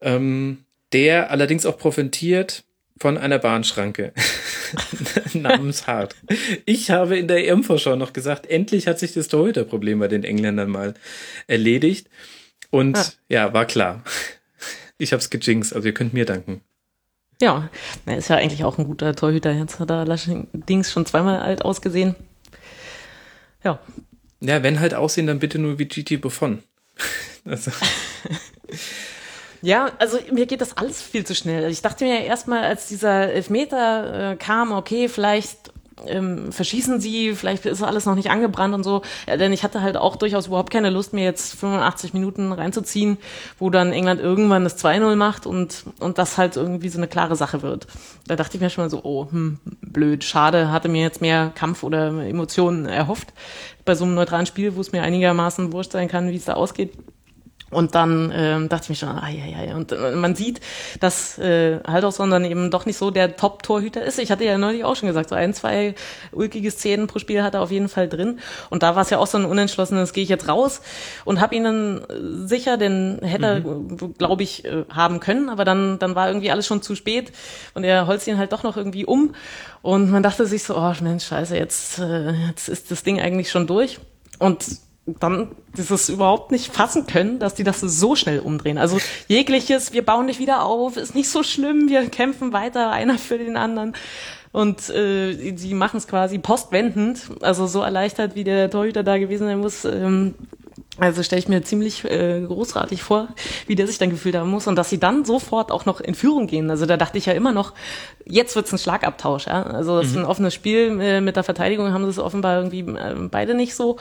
ähm, 0.01 0.59
der 0.93 1.31
allerdings 1.31 1.65
auch 1.65 1.77
profitiert 1.77 2.63
von 2.99 3.17
einer 3.17 3.39
Bahnschranke 3.39 4.13
namens 5.33 5.87
Hart. 5.87 6.15
Ich 6.65 6.89
habe 6.89 7.17
in 7.17 7.27
der 7.27 7.47
EM-Vorschau 7.47 7.95
noch 7.95 8.13
gesagt, 8.13 8.47
endlich 8.47 8.87
hat 8.87 8.99
sich 8.99 9.13
das 9.13 9.27
Torhüterproblem 9.27 9.99
bei 9.99 10.07
den 10.07 10.23
Engländern 10.23 10.69
mal 10.69 10.93
erledigt. 11.47 12.07
Und 12.69 12.97
ah. 12.97 13.05
ja, 13.29 13.53
war 13.53 13.65
klar. 13.65 14.03
Ich 14.97 15.13
hab's 15.13 15.29
gejinxt, 15.29 15.73
also 15.73 15.87
ihr 15.87 15.93
könnt 15.93 16.13
mir 16.13 16.25
danken. 16.25 16.61
Ja, 17.39 17.69
er 18.05 18.17
ist 18.17 18.29
ja 18.29 18.37
eigentlich 18.37 18.63
auch 18.63 18.77
ein 18.77 18.85
guter 18.85 19.15
Torhüter. 19.15 19.51
Jetzt 19.51 19.79
hat 19.79 19.91
er 19.91 20.05
Dings 20.53 20.91
schon 20.91 21.05
zweimal 21.05 21.39
alt 21.39 21.63
ausgesehen. 21.63 22.15
Ja. 23.63 23.79
Ja, 24.39 24.63
wenn 24.63 24.79
halt 24.79 24.93
aussehen, 24.93 25.27
dann 25.27 25.39
bitte 25.39 25.59
nur 25.59 25.79
wie 25.79 25.85
GT 25.85 26.21
Buffon. 26.21 26.63
also. 27.45 27.71
Ja, 29.61 29.91
also 29.97 30.19
mir 30.31 30.45
geht 30.45 30.61
das 30.61 30.77
alles 30.77 31.01
viel 31.01 31.25
zu 31.25 31.33
schnell. 31.33 31.69
Ich 31.71 31.81
dachte 31.81 32.05
mir 32.05 32.19
ja 32.19 32.25
erstmal, 32.25 32.63
als 32.63 32.87
dieser 32.87 33.33
Elfmeter 33.33 34.31
äh, 34.31 34.35
kam, 34.35 34.71
okay, 34.71 35.09
vielleicht 35.09 35.71
ähm, 36.05 36.51
verschießen 36.51 36.99
sie, 36.99 37.33
vielleicht 37.33 37.65
ist 37.65 37.81
alles 37.81 38.05
noch 38.05 38.15
nicht 38.15 38.29
angebrannt 38.29 38.73
und 38.73 38.83
so. 38.83 39.01
Ja, 39.27 39.37
denn 39.37 39.53
ich 39.53 39.63
hatte 39.63 39.81
halt 39.81 39.97
auch 39.97 40.15
durchaus 40.15 40.47
überhaupt 40.47 40.71
keine 40.71 40.89
Lust, 40.89 41.13
mir 41.13 41.23
jetzt 41.23 41.55
85 41.55 42.13
Minuten 42.13 42.51
reinzuziehen, 42.51 43.17
wo 43.59 43.69
dann 43.69 43.91
England 43.91 44.21
irgendwann 44.21 44.63
das 44.63 44.83
2-0 44.83 45.15
macht 45.15 45.45
und, 45.45 45.85
und 45.99 46.17
das 46.17 46.37
halt 46.37 46.55
irgendwie 46.55 46.89
so 46.89 46.99
eine 46.99 47.07
klare 47.07 47.35
Sache 47.35 47.61
wird. 47.61 47.87
Da 48.27 48.35
dachte 48.35 48.57
ich 48.57 48.61
mir 48.61 48.69
schon 48.69 48.83
mal 48.83 48.89
so, 48.89 49.01
oh, 49.03 49.27
hm, 49.31 49.59
blöd, 49.81 50.23
schade, 50.23 50.71
hatte 50.71 50.89
mir 50.89 51.01
jetzt 51.01 51.21
mehr 51.21 51.51
Kampf 51.55 51.83
oder 51.83 52.07
Emotionen 52.25 52.85
erhofft. 52.85 53.33
Bei 53.85 53.95
so 53.95 54.05
einem 54.05 54.15
neutralen 54.15 54.45
Spiel, 54.45 54.75
wo 54.75 54.81
es 54.81 54.91
mir 54.91 55.03
einigermaßen 55.03 55.71
wurscht 55.71 55.91
sein 55.91 56.07
kann, 56.07 56.29
wie 56.29 56.35
es 56.35 56.45
da 56.45 56.53
ausgeht. 56.53 56.93
Und 57.69 57.95
dann 57.95 58.31
ähm, 58.33 58.69
dachte 58.69 58.83
ich 58.83 58.89
mir 58.89 58.95
schon, 58.95 59.09
ah, 59.09 59.29
ja, 59.29 59.45
ja, 59.45 59.63
ja. 59.63 59.75
Und 59.75 59.91
äh, 59.91 60.11
man 60.11 60.35
sieht, 60.35 60.61
dass 61.01 61.37
äh, 61.37 61.81
Haldorsson 61.85 62.31
dann 62.31 62.45
eben 62.45 62.71
doch 62.71 62.85
nicht 62.85 62.97
so 62.97 63.11
der 63.11 63.35
Top-Torhüter 63.35 64.01
ist. 64.03 64.19
Ich 64.19 64.31
hatte 64.31 64.45
ja 64.45 64.57
neulich 64.57 64.85
auch 64.85 64.95
schon 64.95 65.07
gesagt, 65.07 65.29
so 65.29 65.35
ein, 65.35 65.53
zwei 65.53 65.93
ulkige 66.31 66.71
Szenen 66.71 67.07
pro 67.07 67.19
Spiel 67.19 67.43
hat 67.43 67.55
er 67.55 67.61
auf 67.61 67.71
jeden 67.71 67.89
Fall 67.89 68.07
drin. 68.07 68.39
Und 68.69 68.83
da 68.83 68.95
war 68.95 69.01
es 69.01 69.09
ja 69.09 69.17
auch 69.17 69.27
so 69.27 69.37
ein 69.37 69.43
unentschlossenes, 69.43 70.13
gehe 70.13 70.23
ich 70.23 70.29
jetzt 70.29 70.47
raus 70.47 70.81
und 71.25 71.41
habe 71.41 71.55
ihn 71.55 71.65
dann 71.65 71.97
äh, 71.97 72.47
sicher, 72.47 72.77
den 72.77 73.19
hätte 73.21 73.59
mhm. 73.59 73.97
er, 73.99 74.07
glaube 74.17 74.43
ich, 74.43 74.63
äh, 74.63 74.85
haben 74.89 75.19
können. 75.19 75.49
Aber 75.49 75.65
dann, 75.65 75.99
dann 75.99 76.15
war 76.15 76.29
irgendwie 76.29 76.51
alles 76.51 76.67
schon 76.67 76.81
zu 76.81 76.95
spät 76.95 77.33
und 77.73 77.83
er 77.83 78.07
holzt 78.07 78.27
ihn 78.27 78.37
halt 78.37 78.53
doch 78.53 78.63
noch 78.63 78.77
irgendwie 78.77 79.05
um. 79.05 79.35
Und 79.81 80.09
man 80.09 80.23
dachte 80.23 80.45
sich 80.45 80.63
so, 80.63 80.77
oh 80.77 80.93
Mensch, 81.01 81.25
scheiße, 81.25 81.57
jetzt, 81.57 81.99
äh, 81.99 82.31
jetzt 82.47 82.69
ist 82.69 82.91
das 82.91 83.03
Ding 83.03 83.19
eigentlich 83.19 83.51
schon 83.51 83.67
durch. 83.67 83.99
Und 84.39 84.86
dann 85.19 85.51
dieses 85.77 86.09
überhaupt 86.09 86.51
nicht 86.51 86.73
fassen 86.73 87.07
können, 87.07 87.39
dass 87.39 87.55
die 87.55 87.63
das 87.63 87.79
so 87.79 88.15
schnell 88.15 88.39
umdrehen. 88.39 88.77
Also 88.77 88.99
jegliches, 89.27 89.93
wir 89.93 90.05
bauen 90.05 90.27
dich 90.27 90.39
wieder 90.39 90.63
auf, 90.63 90.97
ist 90.97 91.15
nicht 91.15 91.29
so 91.29 91.43
schlimm, 91.43 91.87
wir 91.89 92.09
kämpfen 92.09 92.51
weiter, 92.53 92.91
einer 92.91 93.17
für 93.17 93.37
den 93.37 93.55
anderen. 93.55 93.93
Und 94.51 94.89
äh, 94.89 95.55
sie 95.55 95.73
machen 95.73 95.97
es 95.97 96.07
quasi 96.07 96.39
postwendend, 96.39 97.29
also 97.41 97.67
so 97.67 97.81
erleichtert, 97.81 98.35
wie 98.35 98.43
der 98.43 98.69
Torhüter 98.69 99.03
da 99.03 99.17
gewesen 99.17 99.47
sein 99.47 99.59
muss. 99.59 99.85
Ähm, 99.85 100.35
also 100.99 101.23
stelle 101.23 101.39
ich 101.39 101.47
mir 101.47 101.61
ziemlich 101.61 102.03
äh, 102.05 102.41
großartig 102.41 103.03
vor, 103.03 103.29
wie 103.67 103.75
der 103.75 103.87
sich 103.87 103.97
dann 103.97 104.09
gefühlt 104.09 104.35
haben 104.35 104.49
muss 104.49 104.67
und 104.67 104.75
dass 104.75 104.89
sie 104.89 104.99
dann 104.99 105.25
sofort 105.25 105.71
auch 105.71 105.85
noch 105.85 105.99
in 106.01 106.15
Führung 106.15 106.47
gehen. 106.47 106.69
Also 106.69 106.85
da 106.85 106.97
dachte 106.97 107.17
ich 107.17 107.25
ja 107.25 107.33
immer 107.33 107.51
noch, 107.51 107.73
jetzt 108.25 108.55
wird's 108.55 108.71
ein 108.71 108.79
Schlagabtausch. 108.79 109.47
Ja? 109.47 109.63
Also 109.63 109.97
das 109.97 110.07
mhm. 110.07 110.11
ist 110.11 110.17
ein 110.17 110.25
offenes 110.25 110.53
Spiel 110.53 110.99
äh, 110.99 111.21
mit 111.21 111.35
der 111.35 111.43
Verteidigung, 111.43 111.93
haben 111.93 112.03
sie 112.03 112.09
es 112.09 112.19
offenbar 112.19 112.57
irgendwie 112.57 112.79
äh, 112.79 113.15
beide 113.29 113.53
nicht 113.53 113.75
so 113.75 113.97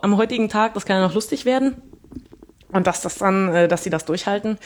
am 0.00 0.16
heutigen 0.16 0.48
Tag. 0.48 0.74
Das 0.74 0.84
kann 0.84 0.96
ja 0.96 1.06
noch 1.06 1.14
lustig 1.14 1.44
werden. 1.44 1.76
Und 2.72 2.86
dass 2.86 3.02
das 3.02 3.18
dann, 3.18 3.54
äh, 3.54 3.68
dass 3.68 3.84
sie 3.84 3.90
das 3.90 4.04
durchhalten, 4.04 4.58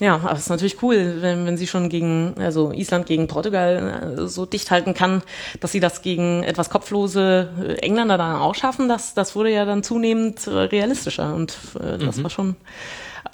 ja, 0.00 0.16
aber 0.16 0.32
es 0.32 0.40
ist 0.40 0.48
natürlich 0.48 0.82
cool, 0.82 1.18
wenn, 1.20 1.46
wenn 1.46 1.56
sie 1.56 1.66
schon 1.66 1.88
gegen, 1.88 2.34
also 2.38 2.72
Island 2.72 3.06
gegen 3.06 3.28
Portugal 3.28 4.16
äh, 4.18 4.26
so 4.26 4.46
dicht 4.46 4.70
halten 4.70 4.94
kann, 4.94 5.22
dass 5.60 5.72
sie 5.72 5.80
das 5.80 6.02
gegen 6.02 6.42
etwas 6.42 6.70
kopflose 6.70 7.50
äh, 7.60 7.74
Engländer 7.74 8.18
dann 8.18 8.36
auch 8.36 8.54
schaffen, 8.54 8.88
das, 8.88 9.14
das 9.14 9.36
wurde 9.36 9.50
ja 9.50 9.64
dann 9.64 9.82
zunehmend 9.82 10.48
realistischer. 10.48 11.34
Und 11.34 11.56
äh, 11.78 11.98
das 11.98 12.16
mhm. 12.16 12.22
war 12.22 12.30
schon 12.30 12.56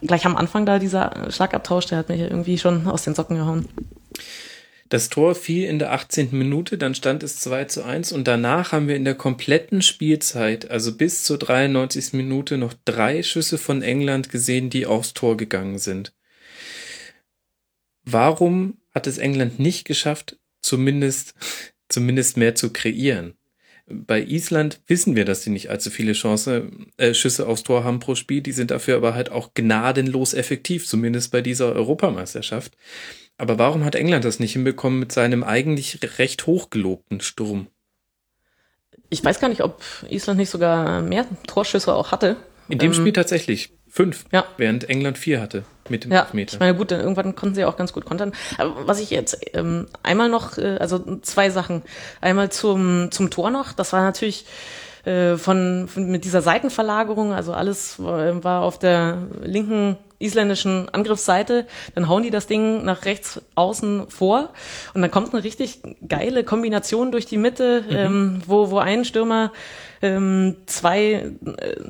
gleich 0.02 0.26
am 0.26 0.36
Anfang 0.36 0.66
da 0.66 0.78
dieser 0.78 1.30
Schlagabtausch, 1.30 1.86
der 1.86 1.98
hat 1.98 2.08
mich 2.08 2.20
irgendwie 2.20 2.58
schon 2.58 2.88
aus 2.88 3.04
den 3.04 3.14
Socken 3.14 3.36
gehauen. 3.36 3.68
Das 4.88 5.10
Tor 5.10 5.34
fiel 5.34 5.64
in 5.64 5.78
der 5.78 5.92
18. 5.92 6.30
Minute, 6.32 6.78
dann 6.78 6.94
stand 6.94 7.22
es 7.22 7.40
2 7.40 7.64
zu 7.66 7.84
1 7.84 8.12
und 8.12 8.26
danach 8.26 8.72
haben 8.72 8.88
wir 8.88 8.96
in 8.96 9.04
der 9.04 9.14
kompletten 9.14 9.82
Spielzeit, 9.82 10.70
also 10.70 10.96
bis 10.96 11.24
zur 11.24 11.38
93. 11.38 12.14
Minute, 12.14 12.56
noch 12.56 12.74
drei 12.86 13.22
Schüsse 13.22 13.58
von 13.58 13.82
England 13.82 14.30
gesehen, 14.30 14.70
die 14.70 14.86
aufs 14.86 15.12
Tor 15.12 15.36
gegangen 15.36 15.78
sind. 15.78 16.14
Warum 18.04 18.78
hat 18.94 19.06
es 19.06 19.18
England 19.18 19.58
nicht 19.58 19.84
geschafft, 19.84 20.38
zumindest, 20.62 21.34
zumindest 21.90 22.38
mehr 22.38 22.54
zu 22.54 22.72
kreieren? 22.72 23.34
Bei 23.90 24.22
Island 24.22 24.80
wissen 24.86 25.16
wir, 25.16 25.26
dass 25.26 25.42
sie 25.42 25.50
nicht 25.50 25.68
allzu 25.68 25.90
viele 25.90 26.12
Chance, 26.12 26.70
äh, 26.96 27.12
Schüsse 27.12 27.46
aufs 27.46 27.62
Tor 27.62 27.84
haben 27.84 28.00
pro 28.00 28.14
Spiel. 28.14 28.42
Die 28.42 28.52
sind 28.52 28.70
dafür 28.70 28.96
aber 28.96 29.14
halt 29.14 29.30
auch 29.30 29.54
gnadenlos 29.54 30.34
effektiv, 30.34 30.86
zumindest 30.86 31.32
bei 31.32 31.40
dieser 31.40 31.74
Europameisterschaft. 31.74 32.76
Aber 33.38 33.58
warum 33.58 33.84
hat 33.84 33.94
England 33.94 34.24
das 34.24 34.40
nicht 34.40 34.52
hinbekommen 34.52 34.98
mit 34.98 35.12
seinem 35.12 35.44
eigentlich 35.44 36.00
recht 36.18 36.46
hochgelobten 36.46 37.20
Sturm? 37.20 37.68
Ich 39.10 39.24
weiß 39.24 39.40
gar 39.40 39.48
nicht, 39.48 39.62
ob 39.62 39.80
Island 40.10 40.38
nicht 40.38 40.50
sogar 40.50 41.00
mehr 41.00 41.24
Torschüsse 41.46 41.94
auch 41.94 42.12
hatte. 42.12 42.36
In 42.68 42.78
dem 42.78 42.92
ähm, 42.92 42.94
Spiel 42.94 43.12
tatsächlich 43.12 43.72
fünf, 43.88 44.26
ja. 44.32 44.44
während 44.58 44.90
England 44.90 45.16
vier 45.16 45.40
hatte 45.40 45.64
mit 45.88 46.04
dem 46.04 46.12
ja, 46.12 46.20
Elfmeter. 46.22 46.54
Ich 46.54 46.60
meine, 46.60 46.76
gut, 46.76 46.90
dann 46.90 47.00
irgendwann 47.00 47.34
konnten 47.34 47.54
sie 47.54 47.64
auch 47.64 47.76
ganz 47.76 47.92
gut 47.92 48.04
kontern. 48.04 48.32
Aber 48.58 48.86
was 48.86 49.00
ich 49.00 49.10
jetzt 49.10 49.38
ähm, 49.54 49.86
einmal 50.02 50.28
noch, 50.28 50.58
äh, 50.58 50.76
also 50.78 51.18
zwei 51.22 51.48
Sachen. 51.48 51.82
Einmal 52.20 52.50
zum, 52.50 53.10
zum 53.10 53.30
Tor 53.30 53.50
noch. 53.50 53.72
Das 53.72 53.92
war 53.92 54.02
natürlich 54.02 54.44
äh, 55.04 55.36
von, 55.36 55.88
von 55.88 56.10
mit 56.10 56.24
dieser 56.24 56.42
Seitenverlagerung, 56.42 57.32
also 57.32 57.52
alles 57.54 58.02
war, 58.02 58.44
war 58.44 58.62
auf 58.62 58.78
der 58.78 59.28
linken 59.42 59.96
isländischen 60.18 60.88
Angriffsseite, 60.88 61.66
dann 61.94 62.08
hauen 62.08 62.22
die 62.22 62.30
das 62.30 62.46
Ding 62.46 62.84
nach 62.84 63.04
rechts 63.04 63.40
außen 63.54 64.10
vor 64.10 64.50
und 64.94 65.02
dann 65.02 65.10
kommt 65.10 65.32
eine 65.32 65.44
richtig 65.44 65.80
geile 66.06 66.44
Kombination 66.44 67.12
durch 67.12 67.26
die 67.26 67.36
Mitte, 67.36 67.84
mhm. 67.88 67.96
ähm, 67.96 68.42
wo, 68.46 68.70
wo 68.70 68.78
ein 68.78 69.04
Stürmer 69.04 69.52
ähm, 70.00 70.56
zwei, 70.66 71.02
äh, 71.12 71.32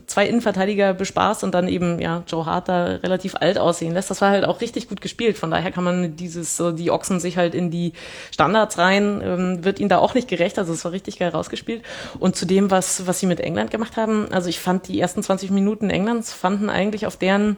zwei 0.06 0.26
Innenverteidiger 0.26 0.94
bespaßt 0.94 1.44
und 1.44 1.54
dann 1.54 1.68
eben 1.68 2.00
ja 2.00 2.22
Joe 2.26 2.46
Hart 2.46 2.68
da 2.68 2.84
relativ 2.84 3.34
alt 3.36 3.58
aussehen 3.58 3.92
lässt. 3.92 4.10
Das 4.10 4.20
war 4.20 4.30
halt 4.30 4.44
auch 4.44 4.60
richtig 4.60 4.88
gut 4.88 5.00
gespielt. 5.00 5.36
Von 5.36 5.50
daher 5.50 5.70
kann 5.70 5.84
man 5.84 6.16
dieses, 6.16 6.56
so 6.56 6.72
die 6.72 6.90
Ochsen 6.90 7.20
sich 7.20 7.36
halt 7.36 7.54
in 7.54 7.70
die 7.70 7.92
Standards 8.32 8.78
rein, 8.78 9.20
ähm, 9.22 9.64
wird 9.64 9.78
ihnen 9.78 9.88
da 9.88 9.98
auch 9.98 10.14
nicht 10.14 10.28
gerecht. 10.28 10.58
Also 10.58 10.72
es 10.72 10.84
war 10.84 10.92
richtig 10.92 11.18
geil 11.18 11.30
rausgespielt. 11.30 11.82
Und 12.18 12.36
zu 12.36 12.46
dem, 12.46 12.70
was, 12.70 13.06
was 13.06 13.20
sie 13.20 13.26
mit 13.26 13.40
England 13.40 13.70
gemacht 13.70 13.96
haben, 13.96 14.28
also 14.32 14.48
ich 14.48 14.58
fand 14.58 14.88
die 14.88 15.00
ersten 15.00 15.22
20 15.22 15.50
Minuten 15.50 15.90
Englands 15.90 16.32
fanden 16.32 16.70
eigentlich 16.70 17.06
auf 17.06 17.16
deren 17.16 17.56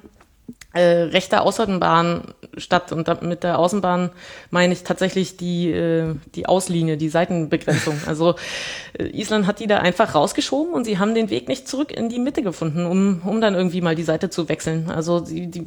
äh, 0.72 0.80
rechter 0.80 1.42
Außenbahn 1.42 2.22
statt. 2.56 2.92
Und 2.92 3.22
mit 3.22 3.42
der 3.42 3.58
Außenbahn 3.58 4.10
meine 4.50 4.72
ich 4.72 4.84
tatsächlich 4.84 5.36
die, 5.36 5.70
äh, 5.70 6.14
die 6.34 6.46
Auslinie, 6.46 6.96
die 6.96 7.08
Seitenbegrenzung. 7.08 8.00
Also 8.06 8.34
äh, 8.98 9.06
Island 9.08 9.46
hat 9.46 9.60
die 9.60 9.66
da 9.66 9.78
einfach 9.78 10.14
rausgeschoben 10.14 10.72
und 10.72 10.84
sie 10.84 10.98
haben 10.98 11.14
den 11.14 11.30
Weg 11.30 11.48
nicht 11.48 11.68
zurück 11.68 11.92
in 11.92 12.08
die 12.08 12.18
Mitte 12.18 12.42
gefunden, 12.42 12.86
um, 12.86 13.22
um 13.24 13.40
dann 13.40 13.54
irgendwie 13.54 13.80
mal 13.80 13.94
die 13.94 14.02
Seite 14.02 14.30
zu 14.30 14.48
wechseln. 14.48 14.90
Also 14.90 15.20
die, 15.20 15.48
die 15.48 15.66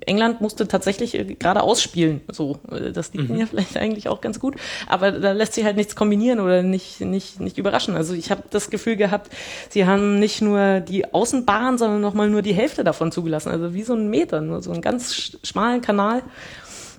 England 0.00 0.40
musste 0.40 0.68
tatsächlich 0.68 1.14
äh, 1.14 1.24
gerade 1.34 1.62
ausspielen. 1.62 2.20
So, 2.30 2.58
äh, 2.70 2.92
das 2.92 3.12
liegt 3.12 3.28
mhm. 3.28 3.36
mir 3.36 3.46
vielleicht 3.46 3.76
eigentlich 3.76 4.08
auch 4.08 4.20
ganz 4.20 4.40
gut. 4.40 4.56
Aber 4.86 5.12
da 5.12 5.32
lässt 5.32 5.54
sich 5.54 5.64
halt 5.64 5.76
nichts 5.76 5.96
kombinieren 5.96 6.40
oder 6.40 6.62
nicht, 6.62 7.00
nicht, 7.00 7.40
nicht 7.40 7.58
überraschen. 7.58 7.96
Also 7.96 8.14
ich 8.14 8.30
habe 8.30 8.42
das 8.50 8.70
Gefühl 8.70 8.96
gehabt, 8.96 9.30
sie 9.70 9.86
haben 9.86 10.18
nicht 10.18 10.40
nur 10.40 10.80
die 10.80 11.12
Außenbahn, 11.12 11.78
sondern 11.78 12.00
nochmal 12.00 12.30
nur 12.30 12.42
die 12.42 12.54
Hälfte 12.54 12.84
davon 12.84 13.12
zugelassen. 13.12 13.50
Also 13.50 13.74
wie 13.74 13.82
so 13.82 13.94
ein 13.94 14.08
Meter, 14.16 14.40
nur 14.40 14.62
so 14.62 14.72
einen 14.72 14.82
ganz 14.82 15.38
schmalen 15.42 15.80
Kanal 15.80 16.22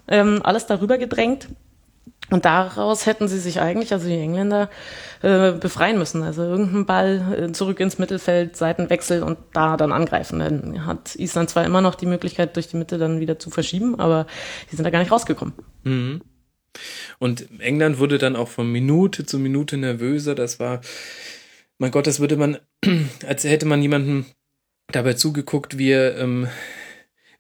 ähm, 0.08 0.42
alles 0.44 0.66
darüber 0.68 0.98
gedrängt. 0.98 1.48
Und 2.32 2.44
daraus 2.44 3.06
hätten 3.06 3.28
sie 3.28 3.38
sich 3.38 3.62
eigentlich, 3.62 3.94
also 3.94 4.08
die 4.08 4.18
Engländer, 4.18 4.70
äh, 5.22 5.52
befreien 5.52 6.00
müssen. 6.00 6.24
Also 6.24 6.42
irgendein 6.42 6.86
Ball 6.88 7.38
äh, 7.38 7.52
zurück 7.52 7.80
ins 7.80 8.00
Mittelfeld, 8.00 8.56
Seitenwechsel 8.56 9.22
und 9.22 9.38
da 9.54 9.78
dann 9.78 9.92
angreifen. 9.92 10.40
Dann 10.40 10.86
hat 10.88 11.16
Island 11.16 11.52
zwar 11.52 11.66
immer 11.66 11.82
noch 11.82 11.94
die 11.94 12.08
Möglichkeit, 12.08 12.56
durch 12.56 12.68
die 12.68 12.78
Mitte 12.78 12.98
dann 12.98 13.20
wieder 13.20 13.38
zu 13.38 13.52
verschieben, 13.52 14.00
aber 14.00 14.26
die 14.72 14.76
sind 14.76 14.86
da 14.86 14.90
gar 14.90 15.00
nicht 15.00 15.12
rausgekommen. 15.12 15.54
Mhm. 15.84 16.22
Und 17.20 17.48
England 17.60 18.00
wurde 18.00 18.18
dann 18.18 18.36
auch 18.36 18.50
von 18.50 18.72
Minute 18.72 19.26
zu 19.26 19.38
Minute 19.38 19.78
nervöser. 19.78 20.34
Das 20.34 20.60
war, 20.60 20.82
mein 21.78 21.92
Gott, 21.92 22.08
das 22.08 22.20
würde 22.20 22.38
man, 22.38 22.58
als 23.28 23.44
hätte 23.44 23.68
man 23.68 23.84
jemanden 23.84 24.26
dabei 24.92 25.14
zugeguckt, 25.14 25.78
wie 25.78 25.92
er, 25.92 26.18
ähm, 26.18 26.48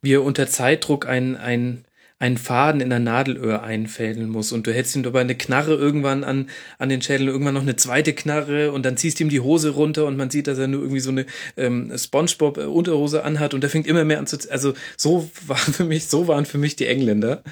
wie 0.05 0.13
er 0.13 0.23
unter 0.23 0.47
Zeitdruck 0.47 1.07
ein, 1.07 1.35
ein 1.35 1.83
einen 2.17 2.37
Faden 2.37 2.79
in 2.79 2.89
der 2.89 2.99
Nadelöhr 2.99 3.63
einfädeln 3.63 4.29
muss 4.29 4.53
und 4.53 4.65
du 4.65 4.73
hältst 4.73 4.95
ihm 4.95 5.03
dabei 5.03 5.19
eine 5.19 5.35
Knarre 5.35 5.75
irgendwann 5.75 6.23
an, 6.23 6.49
an 6.79 6.87
den 6.87 7.01
Schädel, 7.01 7.27
irgendwann 7.27 7.55
noch 7.55 7.61
eine 7.61 7.75
zweite 7.75 8.13
Knarre 8.13 8.71
und 8.71 8.85
dann 8.85 8.95
ziehst 8.95 9.19
du 9.19 9.25
ihm 9.25 9.29
die 9.29 9.41
Hose 9.41 9.71
runter 9.71 10.05
und 10.05 10.15
man 10.15 10.29
sieht, 10.29 10.47
dass 10.47 10.57
er 10.57 10.67
nur 10.67 10.81
irgendwie 10.81 11.01
so 11.01 11.09
eine 11.09 11.25
ähm, 11.57 11.91
Spongebob-Unterhose 11.95 13.23
anhat 13.23 13.53
und 13.53 13.61
der 13.61 13.69
fängt 13.69 13.85
immer 13.85 14.05
mehr 14.05 14.19
an 14.19 14.27
zu, 14.27 14.37
also 14.49 14.73
so 14.95 15.29
war 15.45 15.57
für 15.57 15.83
mich, 15.83 16.07
so 16.07 16.27
waren 16.27 16.45
für 16.45 16.57
mich 16.57 16.77
die 16.77 16.87
Engländer. 16.87 17.43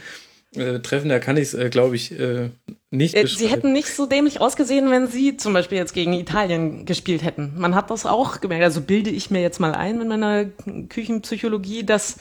Äh, 0.55 0.79
treffender 0.79 1.19
kann 1.19 1.37
ich 1.37 1.43
es, 1.43 1.53
äh, 1.53 1.69
glaube 1.69 1.95
ich, 1.95 2.17
äh, 2.17 2.49
nicht 2.91 3.15
äh, 3.15 3.25
Sie 3.27 3.47
hätten 3.47 3.73
nicht 3.73 3.89
so 3.89 4.05
dämlich 4.05 4.39
ausgesehen, 4.39 4.91
wenn 4.91 5.07
Sie 5.07 5.35
zum 5.37 5.53
Beispiel 5.53 5.77
jetzt 5.77 5.93
gegen 5.93 6.13
Italien 6.13 6.85
gespielt 6.85 7.23
hätten. 7.23 7.53
Man 7.57 7.73
hat 7.73 7.89
das 7.89 8.05
auch 8.05 8.39
gemerkt. 8.39 8.63
Also 8.63 8.81
bilde 8.81 9.09
ich 9.09 9.31
mir 9.31 9.41
jetzt 9.41 9.59
mal 9.59 9.73
ein 9.73 9.99
in 9.99 10.07
meiner 10.07 10.45
Küchenpsychologie, 10.89 11.83
dass 11.83 12.17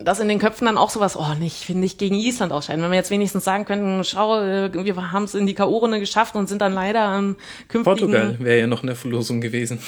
dass 0.00 0.20
in 0.20 0.28
den 0.28 0.38
Köpfen 0.38 0.66
dann 0.66 0.78
auch 0.78 0.90
sowas, 0.90 1.16
oh, 1.16 1.34
nicht, 1.38 1.68
nicht 1.70 1.98
gegen 1.98 2.14
Island 2.14 2.52
ausscheiden. 2.52 2.82
Wenn 2.82 2.90
wir 2.90 2.96
jetzt 2.96 3.10
wenigstens 3.10 3.44
sagen 3.44 3.64
könnten, 3.64 4.04
schau, 4.04 4.40
äh, 4.40 4.70
wir 4.72 5.12
haben 5.12 5.24
es 5.24 5.34
in 5.34 5.46
die 5.46 5.54
K.O.-Runde 5.54 5.98
geschafft 5.98 6.36
und 6.36 6.48
sind 6.48 6.60
dann 6.60 6.72
leider 6.72 7.00
am 7.00 7.36
künftigen... 7.68 7.84
Portugal 7.84 8.36
wäre 8.38 8.60
ja 8.60 8.66
noch 8.66 8.82
eine 8.82 8.94
Verlosung 8.94 9.40
gewesen. 9.40 9.80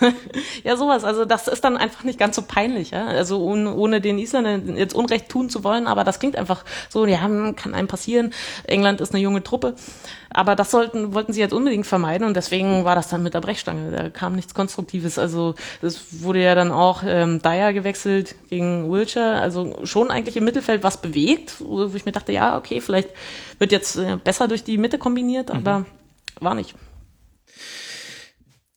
ja, 0.64 0.76
sowas. 0.76 1.04
Also 1.04 1.24
das 1.24 1.48
ist 1.48 1.62
dann 1.64 1.76
einfach 1.76 2.04
nicht 2.04 2.18
ganz 2.18 2.36
so 2.36 2.42
peinlich. 2.42 2.90
Ja? 2.90 3.06
Also 3.06 3.42
ohne, 3.42 3.74
ohne 3.74 4.00
den 4.00 4.18
Isländern 4.18 4.76
jetzt 4.76 4.94
Unrecht 4.94 5.28
tun 5.28 5.50
zu 5.50 5.64
wollen, 5.64 5.86
aber 5.86 6.04
das 6.04 6.18
klingt 6.20 6.36
einfach 6.36 6.64
so, 6.88 7.06
ja, 7.06 7.18
kann 7.18 7.74
einem 7.74 7.88
passieren. 7.88 8.32
England 8.64 9.00
ist 9.00 9.12
eine 9.12 9.22
junge 9.22 9.42
Truppe. 9.42 9.74
Aber 10.34 10.56
das 10.56 10.72
sollten, 10.72 11.14
wollten 11.14 11.32
sie 11.32 11.40
jetzt 11.40 11.54
unbedingt 11.54 11.86
vermeiden 11.86 12.26
und 12.26 12.36
deswegen 12.36 12.84
war 12.84 12.96
das 12.96 13.08
dann 13.08 13.22
mit 13.22 13.34
der 13.34 13.40
Brechstange. 13.40 13.92
Da 13.92 14.10
kam 14.10 14.34
nichts 14.34 14.52
Konstruktives. 14.52 15.16
Also 15.16 15.54
es 15.80 16.22
wurde 16.22 16.42
ja 16.42 16.56
dann 16.56 16.72
auch 16.72 17.04
ähm, 17.06 17.40
Dyer 17.40 17.72
gewechselt 17.72 18.34
gegen 18.50 18.90
Wiltshire. 18.90 19.40
Also 19.40 19.76
schon 19.84 20.10
eigentlich 20.10 20.36
im 20.36 20.44
Mittelfeld 20.44 20.82
was 20.82 21.00
bewegt, 21.00 21.54
wo 21.60 21.86
ich 21.94 22.04
mir 22.04 22.10
dachte, 22.10 22.32
ja, 22.32 22.58
okay, 22.58 22.80
vielleicht 22.80 23.10
wird 23.60 23.70
jetzt 23.70 23.96
äh, 23.96 24.16
besser 24.22 24.48
durch 24.48 24.64
die 24.64 24.76
Mitte 24.76 24.98
kombiniert, 24.98 25.52
aber 25.52 25.80
mhm. 25.80 25.86
war 26.40 26.54
nicht. 26.56 26.74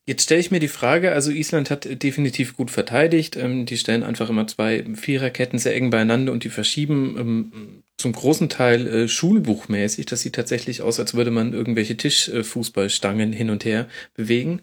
Jetzt 0.08 0.24
stelle 0.24 0.40
ich 0.40 0.52
mir 0.52 0.62
die 0.62 0.70
Frage, 0.70 1.12
also 1.12 1.32
Island 1.32 1.70
hat 1.70 2.02
definitiv 2.02 2.56
gut 2.56 2.72
verteidigt. 2.72 3.36
Ähm, 3.36 3.66
die 3.66 3.78
stellen 3.78 4.04
einfach 4.04 4.30
immer 4.30 4.48
zwei 4.48 4.86
Viererketten 4.96 5.60
sehr 5.60 5.76
eng 5.76 5.90
beieinander 5.90 6.32
und 6.32 6.46
die 6.46 6.50
verschieben 6.50 7.18
ähm, 7.20 7.84
zum 7.98 8.14
großen 8.14 8.48
Teil 8.48 8.88
äh, 8.88 9.08
schulbuchmäßig. 9.10 10.06
Das 10.06 10.22
sieht 10.22 10.36
tatsächlich 10.36 10.82
aus, 10.82 11.02
als 11.02 11.14
würde 11.14 11.30
man 11.30 11.52
irgendwelche 11.52 11.98
Tischfußballstangen 11.98 13.34
hin 13.34 13.50
und 13.50 13.66
her 13.66 13.90
bewegen. 14.14 14.62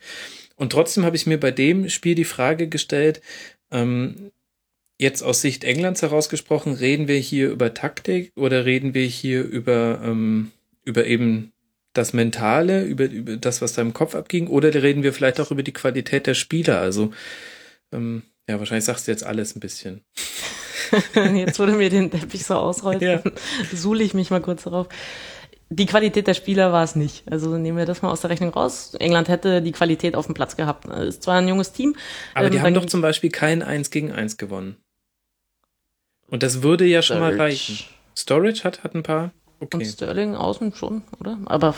Und 0.56 0.72
trotzdem 0.72 1.04
habe 1.04 1.16
ich 1.16 1.26
mir 1.26 1.38
bei 1.38 1.50
dem 1.50 1.90
Spiel 1.90 2.14
die 2.14 2.24
Frage 2.24 2.66
gestellt, 2.68 3.20
ähm, 3.70 4.30
jetzt 4.98 5.20
aus 5.22 5.42
Sicht 5.42 5.62
Englands 5.64 6.00
herausgesprochen, 6.00 6.72
reden 6.72 7.06
wir 7.06 7.18
hier 7.18 7.50
über 7.50 7.74
Taktik 7.74 8.32
oder 8.34 8.64
reden 8.64 8.94
wir 8.94 9.04
hier 9.04 9.42
über, 9.42 10.00
ähm, 10.02 10.52
über 10.84 11.04
eben 11.06 11.52
das 11.94 12.12
Mentale, 12.12 12.84
über, 12.84 13.04
über 13.04 13.36
das, 13.36 13.62
was 13.62 13.72
da 13.72 13.82
im 13.82 13.94
Kopf 13.94 14.14
abging, 14.14 14.48
oder 14.48 14.74
reden 14.74 15.02
wir 15.02 15.12
vielleicht 15.12 15.40
auch 15.40 15.50
über 15.50 15.62
die 15.62 15.72
Qualität 15.72 16.26
der 16.26 16.34
Spieler? 16.34 16.80
Also, 16.80 17.12
ähm, 17.92 18.22
ja, 18.48 18.58
wahrscheinlich 18.58 18.84
sagst 18.84 19.06
du 19.06 19.12
jetzt 19.12 19.24
alles 19.24 19.56
ein 19.56 19.60
bisschen. 19.60 20.02
jetzt 21.34 21.58
wurde 21.58 21.72
mir 21.72 21.88
den 21.88 22.10
Teppich 22.10 22.44
so 22.44 22.54
ausrollt, 22.54 23.00
ja. 23.00 23.22
suhle 23.72 24.04
ich 24.04 24.12
mich 24.12 24.30
mal 24.30 24.42
kurz 24.42 24.64
darauf. 24.64 24.88
Die 25.70 25.86
Qualität 25.86 26.26
der 26.26 26.34
Spieler 26.34 26.72
war 26.72 26.84
es 26.84 26.94
nicht. 26.94 27.30
Also 27.30 27.56
nehmen 27.56 27.78
wir 27.78 27.86
das 27.86 28.02
mal 28.02 28.10
aus 28.10 28.20
der 28.20 28.30
Rechnung 28.30 28.50
raus. 28.50 28.94
England 29.00 29.28
hätte 29.28 29.62
die 29.62 29.72
Qualität 29.72 30.14
auf 30.14 30.26
dem 30.26 30.34
Platz 30.34 30.56
gehabt. 30.56 30.84
Ist 30.86 31.22
zwar 31.22 31.36
ein 31.36 31.48
junges 31.48 31.72
Team. 31.72 31.96
Aber 32.34 32.46
ähm, 32.46 32.52
die 32.52 32.60
haben 32.60 32.74
doch 32.74 32.84
zum 32.84 33.00
Beispiel 33.00 33.30
kein 33.30 33.62
1 33.62 33.90
gegen 33.90 34.12
1 34.12 34.36
gewonnen. 34.36 34.76
Und 36.28 36.42
das 36.42 36.62
würde 36.62 36.84
ja 36.84 37.02
schon 37.02 37.16
Storage. 37.16 37.36
mal 37.36 37.42
reichen. 37.42 37.84
Storage 38.16 38.64
hat, 38.64 38.84
hat 38.84 38.94
ein 38.94 39.02
paar. 39.02 39.32
Okay. 39.64 39.78
Und 39.78 39.86
Sterling 39.86 40.34
außen 40.34 40.74
schon, 40.74 41.02
oder? 41.20 41.38
Aber 41.46 41.74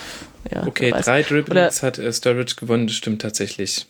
ja. 0.51 0.67
Okay, 0.67 0.91
drei 0.91 1.23
Dribblings 1.23 1.83
hat 1.83 1.97
äh, 1.97 2.11
Sturridge 2.11 2.55
gewonnen, 2.59 2.87
das 2.87 2.95
stimmt 2.95 3.21
tatsächlich. 3.21 3.87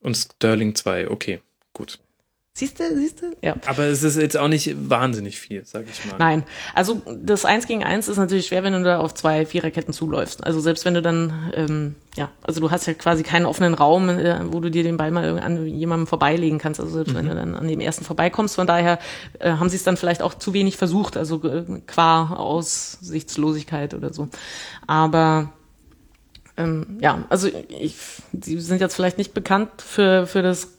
Und 0.00 0.16
Sterling 0.16 0.74
zwei, 0.74 1.08
okay, 1.08 1.40
gut. 1.72 1.98
Siehst 2.58 2.80
du, 2.80 2.96
siehst 2.96 3.22
du? 3.22 3.26
Ja. 3.40 3.54
Aber 3.66 3.84
es 3.84 4.02
ist 4.02 4.16
jetzt 4.16 4.36
auch 4.36 4.48
nicht 4.48 4.74
wahnsinnig 4.90 5.38
viel, 5.38 5.64
sag 5.64 5.84
ich 5.88 6.04
mal. 6.06 6.16
Nein. 6.18 6.42
Also 6.74 7.00
das 7.22 7.44
Eins 7.44 7.68
gegen 7.68 7.84
Eins 7.84 8.08
ist 8.08 8.16
natürlich 8.16 8.48
schwer, 8.48 8.64
wenn 8.64 8.72
du 8.72 8.82
da 8.82 8.98
auf 8.98 9.14
zwei 9.14 9.46
Viererketten 9.46 9.94
zuläufst. 9.94 10.44
Also 10.44 10.58
selbst 10.58 10.84
wenn 10.84 10.94
du 10.94 11.00
dann, 11.00 11.52
ähm, 11.54 11.94
ja, 12.16 12.32
also 12.42 12.60
du 12.60 12.72
hast 12.72 12.86
ja 12.86 12.94
quasi 12.94 13.22
keinen 13.22 13.46
offenen 13.46 13.74
Raum, 13.74 14.08
äh, 14.08 14.40
wo 14.52 14.58
du 14.58 14.72
dir 14.72 14.82
den 14.82 14.96
Ball 14.96 15.12
mal 15.12 15.38
an 15.38 15.68
jemandem 15.68 16.08
vorbeilegen 16.08 16.58
kannst. 16.58 16.80
Also 16.80 16.94
selbst 16.94 17.12
mhm. 17.12 17.18
wenn 17.18 17.28
du 17.28 17.34
dann 17.36 17.54
an 17.54 17.68
dem 17.68 17.78
ersten 17.78 18.04
vorbeikommst. 18.04 18.56
Von 18.56 18.66
daher 18.66 18.98
äh, 19.38 19.52
haben 19.52 19.68
sie 19.68 19.76
es 19.76 19.84
dann 19.84 19.96
vielleicht 19.96 20.20
auch 20.20 20.34
zu 20.34 20.52
wenig 20.52 20.76
versucht, 20.76 21.16
also 21.16 21.40
äh, 21.44 21.62
qua 21.86 22.34
Aussichtslosigkeit 22.34 23.94
oder 23.94 24.12
so. 24.12 24.30
Aber 24.88 25.52
ähm, 26.56 26.98
ja, 27.00 27.24
also 27.28 27.48
ich, 27.68 27.94
sie 28.32 28.58
sind 28.58 28.80
jetzt 28.80 28.96
vielleicht 28.96 29.16
nicht 29.16 29.32
bekannt 29.32 29.70
für, 29.80 30.26
für 30.26 30.42
das 30.42 30.77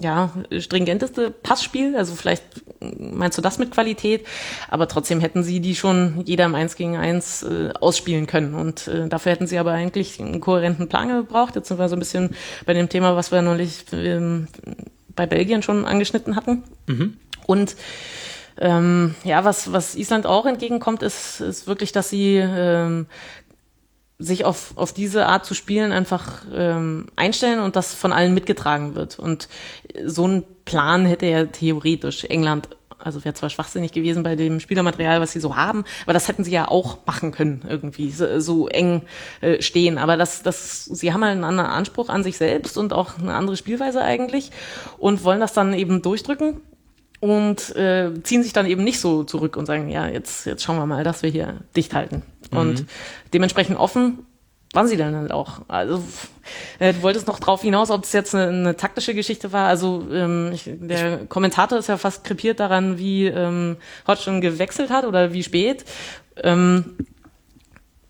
ja, 0.00 0.30
stringenteste 0.58 1.30
Passspiel. 1.30 1.96
Also 1.96 2.14
vielleicht 2.14 2.44
meinst 2.80 3.36
du 3.36 3.42
das 3.42 3.58
mit 3.58 3.72
Qualität, 3.72 4.26
aber 4.68 4.86
trotzdem 4.86 5.20
hätten 5.20 5.42
sie 5.42 5.60
die 5.60 5.74
schon 5.74 6.22
jeder 6.24 6.44
im 6.44 6.54
Eins 6.54 6.76
gegen 6.76 6.96
Eins 6.96 7.42
äh, 7.42 7.70
ausspielen 7.80 8.26
können. 8.26 8.54
Und 8.54 8.86
äh, 8.86 9.08
dafür 9.08 9.32
hätten 9.32 9.46
sie 9.46 9.58
aber 9.58 9.72
eigentlich 9.72 10.20
einen 10.20 10.40
kohärenten 10.40 10.88
Plan 10.88 11.08
gebraucht. 11.08 11.56
Jetzt 11.56 11.68
sind 11.68 11.78
wir 11.78 11.88
so 11.88 11.96
ein 11.96 12.00
bisschen 12.00 12.30
bei 12.64 12.74
dem 12.74 12.88
Thema, 12.88 13.16
was 13.16 13.32
wir 13.32 13.42
neulich 13.42 13.86
ähm, 13.92 14.46
bei 15.16 15.26
Belgien 15.26 15.62
schon 15.62 15.84
angeschnitten 15.84 16.36
hatten. 16.36 16.62
Mhm. 16.86 17.16
Und 17.46 17.74
ähm, 18.60 19.14
ja, 19.24 19.44
was, 19.44 19.72
was 19.72 19.96
Island 19.96 20.26
auch 20.26 20.46
entgegenkommt, 20.46 21.02
ist, 21.02 21.40
ist 21.40 21.66
wirklich, 21.66 21.92
dass 21.92 22.10
sie 22.10 22.36
ähm, 22.36 23.06
sich 24.18 24.44
auf, 24.44 24.72
auf 24.76 24.92
diese 24.92 25.26
Art 25.26 25.44
zu 25.46 25.54
spielen 25.54 25.92
einfach 25.92 26.44
ähm, 26.52 27.06
einstellen 27.14 27.60
und 27.60 27.76
das 27.76 27.94
von 27.94 28.12
allen 28.12 28.34
mitgetragen 28.34 28.96
wird. 28.96 29.18
Und 29.18 29.48
so 30.04 30.26
ein 30.26 30.44
Plan 30.64 31.06
hätte 31.06 31.26
ja 31.26 31.44
theoretisch 31.44 32.24
England, 32.24 32.68
also 32.98 33.24
wäre 33.24 33.34
zwar 33.34 33.48
schwachsinnig 33.48 33.92
gewesen 33.92 34.24
bei 34.24 34.34
dem 34.34 34.58
Spielermaterial, 34.58 35.20
was 35.20 35.30
sie 35.30 35.38
so 35.38 35.54
haben, 35.54 35.84
aber 36.02 36.14
das 36.14 36.26
hätten 36.26 36.42
sie 36.42 36.50
ja 36.50 36.66
auch 36.66 36.98
machen 37.06 37.30
können, 37.30 37.62
irgendwie 37.68 38.10
so, 38.10 38.40
so 38.40 38.66
eng 38.66 39.02
äh, 39.40 39.62
stehen. 39.62 39.98
Aber 39.98 40.16
das, 40.16 40.42
das, 40.42 40.84
sie 40.84 41.12
haben 41.12 41.22
halt 41.22 41.32
einen 41.32 41.44
anderen 41.44 41.70
Anspruch 41.70 42.08
an 42.08 42.24
sich 42.24 42.38
selbst 42.38 42.76
und 42.76 42.92
auch 42.92 43.18
eine 43.18 43.34
andere 43.34 43.56
Spielweise 43.56 44.02
eigentlich 44.02 44.50
und 44.98 45.22
wollen 45.22 45.38
das 45.38 45.52
dann 45.52 45.74
eben 45.74 46.02
durchdrücken 46.02 46.60
und 47.20 47.74
äh, 47.76 48.12
ziehen 48.24 48.42
sich 48.42 48.52
dann 48.52 48.66
eben 48.66 48.82
nicht 48.82 48.98
so 48.98 49.22
zurück 49.22 49.56
und 49.56 49.66
sagen, 49.66 49.88
ja, 49.88 50.08
jetzt, 50.08 50.44
jetzt 50.44 50.64
schauen 50.64 50.76
wir 50.76 50.86
mal, 50.86 51.04
dass 51.04 51.22
wir 51.22 51.30
hier 51.30 51.60
dicht 51.76 51.94
halten. 51.94 52.22
Mhm. 52.50 52.58
Und 52.58 52.84
dementsprechend 53.32 53.78
offen 53.78 54.26
waren 54.72 54.86
sie 54.86 54.96
dann 54.96 55.16
halt 55.16 55.32
auch. 55.32 55.62
Also 55.68 56.02
äh, 56.78 56.92
du 56.92 57.02
wolltest 57.02 57.26
noch 57.26 57.40
drauf 57.40 57.62
hinaus, 57.62 57.90
ob 57.90 58.04
es 58.04 58.12
jetzt 58.12 58.34
eine, 58.34 58.48
eine 58.48 58.76
taktische 58.76 59.14
Geschichte 59.14 59.52
war. 59.52 59.68
Also 59.68 60.06
ähm, 60.12 60.50
ich, 60.52 60.64
der 60.66 61.26
Kommentator 61.26 61.78
ist 61.78 61.88
ja 61.88 61.96
fast 61.96 62.24
krepiert 62.24 62.60
daran, 62.60 62.98
wie 62.98 63.26
ähm, 63.26 63.76
Hodgson 64.06 64.40
gewechselt 64.40 64.90
hat 64.90 65.04
oder 65.04 65.32
wie 65.32 65.42
spät. 65.42 65.84
Ähm, 66.42 66.96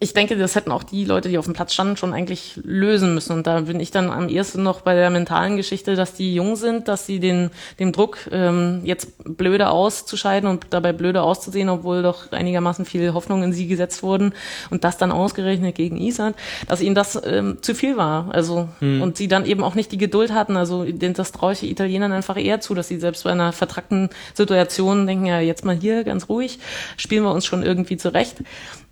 ich 0.00 0.14
denke, 0.14 0.36
das 0.36 0.54
hätten 0.54 0.70
auch 0.70 0.84
die 0.84 1.04
Leute, 1.04 1.28
die 1.28 1.38
auf 1.38 1.46
dem 1.46 1.54
Platz 1.54 1.74
standen, 1.74 1.96
schon 1.96 2.14
eigentlich 2.14 2.60
lösen 2.62 3.14
müssen. 3.14 3.32
Und 3.32 3.48
da 3.48 3.62
bin 3.62 3.80
ich 3.80 3.90
dann 3.90 4.10
am 4.10 4.28
ehesten 4.28 4.62
noch 4.62 4.82
bei 4.82 4.94
der 4.94 5.10
mentalen 5.10 5.56
Geschichte, 5.56 5.96
dass 5.96 6.14
die 6.14 6.36
jung 6.36 6.54
sind, 6.54 6.86
dass 6.86 7.04
sie 7.04 7.18
den, 7.18 7.50
den 7.80 7.90
Druck, 7.90 8.18
ähm, 8.30 8.82
jetzt 8.84 9.08
blöde 9.24 9.70
auszuscheiden 9.70 10.48
und 10.48 10.66
dabei 10.70 10.92
blöde 10.92 11.22
auszusehen, 11.22 11.68
obwohl 11.68 12.02
doch 12.02 12.30
einigermaßen 12.30 12.84
viel 12.84 13.12
Hoffnung 13.12 13.42
in 13.42 13.52
sie 13.52 13.66
gesetzt 13.66 14.04
wurden 14.04 14.34
und 14.70 14.84
das 14.84 14.98
dann 14.98 15.10
ausgerechnet 15.10 15.74
gegen 15.74 15.96
Island, 15.96 16.36
dass 16.68 16.80
ihnen 16.80 16.94
das 16.94 17.20
ähm, 17.24 17.58
zu 17.62 17.74
viel 17.74 17.96
war. 17.96 18.32
Also, 18.32 18.68
hm. 18.78 19.02
und 19.02 19.16
sie 19.16 19.26
dann 19.26 19.46
eben 19.46 19.64
auch 19.64 19.74
nicht 19.74 19.90
die 19.90 19.98
Geduld 19.98 20.32
hatten. 20.32 20.56
Also, 20.56 20.84
das 20.84 21.32
traue 21.32 21.54
ich 21.54 21.64
Italienern 21.64 22.12
einfach 22.12 22.36
eher 22.36 22.60
zu, 22.60 22.76
dass 22.76 22.86
sie 22.86 23.00
selbst 23.00 23.24
bei 23.24 23.32
einer 23.32 23.52
vertrackten 23.52 24.10
Situation 24.34 25.08
denken, 25.08 25.26
ja, 25.26 25.40
jetzt 25.40 25.64
mal 25.64 25.74
hier 25.74 26.04
ganz 26.04 26.28
ruhig, 26.28 26.60
spielen 26.96 27.24
wir 27.24 27.32
uns 27.32 27.46
schon 27.46 27.64
irgendwie 27.64 27.96
zurecht 27.96 28.36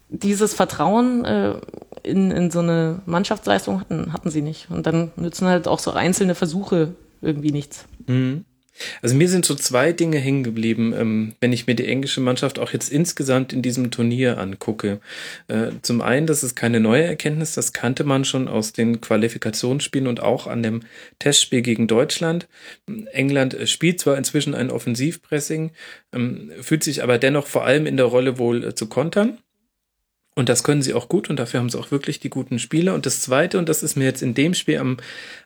dieses 0.09 0.55
Vertrauen 0.55 1.25
äh, 1.25 1.55
in, 2.03 2.31
in 2.31 2.51
so 2.51 2.61
eine 2.61 3.03
Mannschaftsleistung 3.07 3.81
hatten, 3.81 4.13
hatten 4.13 4.31
sie 4.31 4.43
nicht. 4.43 4.71
Und 4.71 4.87
dann 4.87 5.13
nützen 5.17 5.49
halt 5.49 5.69
auch 5.69 5.79
so 5.79 5.93
einzelne 5.93 6.35
Versuche 6.35 6.95
irgendwie 7.21 7.53
nichts. 7.53 7.87
Mhm. 8.07 8.45
Also 9.03 9.15
mir 9.15 9.29
sind 9.29 9.45
so 9.45 9.55
zwei 9.55 9.93
Dinge 9.93 10.19
hängen 10.19 10.45
geblieben, 10.45 10.93
ähm, 10.97 11.35
wenn 11.41 11.53
ich 11.53 11.67
mir 11.67 11.75
die 11.75 11.87
englische 11.87 12.21
Mannschaft 12.21 12.59
auch 12.59 12.73
jetzt 12.73 12.91
insgesamt 12.91 13.53
in 13.53 13.63
diesem 13.63 13.91
Turnier 13.91 14.39
angucke. 14.39 15.01
Äh, 15.49 15.71
zum 15.83 16.03
einen, 16.03 16.27
das 16.27 16.43
ist 16.43 16.57
keine 16.57 16.81
neue 16.81 17.05
Erkenntnis, 17.05 17.55
das 17.55 17.73
kannte 17.73 18.05
man 18.05 18.25
schon 18.25 18.49
aus 18.49 18.73
den 18.73 19.01
Qualifikationsspielen 19.01 20.07
und 20.07 20.21
auch 20.21 20.47
an 20.47 20.63
dem 20.63 20.83
Testspiel 21.19 21.63
gegen 21.63 21.87
Deutschland. 21.87 22.49
England 23.13 23.57
spielt 23.65 24.01
zwar 24.01 24.19
inzwischen 24.19 24.55
ein 24.55 24.71
Offensivpressing, 24.71 25.73
ähm, 26.13 26.51
fühlt 26.61 26.85
sich 26.85 27.03
aber 27.03 27.19
dennoch 27.19 27.47
vor 27.47 27.65
allem 27.65 27.87
in 27.87 27.97
der 27.97 28.07
Rolle 28.07 28.39
wohl 28.39 28.63
äh, 28.63 28.75
zu 28.75 28.89
kontern. 28.89 29.39
Und 30.39 30.51
das 30.51 30.63
können 30.63 30.83
sie 30.83 30.93
auch 30.93 31.09
gut 31.09 31.31
und 31.31 31.39
dafür 31.39 31.61
haben 31.61 31.71
sie 31.71 31.79
auch 31.79 31.91
wirklich 31.91 32.21
die 32.21 32.29
guten 32.29 32.59
Spieler. 32.59 32.93
Und 32.93 33.07
das 33.07 33.23
Zweite, 33.23 33.59
und 33.59 33.71
das 33.71 33.83
ist 33.83 33.97
mir 33.97 34.05
jetzt 34.05 34.23
in 34.23 34.35
dem 34.35 34.53
Spiel 34.53 34.77
am, 34.77 34.99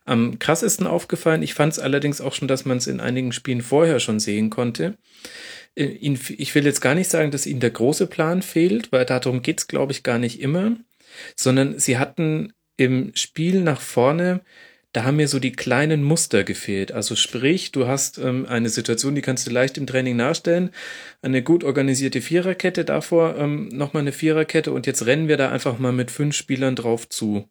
am 0.05 0.41
krassesten 0.41 0.87
aufgefallen, 0.87 1.45
ich 1.45 1.55
fand 1.55 1.73
es 1.73 1.79
allerdings 1.79 2.21
auch 2.21 2.35
schon, 2.35 2.49
dass 2.49 2.65
man 2.65 2.79
es 2.79 2.89
in 2.89 2.99
einigen 2.99 3.31
Spielen 3.31 3.63
vorher 3.63 4.01
schon 4.01 4.19
sehen 4.19 4.51
konnte. 4.51 4.99
Äh, 5.77 5.85
ich 5.85 6.55
will 6.57 6.65
jetzt 6.65 6.81
gar 6.81 6.97
nicht 6.97 7.09
sagen, 7.09 7.31
dass 7.31 7.47
ihnen 7.47 7.61
der 7.61 7.71
große 7.71 8.09
Plan 8.09 8.43
fehlt, 8.43 8.91
weil 8.91 9.05
darum 9.05 9.43
geht's, 9.43 9.69
glaube 9.69 9.93
ich, 9.93 10.03
gar 10.03 10.19
nicht 10.19 10.41
immer, 10.41 10.77
sondern 11.37 11.79
sie 11.79 11.99
hatten 11.99 12.53
im 12.77 13.13
Spiel 13.15 13.61
nach 13.61 13.81
vorne 13.81 14.41
da 14.93 15.05
haben 15.05 15.17
mir 15.17 15.29
so 15.29 15.39
die 15.39 15.53
kleinen 15.53 16.03
Muster 16.03 16.43
gefehlt. 16.43 16.91
Also 16.91 17.15
sprich, 17.15 17.71
du 17.71 17.87
hast 17.87 18.19
ähm, 18.19 18.47
eine 18.47 18.69
Situation, 18.69 19.15
die 19.15 19.23
kannst 19.23 19.47
du 19.47 19.51
leicht 19.51 19.79
im 19.79 19.87
Training 19.87 20.17
nachstellen. 20.17 20.71
Eine 21.23 21.43
gut 21.43 21.63
organisierte 21.63 22.21
Viererkette, 22.21 22.85
davor 22.85 23.37
ähm, 23.37 23.69
nochmal 23.69 24.03
eine 24.03 24.13
Viererkette 24.13 24.73
und 24.73 24.87
jetzt 24.87 25.07
rennen 25.07 25.29
wir 25.29 25.37
da 25.37 25.51
einfach 25.51 25.79
mal 25.79 25.93
mit 25.93 26.11
fünf 26.11 26.35
Spielern 26.35 26.75
drauf 26.75 27.09
zu. 27.09 27.49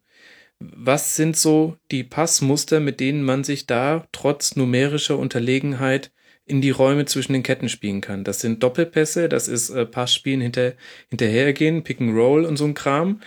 Was 0.58 1.16
sind 1.16 1.36
so 1.36 1.78
die 1.90 2.04
Passmuster, 2.04 2.80
mit 2.80 3.00
denen 3.00 3.22
man 3.22 3.44
sich 3.44 3.66
da 3.66 4.06
trotz 4.12 4.56
numerischer 4.56 5.18
Unterlegenheit 5.18 6.12
in 6.44 6.60
die 6.60 6.70
Räume 6.70 7.06
zwischen 7.06 7.32
den 7.32 7.42
Ketten 7.42 7.70
spielen 7.70 8.02
kann? 8.02 8.24
Das 8.24 8.40
sind 8.40 8.62
Doppelpässe, 8.62 9.30
das 9.30 9.48
ist 9.48 9.70
äh, 9.70 9.86
Passspielen 9.86 10.42
hinter, 10.42 10.74
hinterhergehen, 11.08 11.84
Pick 11.84 12.02
and 12.02 12.14
Roll 12.14 12.44
und 12.44 12.58
so 12.58 12.66
ein 12.66 12.74
Kram. 12.74 13.20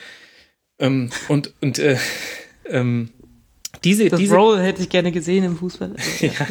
Ähm, 0.77 1.09
und 1.27 1.55
und 1.61 1.79
äh, 1.79 1.97
ähm, 2.67 3.09
diese, 3.83 4.09
das 4.09 4.19
diese, 4.19 4.35
Roll 4.35 4.59
hätte 4.59 4.81
ich 4.81 4.89
gerne 4.89 5.11
gesehen 5.11 5.43
im 5.43 5.57
Fußball. 5.57 5.95
ja. 6.19 6.47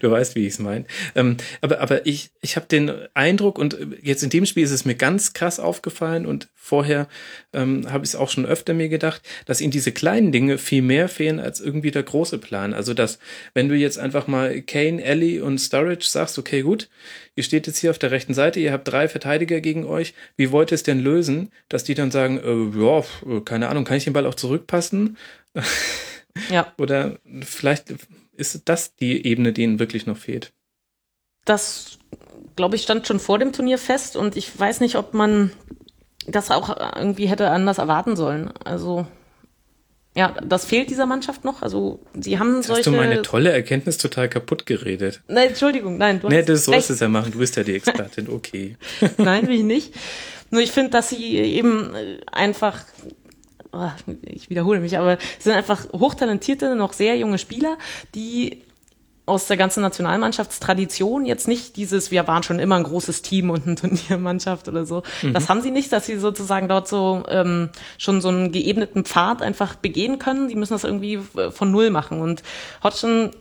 Du 0.00 0.10
weißt, 0.10 0.34
wie 0.36 0.46
ich 0.46 0.54
es 0.54 0.58
meine. 0.58 0.84
Ähm, 1.14 1.36
aber, 1.60 1.80
aber 1.80 2.06
ich, 2.06 2.30
ich 2.40 2.56
habe 2.56 2.66
den 2.66 2.90
Eindruck, 3.14 3.58
und 3.58 3.76
jetzt 4.02 4.22
in 4.22 4.30
dem 4.30 4.46
Spiel 4.46 4.64
ist 4.64 4.70
es 4.70 4.84
mir 4.84 4.94
ganz 4.94 5.32
krass 5.32 5.60
aufgefallen 5.60 6.26
und 6.26 6.48
vorher 6.54 7.08
ähm, 7.52 7.90
habe 7.90 8.04
ich 8.04 8.10
es 8.10 8.16
auch 8.16 8.30
schon 8.30 8.46
öfter 8.46 8.74
mir 8.74 8.88
gedacht, 8.88 9.22
dass 9.44 9.60
ihnen 9.60 9.70
diese 9.70 9.92
kleinen 9.92 10.32
Dinge 10.32 10.58
viel 10.58 10.82
mehr 10.82 11.08
fehlen 11.08 11.40
als 11.40 11.60
irgendwie 11.60 11.90
der 11.90 12.02
große 12.02 12.38
Plan. 12.38 12.74
Also, 12.74 12.94
dass, 12.94 13.18
wenn 13.54 13.68
du 13.68 13.74
jetzt 13.74 13.98
einfach 13.98 14.26
mal 14.26 14.62
Kane, 14.62 15.02
Ellie 15.02 15.42
und 15.42 15.58
Sturridge 15.58 16.06
sagst, 16.08 16.38
okay, 16.38 16.62
gut, 16.62 16.88
ihr 17.34 17.42
steht 17.42 17.66
jetzt 17.66 17.78
hier 17.78 17.90
auf 17.90 17.98
der 17.98 18.10
rechten 18.10 18.34
Seite, 18.34 18.60
ihr 18.60 18.72
habt 18.72 18.88
drei 18.88 19.08
Verteidiger 19.08 19.60
gegen 19.60 19.84
euch, 19.84 20.14
wie 20.36 20.50
wollt 20.52 20.72
ihr 20.72 20.76
es 20.76 20.82
denn 20.82 21.00
lösen, 21.00 21.50
dass 21.68 21.84
die 21.84 21.94
dann 21.94 22.10
sagen, 22.10 22.38
äh, 22.38 22.80
ja, 22.80 23.04
keine 23.44 23.68
Ahnung, 23.68 23.84
kann 23.84 23.96
ich 23.96 24.04
den 24.04 24.12
Ball 24.12 24.26
auch 24.26 24.34
zurückpassen? 24.34 25.16
Ja. 26.50 26.72
Oder 26.78 27.18
vielleicht 27.42 27.94
ist 28.36 28.62
das 28.66 28.94
die 28.96 29.26
Ebene, 29.26 29.52
die 29.52 29.62
ihnen 29.62 29.78
wirklich 29.78 30.06
noch 30.06 30.16
fehlt. 30.16 30.52
Das, 31.44 31.98
glaube 32.56 32.76
ich, 32.76 32.82
stand 32.82 33.06
schon 33.06 33.20
vor 33.20 33.38
dem 33.38 33.52
Turnier 33.52 33.78
fest 33.78 34.16
und 34.16 34.36
ich 34.36 34.58
weiß 34.58 34.80
nicht, 34.80 34.96
ob 34.96 35.14
man 35.14 35.52
das 36.26 36.50
auch 36.50 36.76
irgendwie 36.96 37.26
hätte 37.26 37.50
anders 37.50 37.78
erwarten 37.78 38.16
sollen. 38.16 38.52
Also 38.64 39.06
ja, 40.16 40.34
das 40.42 40.64
fehlt 40.64 40.88
dieser 40.88 41.04
Mannschaft 41.04 41.44
noch. 41.44 41.60
Also 41.60 42.00
sie 42.18 42.38
haben 42.38 42.56
Jetzt 42.56 42.68
solche. 42.68 42.80
Hast 42.80 42.86
du 42.86 42.92
meine 42.92 43.20
tolle 43.20 43.52
Erkenntnis 43.52 43.98
total 43.98 44.30
kaputt 44.30 44.64
geredet? 44.64 45.20
Nein, 45.28 45.48
Entschuldigung, 45.48 45.98
nein. 45.98 46.20
Du 46.20 46.28
nee, 46.28 46.42
das 46.42 46.64
sollst 46.64 46.88
es 46.88 47.00
ja 47.00 47.08
machen. 47.08 47.32
Du 47.32 47.38
bist 47.38 47.54
ja 47.56 47.62
die 47.62 47.74
Expertin. 47.74 48.30
Okay. 48.30 48.76
nein, 49.18 49.46
will 49.46 49.56
ich 49.56 49.62
nicht. 49.62 49.94
Nur 50.50 50.62
ich 50.62 50.72
finde, 50.72 50.90
dass 50.90 51.10
sie 51.10 51.36
eben 51.36 51.94
einfach 52.32 52.84
ich 54.22 54.50
wiederhole 54.50 54.80
mich, 54.80 54.98
aber 54.98 55.18
es 55.38 55.44
sind 55.44 55.54
einfach 55.54 55.92
hochtalentierte, 55.92 56.76
noch 56.76 56.92
sehr 56.92 57.16
junge 57.16 57.38
Spieler, 57.38 57.76
die 58.14 58.62
aus 59.26 59.48
der 59.48 59.56
ganzen 59.56 59.80
Nationalmannschaftstradition 59.82 61.26
jetzt 61.26 61.48
nicht 61.48 61.76
dieses, 61.76 62.12
wir 62.12 62.28
waren 62.28 62.44
schon 62.44 62.60
immer 62.60 62.76
ein 62.76 62.84
großes 62.84 63.22
Team 63.22 63.50
und 63.50 63.66
eine 63.66 63.74
Turniermannschaft 63.76 64.68
oder 64.68 64.86
so. 64.86 65.02
Mhm. 65.22 65.34
Das 65.34 65.48
haben 65.48 65.62
sie 65.62 65.72
nicht, 65.72 65.92
dass 65.92 66.06
sie 66.06 66.16
sozusagen 66.16 66.68
dort 66.68 66.86
so 66.86 67.24
ähm, 67.28 67.70
schon 67.98 68.20
so 68.20 68.28
einen 68.28 68.52
geebneten 68.52 69.04
Pfad 69.04 69.42
einfach 69.42 69.74
begehen 69.74 70.20
können. 70.20 70.48
Die 70.48 70.54
müssen 70.54 70.74
das 70.74 70.84
irgendwie 70.84 71.18
äh, 71.36 71.50
von 71.50 71.72
Null 71.72 71.90
machen. 71.90 72.20
Und 72.20 72.44
Hodgson 72.84 73.32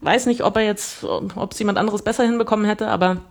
weiß 0.00 0.26
nicht, 0.26 0.42
ob 0.42 0.56
er 0.56 0.64
jetzt, 0.64 1.02
ob 1.04 1.52
es 1.52 1.58
jemand 1.58 1.78
anderes 1.78 2.02
besser 2.02 2.24
hinbekommen 2.24 2.66
hätte, 2.66 2.88
aber 2.88 3.22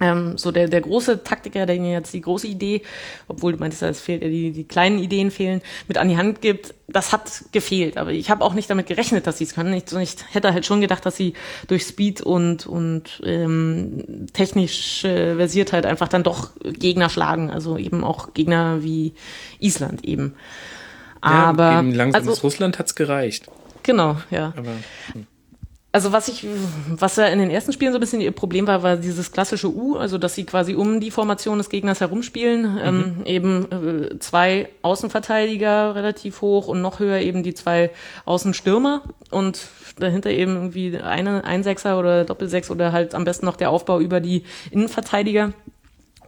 ähm, 0.00 0.38
so 0.38 0.52
der, 0.52 0.68
der 0.68 0.80
große 0.80 1.24
Taktiker, 1.24 1.66
der 1.66 1.76
ihnen 1.76 1.90
jetzt 1.90 2.12
die 2.14 2.20
große 2.20 2.46
Idee, 2.46 2.82
obwohl 3.26 3.52
du 3.52 3.58
meintest, 3.58 3.82
es 3.82 4.00
fehlt, 4.00 4.22
die, 4.22 4.52
die 4.52 4.64
kleinen 4.64 4.98
Ideen 4.98 5.30
fehlen, 5.30 5.60
mit 5.88 5.98
an 5.98 6.08
die 6.08 6.16
Hand 6.16 6.40
gibt, 6.40 6.74
das 6.86 7.12
hat 7.12 7.44
gefehlt. 7.52 7.98
Aber 7.98 8.12
ich 8.12 8.30
habe 8.30 8.44
auch 8.44 8.54
nicht 8.54 8.70
damit 8.70 8.86
gerechnet, 8.86 9.26
dass 9.26 9.38
sie 9.38 9.44
es 9.44 9.54
können. 9.54 9.72
Ich, 9.74 9.92
ich 9.92 10.16
hätte 10.30 10.52
halt 10.52 10.66
schon 10.66 10.80
gedacht, 10.80 11.04
dass 11.04 11.16
sie 11.16 11.34
durch 11.66 11.84
Speed 11.84 12.20
und, 12.20 12.66
und 12.66 13.20
ähm, 13.24 14.26
technische 14.32 15.34
Versiertheit 15.36 15.84
einfach 15.84 16.08
dann 16.08 16.22
doch 16.22 16.50
Gegner 16.62 17.10
schlagen. 17.10 17.50
Also 17.50 17.76
eben 17.76 18.04
auch 18.04 18.34
Gegner 18.34 18.82
wie 18.82 19.14
Island 19.58 20.04
eben. 20.04 20.34
Aber 21.20 21.70
ja, 21.72 21.80
gegen 21.80 21.94
langsames 21.94 22.28
also, 22.28 22.40
Russland 22.42 22.78
hat's 22.78 22.94
gereicht. 22.94 23.46
Genau, 23.82 24.16
ja. 24.30 24.52
Aber, 24.56 24.70
hm. 25.12 25.26
Also 25.90 26.12
was 26.12 26.28
ich, 26.28 26.46
was 26.90 27.16
ja 27.16 27.26
in 27.26 27.38
den 27.38 27.50
ersten 27.50 27.72
Spielen 27.72 27.92
so 27.92 27.98
ein 27.98 28.00
bisschen 28.00 28.20
ihr 28.20 28.32
Problem 28.32 28.66
war, 28.66 28.82
war 28.82 28.96
dieses 28.96 29.32
klassische 29.32 29.74
U, 29.74 29.96
also 29.96 30.18
dass 30.18 30.34
sie 30.34 30.44
quasi 30.44 30.74
um 30.74 31.00
die 31.00 31.10
Formation 31.10 31.56
des 31.56 31.70
Gegners 31.70 32.00
herumspielen, 32.00 32.74
mhm. 32.74 32.78
ähm, 32.78 33.22
eben 33.24 33.72
äh, 33.72 34.18
zwei 34.18 34.68
Außenverteidiger 34.82 35.94
relativ 35.94 36.42
hoch 36.42 36.68
und 36.68 36.82
noch 36.82 36.98
höher 36.98 37.20
eben 37.20 37.42
die 37.42 37.54
zwei 37.54 37.90
Außenstürmer 38.26 39.02
und 39.30 39.68
dahinter 39.98 40.28
eben 40.30 40.56
irgendwie 40.56 40.98
eine 40.98 41.44
ein 41.44 41.62
Sechser 41.62 41.98
oder 41.98 42.26
Doppelsechs 42.26 42.70
oder 42.70 42.92
halt 42.92 43.14
am 43.14 43.24
besten 43.24 43.46
noch 43.46 43.56
der 43.56 43.70
Aufbau 43.70 43.98
über 43.98 44.20
die 44.20 44.44
Innenverteidiger 44.70 45.54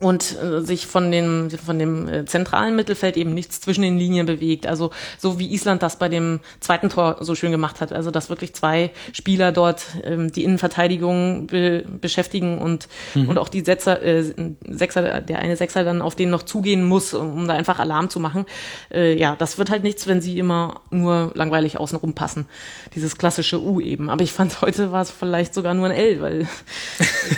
und 0.01 0.37
äh, 0.43 0.63
sich 0.63 0.87
von 0.87 1.11
dem 1.11 1.51
von 1.51 1.79
dem 1.79 2.09
äh, 2.09 2.25
zentralen 2.25 2.75
Mittelfeld 2.75 3.17
eben 3.17 3.35
nichts 3.35 3.61
zwischen 3.61 3.83
den 3.83 3.99
Linien 3.99 4.27
bewegt. 4.27 4.67
Also 4.67 4.91
so 5.19 5.39
wie 5.39 5.53
Island 5.53 5.83
das 5.83 5.99
bei 5.99 6.09
dem 6.09 6.41
zweiten 6.61 6.89
Tor 6.89 7.19
so 7.21 7.35
schön 7.35 7.51
gemacht 7.51 7.81
hat. 7.81 7.93
Also 7.93 8.11
dass 8.11 8.31
wirklich 8.31 8.55
zwei 8.55 8.91
Spieler 9.13 9.53
dort 9.53 9.85
ähm, 10.03 10.33
die 10.33 10.45
Innenverteidigung 10.45 11.47
be 11.47 11.85
beschäftigen 12.01 12.59
und 12.59 12.89
mhm. 13.15 13.29
und 13.29 13.39
auch 13.39 13.49
die 13.49 13.61
Setzer, 13.61 14.03
äh, 14.03 14.25
Sechser, 14.67 15.21
der 15.21 15.39
eine 15.39 15.57
Sechser 15.57 15.85
dann 15.85 16.01
auf 16.01 16.15
den 16.15 16.31
noch 16.31 16.43
zugehen 16.45 16.85
muss, 16.85 17.13
um, 17.13 17.47
da 17.47 17.55
einfach 17.55 17.79
Alarm 17.79 18.09
zu 18.09 18.21
machen. 18.21 18.47
Äh, 18.93 19.19
ja, 19.19 19.37
das 19.37 19.59
wird 19.59 19.71
halt 19.71 19.83
nichts, 19.83 20.07
wenn 20.07 20.21
sie 20.21 20.39
immer 20.39 20.81
nur 20.91 21.33
langweilig 21.35 21.79
außenrum 21.79 22.15
passen. 22.15 22.47
Dieses 22.95 23.19
klassische 23.19 23.61
U 23.61 23.81
eben. 23.81 24.09
Aber 24.09 24.23
ich 24.23 24.33
fand 24.33 24.63
heute 24.63 24.93
war 24.93 25.03
es 25.03 25.11
vielleicht 25.11 25.53
sogar 25.53 25.75
nur 25.75 25.87
ein 25.87 25.93
L, 25.93 26.21
weil, 26.21 26.49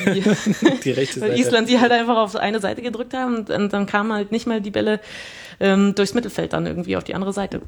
die, 0.14 0.24
weil 0.24 1.38
Island 1.38 1.68
sie 1.68 1.80
halt 1.80 1.92
einfach 1.92 2.16
auf 2.16 2.36
ein 2.36 2.51
eine 2.52 2.60
Seite 2.60 2.82
gedrückt 2.82 3.14
haben 3.14 3.36
und, 3.36 3.50
und 3.50 3.72
dann 3.72 3.86
kamen 3.86 4.12
halt 4.12 4.32
nicht 4.32 4.46
mal 4.46 4.60
die 4.60 4.70
Bälle 4.70 5.00
ähm, 5.60 5.94
durchs 5.94 6.14
Mittelfeld 6.14 6.52
dann 6.52 6.66
irgendwie 6.66 6.96
auf 6.96 7.04
die 7.04 7.14
andere 7.14 7.32
Seite. 7.32 7.62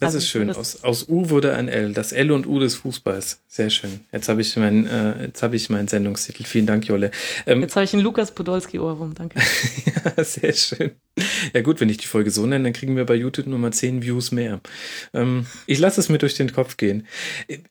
Das 0.00 0.08
also 0.08 0.18
ist 0.18 0.28
schön. 0.28 0.50
Aus, 0.50 0.84
aus 0.84 1.08
U 1.08 1.28
wurde 1.28 1.54
ein 1.54 1.68
L. 1.68 1.92
Das 1.92 2.12
L 2.12 2.30
und 2.30 2.46
U 2.46 2.60
des 2.60 2.76
Fußballs. 2.76 3.40
Sehr 3.48 3.68
schön. 3.68 4.00
Jetzt 4.12 4.28
habe 4.28 4.40
ich 4.40 4.56
mein, 4.56 4.86
äh, 4.86 5.24
jetzt 5.24 5.42
habe 5.42 5.56
ich 5.56 5.70
meinen 5.70 5.88
Sendungstitel. 5.88 6.44
Vielen 6.44 6.66
Dank, 6.66 6.86
Jolle. 6.86 7.10
Ähm, 7.46 7.62
jetzt 7.62 7.74
habe 7.74 7.84
ich 7.84 7.92
einen 7.94 8.02
Lukas 8.02 8.32
Podolski 8.32 8.78
Ohrwurm. 8.78 9.14
Danke. 9.14 9.40
ja, 10.16 10.22
sehr 10.22 10.52
schön. 10.52 10.92
Ja 11.52 11.62
gut, 11.62 11.80
wenn 11.80 11.88
ich 11.88 11.96
die 11.96 12.06
Folge 12.06 12.30
so 12.30 12.46
nenne, 12.46 12.64
dann 12.64 12.72
kriegen 12.72 12.96
wir 12.96 13.06
bei 13.06 13.16
YouTube 13.16 13.48
nur 13.48 13.58
mal 13.58 13.72
zehn 13.72 14.02
Views 14.02 14.30
mehr. 14.30 14.60
Ähm, 15.14 15.46
ich 15.66 15.80
lasse 15.80 16.00
es 16.00 16.08
mir 16.08 16.18
durch 16.18 16.34
den 16.34 16.52
Kopf 16.52 16.76
gehen. 16.76 17.06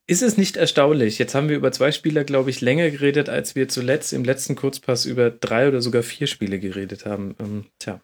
Ist 0.06 0.22
es 0.22 0.36
nicht 0.36 0.58
erstaunlich? 0.58 1.20
Jetzt 1.20 1.34
haben 1.34 1.48
wir 1.48 1.56
über 1.56 1.72
zwei 1.72 1.94
Spieler, 1.94 2.26
glaube 2.26 2.50
ich, 2.50 2.60
länger 2.60 2.90
geredet, 2.90 3.30
als 3.30 3.56
wir 3.56 3.70
zuletzt 3.70 4.12
im 4.12 4.26
letzten 4.26 4.56
Kurzpass 4.56 5.06
über 5.06 5.30
drei 5.30 5.70
oder 5.70 5.82
sogar 5.82 6.04
vier 6.04 6.28
Spiele 6.28 6.60
geredet 6.60 7.06
haben. 7.06 7.36
Ähm, 7.40 7.66
tja. 7.80 8.02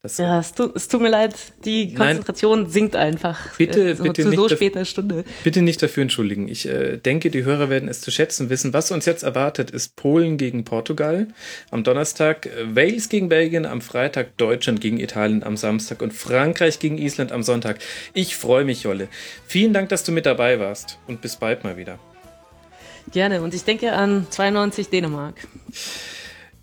Das 0.00 0.16
ja, 0.18 0.38
es 0.38 0.54
tut, 0.54 0.76
es 0.76 0.86
tut 0.86 1.00
mir 1.00 1.08
leid, 1.08 1.34
die 1.64 1.92
Konzentration 1.92 2.62
Nein, 2.62 2.70
sinkt 2.70 2.94
einfach. 2.94 3.56
Bitte, 3.56 3.96
so, 3.96 4.04
bitte 4.04 4.22
zu 4.22 4.28
nicht 4.28 4.38
so 4.38 4.48
später 4.48 4.84
Stunde. 4.84 5.24
Bitte 5.42 5.60
nicht 5.60 5.82
dafür 5.82 6.02
entschuldigen. 6.02 6.46
Ich 6.46 6.68
äh, 6.68 6.98
denke, 6.98 7.30
die 7.30 7.42
Hörer 7.42 7.68
werden 7.68 7.88
es 7.88 8.00
zu 8.00 8.12
schätzen 8.12 8.48
wissen. 8.48 8.72
Was 8.72 8.92
uns 8.92 9.06
jetzt 9.06 9.24
erwartet, 9.24 9.72
ist 9.72 9.96
Polen 9.96 10.36
gegen 10.36 10.64
Portugal 10.64 11.26
am 11.72 11.82
Donnerstag, 11.82 12.46
äh, 12.46 12.76
Wales 12.76 13.08
gegen 13.08 13.28
Belgien 13.28 13.66
am 13.66 13.80
Freitag, 13.80 14.36
Deutschland 14.36 14.80
gegen 14.80 15.00
Italien 15.00 15.42
am 15.42 15.56
Samstag 15.56 16.00
und 16.00 16.12
Frankreich 16.12 16.78
gegen 16.78 16.96
Island 16.96 17.32
am 17.32 17.42
Sonntag. 17.42 17.80
Ich 18.14 18.36
freue 18.36 18.64
mich, 18.64 18.84
Jolle. 18.84 19.08
Vielen 19.48 19.72
Dank, 19.72 19.88
dass 19.88 20.04
du 20.04 20.12
mit 20.12 20.26
dabei 20.26 20.60
warst 20.60 21.00
und 21.08 21.22
bis 21.22 21.34
bald 21.34 21.64
mal 21.64 21.76
wieder. 21.76 21.98
Gerne 23.10 23.42
und 23.42 23.52
ich 23.52 23.64
denke 23.64 23.92
an 23.94 24.28
92 24.30 24.90
Dänemark. 24.90 25.34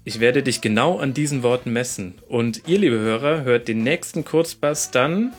Ich 0.08 0.20
werde 0.20 0.44
dich 0.44 0.62
genau 0.62 1.00
an 1.00 1.16
diesen 1.16 1.42
Worten 1.42 1.74
messen. 1.74 2.14
Und 2.30 2.68
ihr, 2.68 2.78
liebe 2.78 3.00
Hörer, 3.00 3.44
hört 3.44 3.68
den 3.68 3.82
nächsten 3.82 4.24
Kurzpass 4.24 4.92
dann 4.92 5.34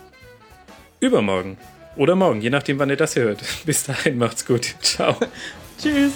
übermorgen. 0.98 1.56
Oder 1.94 2.16
morgen, 2.16 2.40
je 2.40 2.50
nachdem, 2.50 2.80
wann 2.80 2.90
ihr 2.90 2.96
das 2.96 3.14
hier 3.14 3.22
hört. 3.22 3.42
Bis 3.64 3.84
dahin, 3.84 4.18
macht's 4.18 4.44
gut. 4.44 4.74
Ciao. 4.82 5.16
Tschüss. 5.80 6.14